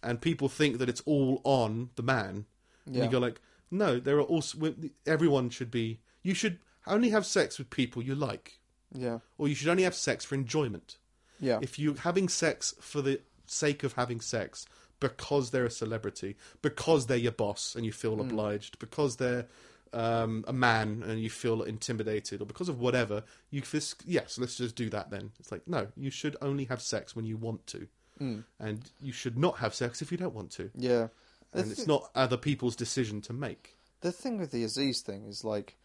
[0.03, 2.45] and people think that it's all on the man.
[2.85, 4.73] And you go like, no, there are also
[5.05, 5.99] everyone should be.
[6.23, 8.59] You should only have sex with people you like,
[8.93, 10.97] yeah, or you should only have sex for enjoyment.
[11.39, 14.65] yeah, If you're having sex for the sake of having sex,
[14.99, 18.21] because they're a celebrity, because they're your boss and you feel Hmm.
[18.21, 19.47] obliged, because they're
[19.93, 24.57] um, a man and you feel intimidated, or because of whatever, you fis- yes, let's
[24.57, 25.31] just do that then.
[25.39, 27.87] It's like no, you should only have sex when you want to,
[28.17, 28.39] Hmm.
[28.59, 31.07] and you should not have sex if you don't want to, Yeah.
[31.53, 33.75] The and it's not other people's decision to make.
[34.01, 35.75] the thing with the Aziz thing is like,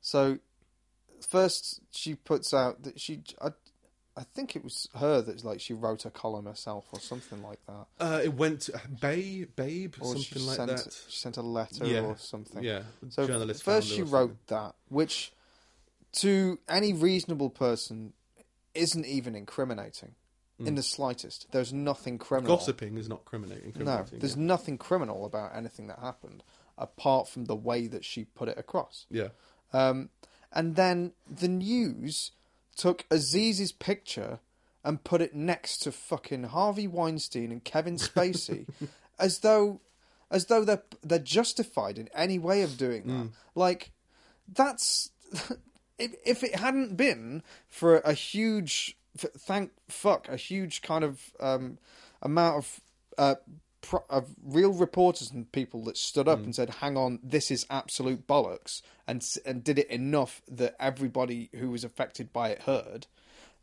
[0.00, 0.38] so
[1.28, 3.48] first she puts out that she, I,
[4.16, 7.58] I think it was her that like she wrote a column herself or something like
[7.66, 11.02] that, Uh, it went to Babe, Babe, or something like sent that.
[11.08, 12.00] she sent a letter Yeah.
[12.00, 12.62] or something.
[12.62, 13.62] Yeah, So journalist.
[13.62, 15.32] first she wrote that, which
[16.12, 18.14] to any reasonable person
[18.74, 20.14] isn't even incriminating
[20.66, 21.46] in the slightest.
[21.52, 22.56] There's nothing criminal.
[22.56, 23.72] Gossiping is not criminating.
[23.78, 24.42] No, there's yeah.
[24.42, 26.42] nothing criminal about anything that happened
[26.76, 29.06] apart from the way that she put it across.
[29.10, 29.28] yeah.
[29.72, 30.10] Um,
[30.52, 32.32] and then the news
[32.76, 34.40] took Aziz's picture
[34.84, 38.66] and put it next to fucking Harvey Weinstein and Kevin Spacey,
[39.18, 39.80] as though,
[40.30, 43.28] as though they're they're justified in any way of doing that.
[43.54, 43.92] Like,
[44.52, 45.10] that's
[45.98, 51.32] if if it hadn't been for a huge, f- thank fuck, a huge kind of
[51.40, 51.78] um,
[52.22, 52.80] amount of.
[53.18, 53.34] Uh,
[53.82, 57.66] pro- of real reporters and people that stood up and said, "Hang on, this is
[57.70, 63.06] absolute bollocks," and and did it enough that everybody who was affected by it heard,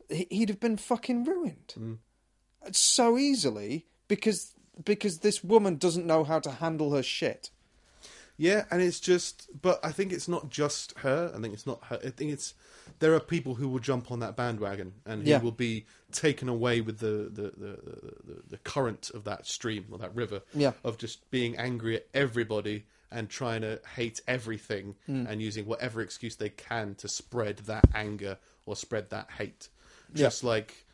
[0.10, 1.74] he- he'd have been fucking ruined
[2.72, 4.54] so easily because
[4.84, 7.50] because this woman doesn't know how to handle her shit.
[8.38, 11.32] Yeah, and it's just, but I think it's not just her.
[11.36, 12.00] I think it's not her.
[12.06, 12.54] I think it's
[13.00, 15.40] there are people who will jump on that bandwagon and who Yeah.
[15.42, 17.80] will be taken away with the the, the,
[18.26, 20.74] the, the current of that stream or that river Yeah.
[20.84, 25.26] of just being angry at everybody and trying to hate everything Hmm.
[25.28, 29.70] and using whatever excuse they can to spread that anger or spread that hate.
[30.14, 30.86] Just like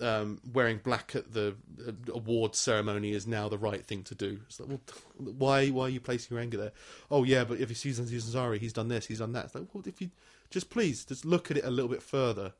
[0.00, 1.54] um, wearing black at the
[1.86, 4.40] uh, award ceremony is now the right thing to do.
[4.46, 4.80] It's like, well,
[5.38, 6.72] why why are you placing your anger there?
[7.10, 9.46] Oh yeah, but if you see Aziz Ansari, he's done this, he's done that.
[9.46, 10.10] It's like, well, if you
[10.50, 12.52] just please just look at it a little bit further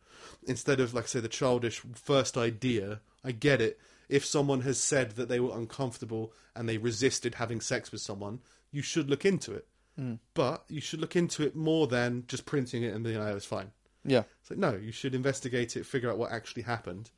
[0.46, 3.00] instead of like I say the childish first idea.
[3.24, 3.78] I get it.
[4.08, 8.40] If someone has said that they were uncomfortable and they resisted having sex with someone,
[8.70, 9.66] you should look into it.
[10.34, 13.46] But you should look into it more than just printing it and being, oh, it's
[13.46, 13.70] fine.
[14.04, 17.10] Yeah, It's like, no, you should investigate it, figure out what actually happened.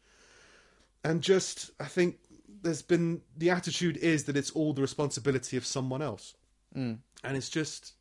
[1.04, 2.18] And just, I think
[2.62, 6.34] there's been, the attitude is that it's all the responsibility of someone else.
[6.76, 6.98] Mm.
[7.24, 7.94] And it's just,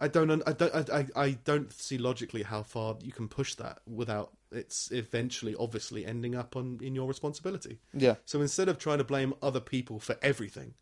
[0.00, 3.54] I don't, I don't, I, I, I don't see logically how far you can push
[3.56, 7.78] that without it's eventually, obviously, ending up on in your responsibility.
[7.94, 10.74] yeah, So instead of trying to blame other people for everything,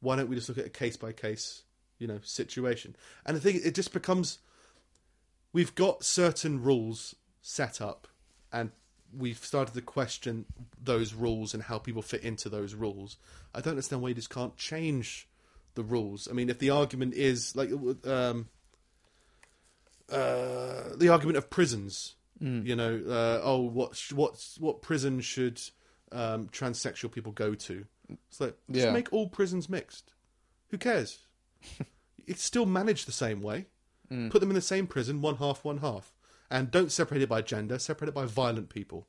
[0.00, 1.62] why don't we just look at a case by case,
[1.98, 2.96] you know, situation?
[3.24, 4.38] And I think it just becomes
[5.52, 8.08] we've got certain rules set up
[8.52, 8.72] and
[9.18, 10.44] we've started to question
[10.82, 13.16] those rules and how people fit into those rules.
[13.54, 15.28] I don't understand why you just can't change
[15.74, 16.28] the rules.
[16.28, 17.70] I mean, if the argument is like
[18.06, 18.48] um,
[20.10, 25.60] uh, the argument of prisons, you know, uh, oh, what what what prison should
[26.12, 27.86] um, transsexual people go to?
[28.28, 28.92] It's like just Yeah.
[28.92, 30.12] make all prisons mixed.
[30.68, 31.20] Who cares?
[32.26, 33.66] it's still managed the same way.
[34.30, 36.12] Put them in the same prison, one half, one half,
[36.50, 37.78] and don't separate it by gender.
[37.78, 39.06] Separate it by violent people.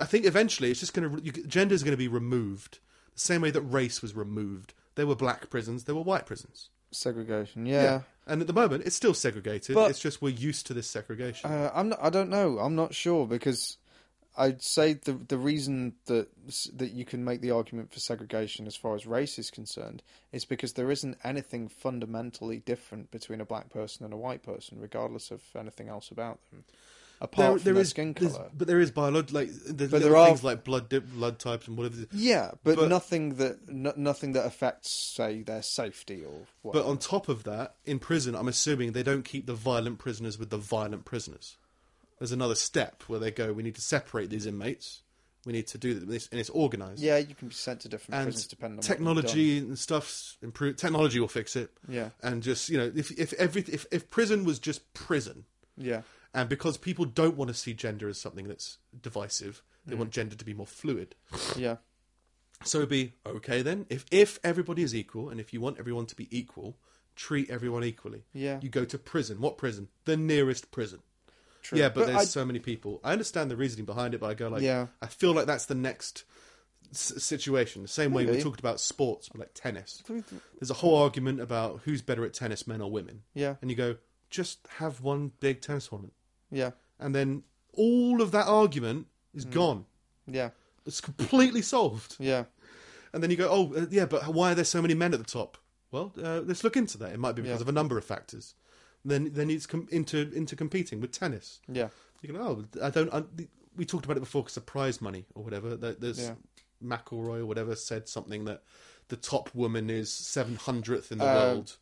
[0.00, 2.78] I think eventually it's just going to gender is going to be removed
[3.14, 4.74] the same way that race was removed.
[4.96, 6.68] There were black prisons, there were white prisons.
[6.90, 7.66] segregation.
[7.66, 9.74] Yeah, And at the moment, it's still segregated.
[9.74, 11.50] But- it's just we're used to this segregation.
[11.50, 12.58] Uh, I'm not, I don't know.
[12.58, 13.76] I'm not sure because
[14.36, 16.28] I'd say the the reason that
[16.76, 20.02] that you can make the argument for segregation as far as race is concerned
[20.32, 24.78] is because there isn't anything fundamentally different between a black person and a white person,
[24.80, 26.64] regardless of anything else about them,
[27.20, 28.50] apart from their is- skin color.
[28.52, 31.76] but there is biolog like But there are- things like blood dip, blood types and
[31.78, 32.04] whatever.
[32.12, 36.82] Yeah, but, but- nothing that no, nothing that affects, say, their safety or whatever.
[36.84, 40.38] But on top of that, in prison, I'm assuming they don't keep the violent prisoners
[40.40, 41.56] with the violent prisoners.
[42.18, 45.02] There's another step where they go, we need to separate these inmates.
[45.46, 47.02] We need to do this, and it's organised.
[47.02, 50.38] yeah, you can be sent to different and prisons depending on what technology and stuff's
[50.40, 50.78] improved.
[50.78, 51.70] Technology will fix it.
[51.86, 52.08] you've.
[52.22, 55.44] And just you know, if if every if, if prison was just prison,
[55.76, 59.90] Yeah, yeah, and because people don't want to see gender as something that's divisive, Mm.
[59.90, 61.14] they want gender to be more fluid.
[61.58, 61.76] yeah,
[62.64, 63.84] So it'd be okay then.
[63.90, 66.78] If if everybody is equal, and if you want everyone to be equal,
[67.16, 68.24] treat everyone equally.
[68.32, 68.60] yeah.
[68.62, 69.42] You go to prison.
[69.42, 69.88] What prison?
[70.06, 71.00] The nearest prison.
[71.64, 71.78] True.
[71.78, 73.00] Yeah, but, there's I- so many people.
[73.02, 74.86] I understand the reasoning behind it, but I go like, Yeah.
[75.02, 76.24] I feel like that's the next
[76.92, 77.82] s- situation.
[77.82, 80.02] The same way we talked about sports, but like tennis.
[80.06, 83.22] There's a whole argument about who's better at tennis, men or women.
[83.34, 83.96] yeah, And you go,
[84.30, 86.12] just have one big tennis tournament,
[86.50, 86.70] yeah,
[87.00, 87.42] and then
[87.72, 89.86] all of that argument is gone.
[90.26, 90.50] yeah,
[90.86, 92.16] It's completely solved.
[92.20, 92.44] yeah.
[93.12, 95.18] And then you go, oh uh, yeah, but why are there so many men at
[95.20, 95.56] the top?
[95.92, 97.12] Well, uh, let's look into that.
[97.12, 97.62] It might be because Yeah.
[97.62, 98.54] of a number of factors.
[99.04, 101.60] Then then it's com- into into competing with tennis.
[101.68, 101.88] Yeah.
[102.22, 103.12] You go, oh, I don't.
[103.12, 103.22] I,
[103.76, 105.76] we talked about it before because of prize money or whatever.
[105.76, 106.34] There- There's Yeah.
[106.82, 108.62] McElroy or whatever said something that
[109.08, 111.76] the top woman is seven hundredth in the Uh, world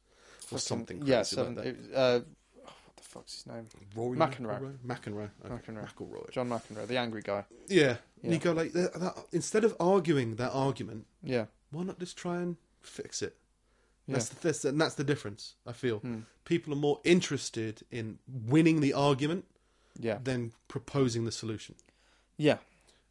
[0.50, 1.02] or something.
[1.06, 1.54] Yeah, seven.
[1.54, 1.74] like that.
[1.76, 2.20] it- uh,
[2.64, 3.68] what the fuck's his name?
[3.94, 4.78] Rory McEnroe.
[4.84, 5.30] McEnroe.
[5.44, 5.72] Okay.
[5.72, 5.88] McEnroe.
[5.94, 6.30] McElroy.
[6.32, 7.44] John McEnroe, the angry guy.
[7.68, 7.98] Yeah.
[8.22, 11.46] And you go like that, that, instead of arguing that argument, Yeah.
[11.70, 13.36] why not just try and fix it?
[14.06, 14.14] Yeah.
[14.14, 15.54] That's the, that's, and that's the difference.
[15.66, 16.20] I feel Hmm.
[16.44, 19.44] people are more interested in winning the argument
[19.98, 20.18] Yeah.
[20.22, 21.76] than proposing the solution.
[22.36, 22.58] Yeah.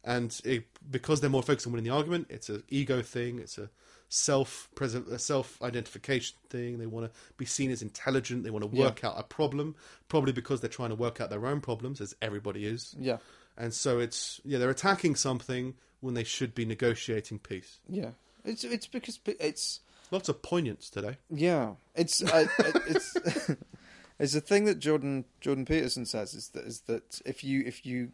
[0.04, 3.38] And it, because they're more focused on winning the argument, it's an ego thing.
[3.38, 3.70] It's a
[4.08, 6.78] self present, a self identification thing.
[6.78, 8.42] They want to be seen as intelligent.
[8.44, 8.84] They want to Yeah.
[8.86, 9.74] work out a problem,
[10.08, 12.94] probably because they're trying to work out their own problems, as everybody is.
[12.98, 13.18] Yeah.
[13.56, 17.78] And so it's yeah, they're attacking something when they should be negotiating peace.
[17.88, 18.10] Yeah.
[18.44, 19.80] It's it's because it's
[20.12, 21.16] Lots of poignance today.
[21.30, 21.72] yeah.
[21.96, 22.46] It's I,
[22.86, 23.16] it's
[24.18, 27.84] it's a thing that Jordan Jordan Peterson says is that is that if you if
[27.84, 28.12] you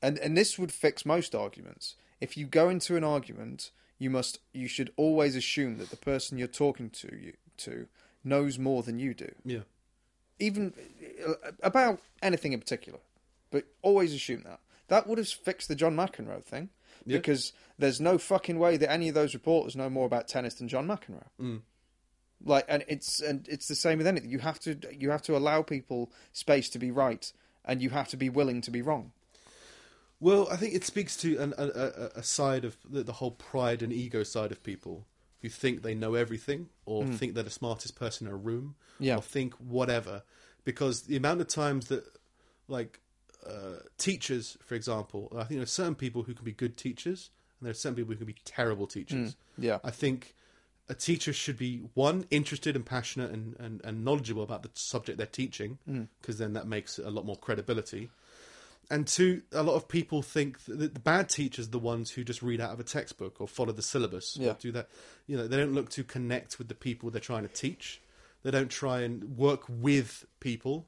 [0.00, 1.96] and and this would fix most arguments.
[2.20, 6.38] If you go into an argument, you must you should always assume that the person
[6.38, 7.88] you're talking to you to
[8.24, 9.30] knows more than you do.
[9.44, 9.60] Yeah.
[10.38, 10.72] even
[11.62, 13.00] about anything in particular,
[13.50, 14.60] but always assume that.
[14.88, 16.70] That would have fixed the John McEnroe thing
[17.08, 17.18] Yeah.
[17.18, 20.68] because there's no fucking way that any of those reporters know more about tennis than
[20.68, 21.24] John McEnroe.
[21.40, 21.60] Mm.
[22.44, 24.30] Like, and it's and it's the same with anything.
[24.30, 27.32] You have to you have to allow people space to be right,
[27.64, 29.12] and you have to be willing to be wrong.
[30.20, 33.82] Well, I think it speaks to an, a, a, side of the, the whole pride
[33.82, 35.06] and ego side of people
[35.42, 39.18] who think they know everything or think they're the smartest person in a room Yeah.
[39.18, 40.24] or think whatever.
[40.64, 42.04] Because the amount of times that,
[42.66, 42.98] like,
[43.48, 47.30] uh, teachers, for example, I think there are certain people who can be good teachers
[47.58, 49.36] and there are certain people who can be terrible teachers.
[49.56, 50.34] Yeah, I think
[50.88, 55.18] a teacher should be one interested and passionate and, and, and knowledgeable about the subject
[55.18, 55.78] they're teaching
[56.20, 58.08] because then that makes a lot more credibility.
[58.90, 62.24] And two, a lot of people think that the bad teachers are the ones who
[62.24, 64.52] just read out of a textbook or follow the syllabus Yeah.
[64.52, 64.88] or do that.
[65.26, 68.00] You know, they don't look to connect with the people they're trying to teach.
[68.44, 70.86] They don't try and work with people.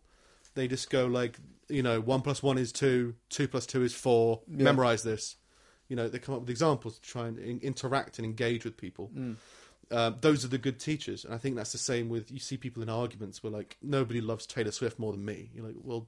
[0.54, 1.36] They just go like,
[1.70, 4.40] you know, one plus one is two, two plus two is four.
[4.48, 4.64] Yeah.
[4.64, 5.36] Memorize this.
[5.88, 8.76] You know, they come up with examples to try and in- interact and engage with
[8.76, 9.10] people.
[9.90, 12.56] Uh, those are the good teachers, and I think that's the same with you see
[12.56, 15.50] people in arguments where like nobody loves Taylor Swift more than me.
[15.52, 16.06] You're like, well,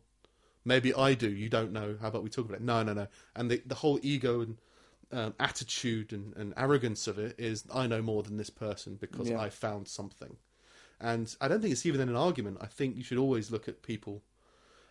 [0.65, 1.29] maybe I do.
[1.29, 1.97] You don't know.
[2.01, 2.63] How about we talk about it?
[2.63, 3.09] No, no, no.
[3.35, 4.57] And the the whole ego and
[5.11, 9.29] um, attitude and, and arrogance of it is I know more than this person because
[9.29, 9.41] Yeah.
[9.41, 10.37] I found something.
[11.01, 12.59] And I don't think it's even in an argument.
[12.61, 14.23] I think you should always look at people.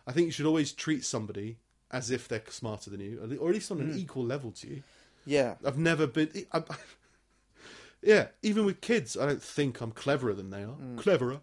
[0.06, 1.58] I think you should always treat somebody
[1.90, 4.82] as if they're smarter than you, or at least on an equal level to you.
[5.26, 6.30] yeah, I've never been.
[6.52, 6.62] I,
[8.02, 10.76] yeah, even with kids, I don't think I'm cleverer than they are.
[10.96, 11.40] Cleverer.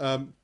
[0.00, 0.34] Um,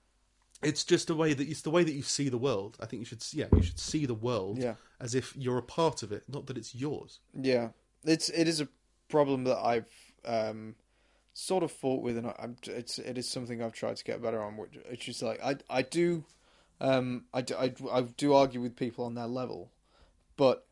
[0.63, 2.77] it's just the way that it's the way that you see the world.
[2.81, 3.23] I think you should.
[3.33, 4.75] Yeah, you should see the world Yeah.
[5.01, 7.21] as if you're a part of it, not that it's yours.
[7.35, 7.69] yeah.
[8.05, 8.69] It's it is a
[9.09, 9.91] problem that I've
[10.25, 10.77] um,
[11.35, 14.23] sort of fought with, and I- I'm, it's it is something I've tried to get
[14.23, 14.57] better on.
[14.57, 16.25] Which it's just like I I do,
[16.81, 19.71] um, I do, I, I do argue with people on their level,
[20.37, 20.67] but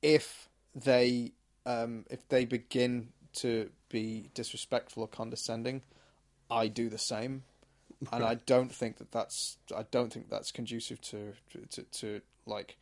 [0.00, 1.32] if they
[1.66, 5.82] um, if they begin to be disrespectful or condescending,
[6.50, 7.44] I do the same,
[8.12, 11.34] and I don't think that that's I don't think that's conducive to
[11.70, 12.76] to, to like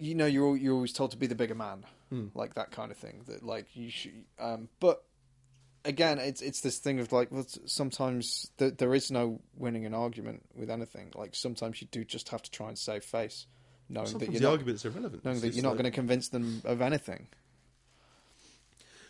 [0.00, 1.84] you know you're you're always told to be the bigger man,
[2.34, 3.20] like that kind of thing.
[3.26, 5.04] That like you should, um, but
[5.84, 9.94] again, it's it's this thing of like well, sometimes th- there is no winning an
[9.94, 11.12] argument with anything.
[11.14, 13.46] Like sometimes you do just have to try and save face,
[13.88, 15.24] knowing that Sometimes you're the not, argument's irrelevant.
[15.24, 17.28] knowing It's that you're not like- going to convince them of anything.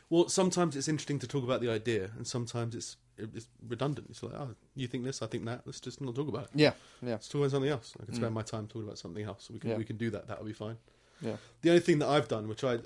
[0.09, 4.09] Well, sometimes it's interesting to talk about the idea, and sometimes it's it's redundant.
[4.11, 5.61] It's like, oh, you think this, I think that.
[5.67, 6.51] Let's just not talk about it.
[6.55, 6.73] Yeah,
[7.03, 7.95] yeah, Let's talk about something else.
[8.01, 9.51] I can spend my time talking about something else.
[9.51, 9.77] We can Yeah.
[9.77, 10.27] we can do that.
[10.27, 10.79] That'll be fine.
[11.21, 12.79] yeah, The only thing that I've done, which I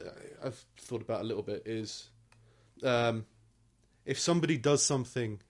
[0.42, 2.08] I've thought about a little bit, is
[2.82, 3.24] um,
[4.04, 5.40] if somebody does something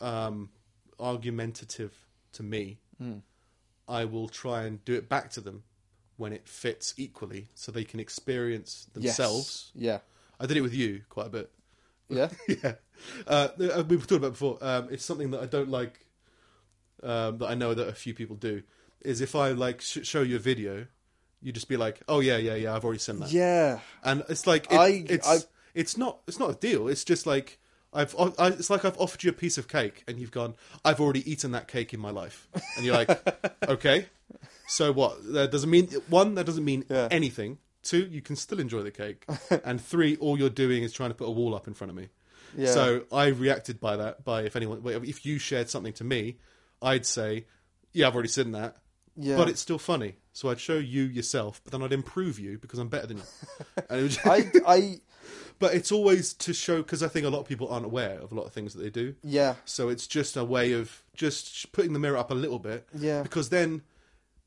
[0.00, 0.50] um,
[0.98, 1.92] argumentative
[2.32, 2.78] to me,
[3.88, 5.62] I will try and do it back to them
[6.16, 9.16] when it fits equally, so they can experience Yes.
[9.16, 9.72] themselves.
[9.74, 9.98] yeah,
[10.38, 11.50] I did it with you quite a bit.
[12.10, 12.74] yeah, yeah,
[13.26, 13.48] uh,
[13.88, 14.58] we've talked about it before.
[14.60, 16.06] Um, it's something that I don't like.
[17.02, 18.62] Um, that I know that a few people do
[19.00, 20.86] is if I like sh- show you a video,
[21.40, 23.78] you just be like, "Oh yeah, yeah, yeah, I've already seen that," yeah.
[24.04, 25.38] and it's like it, I- it's I-
[25.74, 26.88] it's not it's not a deal.
[26.88, 27.58] It's just like
[27.92, 31.00] I've I, it's like I've offered you a piece of cake and you've gone, "I've
[31.00, 33.10] already eaten that cake in my life," and you're like,
[33.68, 34.06] "Okay,
[34.68, 35.18] so what?
[35.32, 36.34] That doesn't mean one.
[36.36, 37.08] That doesn't mean Yeah.
[37.10, 39.24] anything." Two, you can still enjoy the cake,
[39.64, 41.96] and three, all you're doing is trying to put a wall up in front of
[41.96, 42.08] me.
[42.56, 42.70] Yeah.
[42.72, 44.22] So I reacted by that.
[44.24, 46.36] By if anyone, if you shared something to me,
[46.82, 47.46] I'd say,
[47.92, 48.76] "Yeah, I've already seen that,"
[49.16, 49.36] yeah.
[49.36, 50.16] but it's still funny.
[50.32, 53.22] So I'd show you yourself, but then I'd improve you because I'm better than you.
[53.88, 55.00] and it was I, I,
[55.60, 58.32] but it's always to show because I think a lot of people aren't aware of
[58.32, 59.14] a lot of things that they do.
[59.22, 62.88] yeah, So it's just a way of just putting the mirror up a little bit.
[62.98, 63.22] Yeah.
[63.22, 63.82] Because then,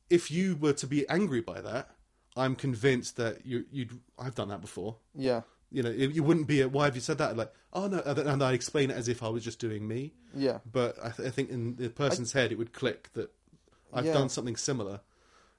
[0.09, 1.89] if you were to be angry by that,
[2.35, 3.91] I'm convinced that you, you'd.
[4.19, 4.97] I've done that before.
[5.15, 5.41] yeah,
[5.71, 6.61] You know, you you wouldn't be.
[6.61, 7.37] A, Why have you said that?
[7.37, 10.13] Like, oh no, and I explain it as if I was just doing me.
[10.35, 10.57] yeah.
[10.69, 13.31] But I, th- I think in the person's head, it would click that
[13.93, 14.13] I've Yeah.
[14.13, 15.01] done something similar,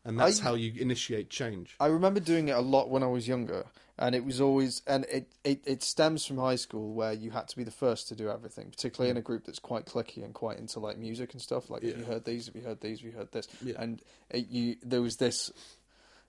[0.04, 1.76] and that's I- how you initiate change.
[1.80, 3.64] I remember doing it a lot when I was younger,
[3.98, 7.48] and it was always and it, it, it stems from high school where you had
[7.48, 10.34] to be the first to do everything, particularly in a group that's quite clicky and
[10.34, 11.70] quite into like music and stuff.
[11.70, 12.46] Like, have you heard these?
[12.46, 12.98] Have you heard these?
[13.00, 13.48] Have you heard this?
[13.62, 13.74] Yeah.
[13.78, 15.52] And it, you there was this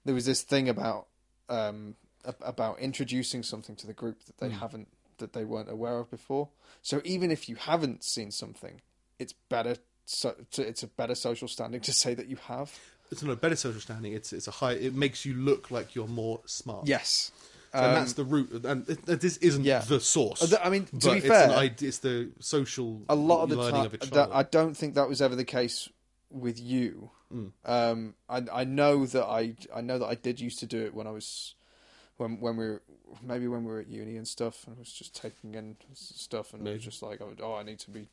[0.05, 1.07] there was this thing about
[1.49, 1.95] um
[2.41, 4.87] about introducing something to the group that they haven't
[5.17, 6.49] that they weren't aware of before.
[6.81, 8.81] So even if you haven't seen something,
[9.19, 9.75] it's better.
[10.07, 12.77] So, it's a better social standing to say that you have.
[13.15, 14.13] It's not a better social standing.
[14.13, 14.73] It's it's a high.
[14.73, 16.87] It makes you look like you're more smart.
[16.87, 17.31] Yes,
[17.73, 18.65] and Um, that's the root.
[18.65, 19.79] And it, it- this isn't yeah.
[19.79, 20.53] the source.
[20.61, 23.55] I mean, to be it's fair, an idea, it's the social a lot of the
[23.57, 24.29] learning time of a that.
[24.33, 25.89] I don't think that was ever the case
[26.29, 27.11] with you.
[27.33, 27.51] Mm.
[27.65, 30.93] Um, I I know that I I know that I did used to do it
[30.93, 31.55] when I was
[32.17, 32.81] when when we were
[33.23, 36.53] maybe when we were at uni and stuff, and I was just taking in stuff,
[36.53, 36.75] and it Maybe.
[36.77, 38.09] was just like, oh, I need to be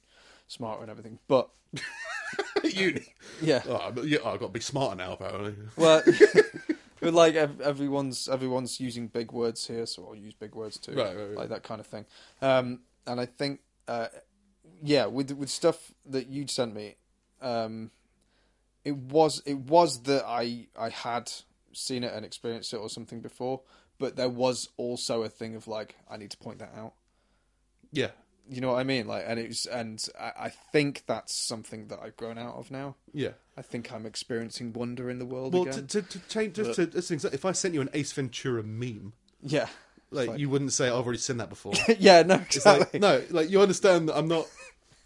[0.53, 1.19] smarter and everything.
[1.29, 1.49] But
[2.65, 3.07] uni.
[3.41, 5.55] yeah, Oh, but yeah, I've got to be smarter now, apparently.
[5.77, 6.03] well,
[7.01, 10.93] but like ev- everyone's everyone's using big words here, so I'll use big words too,
[10.95, 11.37] Right, right, right.
[11.37, 12.05] like that kind of thing.
[12.41, 14.09] Um, and I think, uh,
[14.83, 16.97] yeah, with with stuff that you'd sent me,
[17.41, 17.91] um,
[18.85, 21.31] it was it was that I I had
[21.73, 23.63] seen it and experienced it or something before,
[23.99, 26.93] but there was also a thing of like I need to point that out.
[27.95, 28.11] Yeah,
[28.51, 29.07] You know what I mean?
[29.07, 32.71] Like, and it was, and I, I think that's something that I've grown out of
[32.71, 32.97] now.
[33.13, 33.31] yeah.
[33.57, 35.87] I think I'm experiencing wonder in the world Well, to, again.
[35.89, 38.63] to, to change, just to, just an exa- if I sent you an Ace Ventura
[38.63, 39.13] meme,
[39.43, 39.67] yeah,
[40.11, 41.75] like, like- you wouldn't say oh, I've already seen that before.
[41.99, 42.99] yeah, no, It's exactly.
[42.99, 44.47] like no, like you understand that I'm not.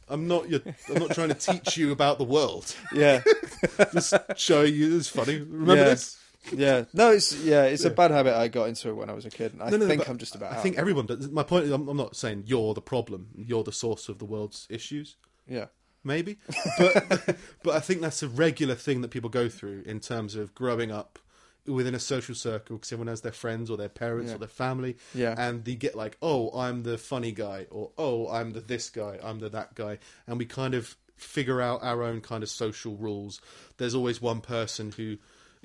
[0.09, 2.73] I'm not your, I'm not trying to teach you about the world.
[2.95, 3.23] yeah,
[3.93, 5.39] Just show you it's funny.
[5.41, 5.85] Remember Yeah.
[5.85, 6.17] this?
[6.52, 6.85] Yeah.
[6.93, 9.52] No, it's yeah, it's a bad habit I got into when I was a kid.
[9.55, 10.52] And I No, no, think I'm just about.
[10.52, 11.28] I out think everyone does.
[11.31, 13.28] My point is, I'm, I'm not saying you're the problem.
[13.36, 15.16] You're the source of the world's issues.
[15.48, 15.66] yeah,
[16.05, 16.39] maybe.
[16.78, 20.55] But but I think that's a regular thing that people go through in terms of
[20.55, 21.18] growing up
[21.66, 24.36] within a social circle because everyone has their friends or their parents Yeah.
[24.36, 25.35] or their family, Yeah.
[25.36, 29.18] and they get like, oh, I'm the funny guy, or oh, I'm the this guy,
[29.23, 29.98] I'm the that guy,
[30.28, 33.40] and we kind of figure out our own kind of social rules.
[33.78, 35.16] There's always one person who.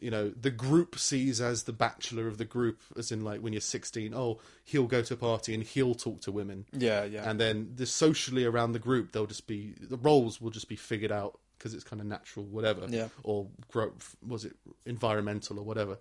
[0.02, 3.54] You know, the group sees as the bachelor of the group, as in like when
[3.54, 7.30] you're 16, oh, he'll go to a party and he'll talk to women yeah, yeah,
[7.30, 10.76] and then the socially around the group they'll just be the roles will just be
[10.76, 13.10] figured out because it's kind of natural whatever Yeah.
[13.24, 14.56] or growth was it
[14.86, 16.00] environmental or whatever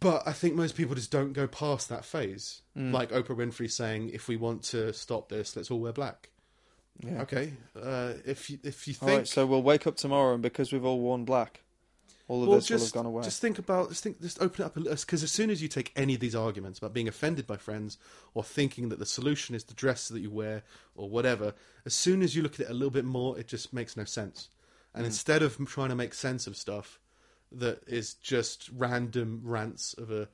[0.00, 2.92] but i think most people just don't go past that phase Mm.
[2.92, 6.30] like oprah winfrey saying if we want to stop this let's all wear black
[7.00, 7.20] yeah.
[7.22, 10.72] okay uh, if you if you think right, so we'll wake up tomorrow, and because
[10.72, 11.60] we've all worn black,
[12.28, 13.22] all of well, this will have just, gone away.
[13.22, 15.60] just think about just think just open it up a little because as soon as
[15.62, 17.98] you take any of these arguments about being offended by friends
[18.32, 20.62] or thinking that the solution is the dress that you wear
[20.94, 21.52] or whatever
[21.84, 24.04] as soon as you look at it a little bit more it just makes no
[24.04, 24.48] sense
[24.94, 24.98] Mm.
[24.98, 27.00] and instead of trying to make sense of stuff
[27.50, 30.28] that is just random rants of a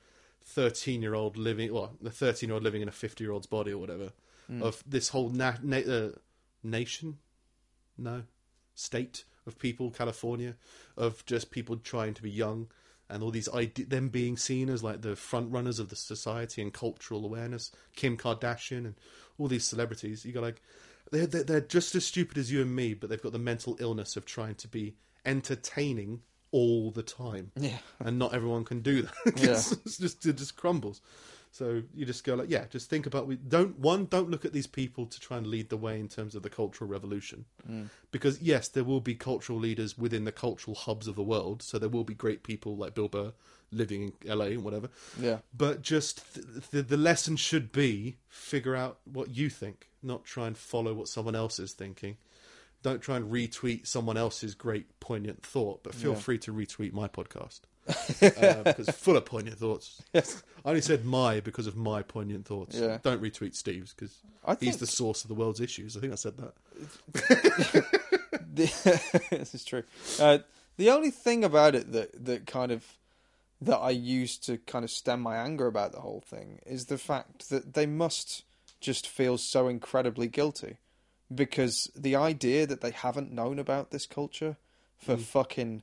[0.44, 3.46] 13 year old living well the 13 year old living in a 50 year old's
[3.46, 4.12] body or whatever
[4.50, 4.62] Mm.
[4.62, 6.10] of this whole na- na- uh,
[6.62, 7.18] nation
[7.96, 8.24] no
[8.74, 10.54] state of people, California,
[10.96, 12.68] of just people trying to be young
[13.10, 16.62] and all these ide- them being seen as like the front runners of the society
[16.62, 17.72] and cultural awareness.
[17.96, 18.94] Kim Kardashian and
[19.38, 20.24] all these celebrities.
[20.24, 20.62] You got like
[21.10, 23.76] they're, they're they're just as stupid as you and me, but they've got the mental
[23.80, 24.94] illness of trying to be
[25.26, 26.20] entertaining
[26.52, 29.12] all the time, yeah, and not everyone can do that.
[29.36, 29.50] Yeah.
[29.84, 31.00] it's just it just crumbles.
[31.52, 34.52] So you just go like, yeah, just think about we don't one don't look at
[34.52, 37.88] these people to try and lead the way in terms of the cultural revolution, mm.
[38.12, 41.60] because yes, there will be cultural leaders within the cultural hubs of the world.
[41.62, 43.32] So there will be great people like Bill Burr
[43.72, 44.88] living in LA and whatever.
[45.20, 50.24] yeah, But just th- the the lesson should be figure out what you think, not
[50.24, 52.16] try and follow what someone else is thinking.
[52.82, 56.18] Don't try and retweet someone else's great poignant thought, but feel Yeah.
[56.18, 57.60] free to retweet my podcast
[58.20, 60.02] because it's full of poignant thoughts.
[60.12, 60.42] yes.
[60.64, 62.76] I only said my because of my poignant thoughts.
[62.78, 62.98] Yeah.
[63.02, 65.96] Don't retweet Steve's because I he's think the source of the world's issues.
[65.96, 66.52] I think I said that.
[68.54, 69.84] the, this is true.
[70.18, 70.38] Uh,
[70.76, 72.84] the only thing about it that that kind of
[73.60, 76.98] that I use to kind of stem my anger about the whole thing is the
[76.98, 78.44] fact that they must
[78.80, 80.78] just feel so incredibly guilty
[81.34, 84.56] because the idea that they haven't known about this culture
[84.98, 85.82] for fucking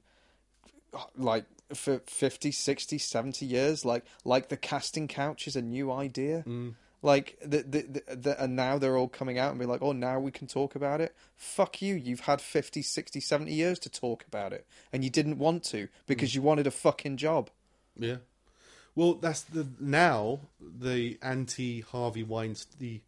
[1.15, 6.43] like for 50 60 70 years like like the casting couch is a new idea.
[6.47, 6.75] Mm.
[7.03, 9.91] Like the, the, the, the and now they're all coming out and be like oh
[9.91, 11.15] now we can talk about it.
[11.35, 15.37] Fuck you you've had 50 60 70 years to talk about it and you didn't
[15.37, 16.35] want to because mm.
[16.35, 17.49] you wanted a fucking job.
[17.95, 18.17] Yeah.
[18.97, 23.01] Well, that's the now the anti Harvey Weinstein the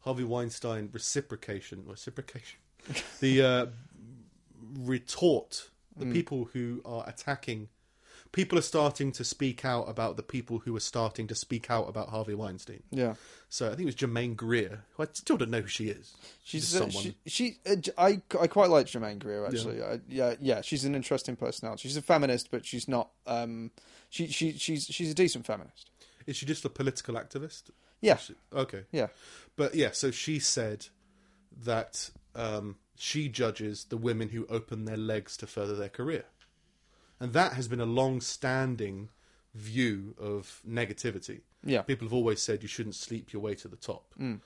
[0.00, 2.58] Harvey Weinstein reciprocation reciprocation
[3.20, 3.66] the uh,
[4.78, 6.12] retort the mm.
[6.12, 7.68] people who are attacking
[8.32, 11.88] people are starting to speak out about the people who are starting to speak out
[11.88, 12.82] about Harvey Weinstein.
[12.90, 13.14] yeah
[13.48, 16.14] So I think it was Germaine Greer, who I still don't know who she is.
[16.44, 17.02] She's uh, someone.
[17.02, 19.82] she, she uh, I, I quite like Germaine Greer actually.
[19.82, 21.88] I, yeah, yeah, she's an interesting personality.
[21.88, 23.10] She's a feminist, but she's not.
[23.26, 23.70] Um,
[24.10, 25.90] she, she, she's, she's a decent feminist.
[26.26, 27.70] Is she just a political activist?
[28.00, 28.84] Yeah, She- okay.
[28.92, 29.08] yeah,
[29.56, 30.86] But yeah, so she said
[31.64, 36.24] that um, she judges the women who open their legs to further their career.
[37.20, 39.10] And that has been a long standing
[39.54, 41.40] view of negativity.
[41.64, 44.14] yeah, People have always said you shouldn't sleep your way to the top.
[44.18, 44.40] Mm.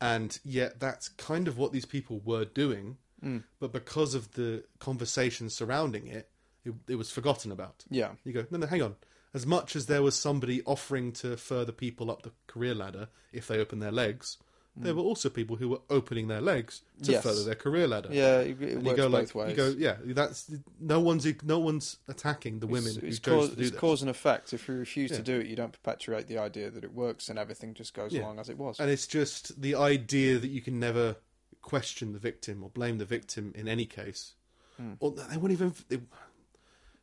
[0.00, 2.96] And yet that's kind of what these people were doing.
[3.24, 3.44] Mm.
[3.60, 6.28] But because of the conversation surrounding it,
[6.64, 7.84] it, it was forgotten about.
[7.90, 8.96] yeah, You go, no, no, hang on.
[9.32, 13.46] As much as there was somebody offering to further people up the career ladder if
[13.46, 14.38] they open their legs,
[14.78, 17.12] there were also people who were opening their legs to Mm.
[17.14, 17.22] Yes.
[17.22, 18.10] further their career ladder.
[18.12, 18.40] yeah.
[18.40, 19.50] It, it And works you go both like, ways.
[19.50, 20.50] you go, yeah, that's
[20.80, 23.76] no one's no one's attacking the women it's, who it's, chose cause, to do it's
[23.76, 24.52] cause and effect.
[24.52, 25.16] If you refuse Yeah.
[25.18, 28.12] to do it, you don't perpetuate the idea that it works, and everything just goes
[28.12, 28.22] Yeah.
[28.22, 28.78] along as it was.
[28.78, 31.16] And it's just the idea that you can never
[31.62, 34.34] question the victim or blame the victim in any case.
[34.76, 34.92] Hmm.
[35.00, 35.74] Or they wouldn't even.
[35.88, 36.00] They,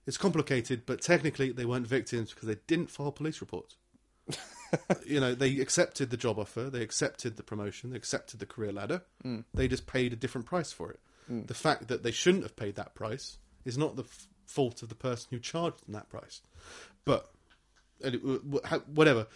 [0.05, 3.77] it's complicated, but technically they weren't victims because they didn't file police reports.
[5.05, 8.71] you know, they accepted the job offer, they accepted the promotion, they accepted the career
[8.71, 9.01] ladder.
[9.21, 9.41] Hmm.
[9.53, 10.99] They just paid a different price for it.
[11.47, 14.89] The fact that they shouldn't have paid that price is not the f- fault of
[14.89, 16.41] the person who charged them that price.
[17.05, 17.29] But
[18.01, 18.17] it-
[18.87, 19.27] whatever,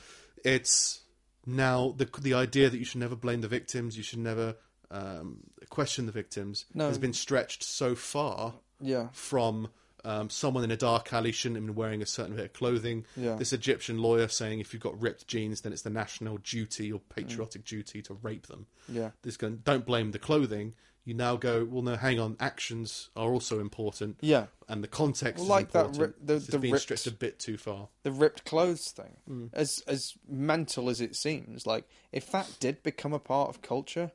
[0.43, 1.01] it's
[1.45, 4.55] now the the idea that you should never blame the victims, you should never
[4.91, 5.39] um,
[5.69, 6.87] question the victims, No.
[6.87, 9.69] has been stretched so far yeah, from
[10.05, 13.05] um, someone in a dark alley shouldn't have been wearing a certain bit of clothing.
[13.15, 13.35] Yeah.
[13.35, 16.99] This Egyptian lawyer saying if you've got ripped jeans, then it's the national duty or
[16.99, 18.67] patriotic duty to rape them.
[18.87, 20.75] yeah, This going, don't blame the clothing.
[21.03, 22.35] You now go, well, no, hang on.
[22.39, 24.47] Actions are also important, yeah.
[24.67, 26.27] and the context Well, is like that important.
[26.27, 27.87] the- the being ripped- stretched a bit too far.
[28.03, 29.49] the ripped clothes thing, Mm.
[29.53, 34.11] as as mental as it seems, like if that did become a part of culture,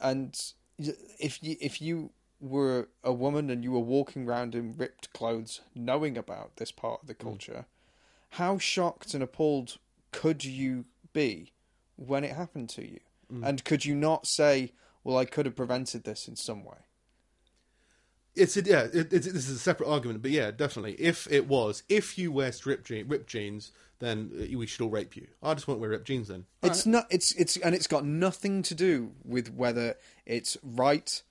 [0.00, 0.34] and
[0.78, 2.10] if you if you
[2.40, 7.02] were a woman and you were walking around in ripped clothes, knowing about this part
[7.02, 7.66] of the culture,
[8.30, 9.78] how shocked and appalled
[10.12, 11.52] could you be
[11.96, 13.00] when it happened to you?
[13.44, 14.72] And could you not say,
[15.04, 16.78] "Well, I could have prevented this in some way"?
[18.34, 18.88] It's a, yeah.
[18.92, 20.94] It, it's this is a separate argument, but yeah, definitely.
[20.94, 24.90] If it was, if you wear ripped, je- ripped jeans, then uh, we should all
[24.90, 25.28] rape you.
[25.42, 26.46] I just won't wear ripped jeans then.
[26.62, 27.06] It's not.
[27.10, 29.96] It's it's and it's got nothing to do with whether
[30.26, 31.22] it's right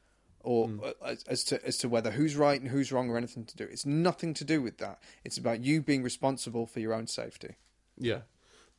[0.49, 3.45] or uh, as, as to as to whether who's right and who's wrong or anything
[3.45, 3.65] to do.
[3.65, 4.99] It's nothing to do with that.
[5.23, 7.55] It's about you being responsible for your own safety.
[7.97, 8.21] Yeah.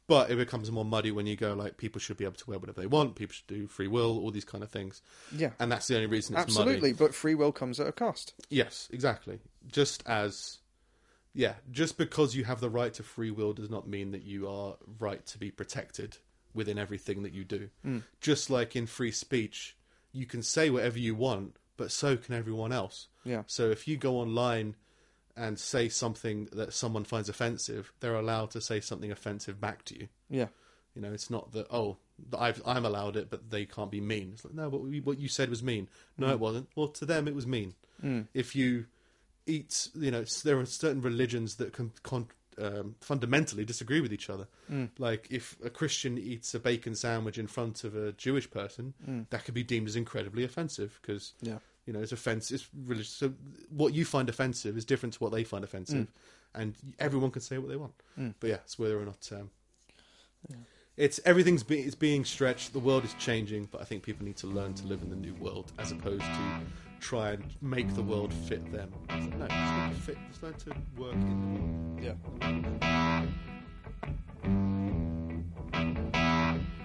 [0.09, 2.59] But it becomes more muddy when you go like people should be able to wear
[2.59, 5.01] whatever they want, people should do free will, all these kind of things.
[5.31, 6.91] Yeah, And that's the only reason it's absolutely.
[6.91, 6.93] muddy.
[6.95, 8.35] But free will comes at a cost.
[8.49, 9.39] Yes, exactly.
[9.69, 10.59] Just as
[11.33, 14.49] yeah, just because you have the right to free will does not mean that you
[14.49, 16.17] are right to be protected
[16.53, 17.71] within everything that you do.
[18.21, 19.77] Just like in free speech,
[20.11, 23.09] you can say whatever you want, but so can everyone else.
[23.25, 24.77] Yeah, So if you go online
[25.35, 29.99] and say something that someone finds offensive, they're allowed to say something offensive back to
[29.99, 30.09] you.
[30.29, 30.49] yeah,
[30.95, 31.97] You know, it's not that oh,
[32.39, 34.33] I've, I'm allowed it, but they can't be mean.
[34.35, 35.89] It's like no, but we, what you said was mean.
[36.19, 36.33] No, mm.
[36.33, 36.69] it wasn't.
[36.77, 37.73] Well, to them, it was mean.
[38.05, 38.29] Mm.
[38.35, 38.85] If you
[39.47, 42.29] eat, you know, there are certain religions that can con-
[42.59, 44.49] um, fundamentally disagree with each other.
[44.71, 44.91] Mm.
[44.99, 48.93] Like if a Christian eats a bacon sandwich in front of a Jewish person,
[49.31, 52.55] that could be deemed as incredibly offensive because yeah, you know, it's offensive.
[52.57, 53.09] It's religious.
[53.09, 53.33] So
[53.71, 56.07] what you find offensive is different to what they find offensive,
[56.55, 57.93] and everyone can say what they want.
[58.41, 59.51] But yeah, it's whether or not um,
[60.97, 62.73] it's everything's be, it's being stretched.
[62.73, 65.17] The world is changing, but I think people need to learn to live in the
[65.17, 66.61] new world as opposed to
[67.01, 68.93] try and make the world fit them.
[69.09, 70.19] It's like, no, just learn to fit.
[70.31, 71.99] Just learn to work in.
[72.03, 73.27] yeah.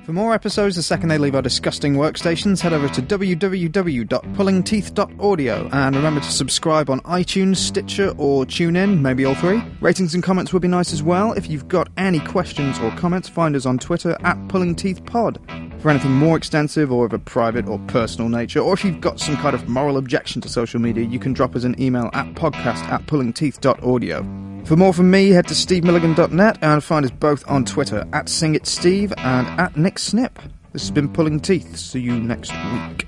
[0.05, 5.95] For more episodes the second they leave our disgusting workstations, head over to www.pullingteeth.audio and
[5.95, 9.63] remember to subscribe on iTunes, Stitcher, or TuneIn, maybe all three.
[9.81, 11.33] Ratings and comments would be nice as well.
[11.33, 15.64] If you've got any questions or comments, find us on Twitter at pullingteethpod.
[15.85, 19.19] For anything more extensive or of a private or personal nature, or if you've got
[19.19, 22.25] some kind of moral objection to social media, you can drop us an email at
[22.33, 24.65] podcast at pullingteeth.audio.
[24.65, 29.13] For more from me, head to stevemilligan.net and find us both on Twitter at SingItSteve
[29.19, 30.39] and at Nick Snip.
[30.73, 31.77] This has been Pulling Teeth.
[31.77, 33.07] See you next week.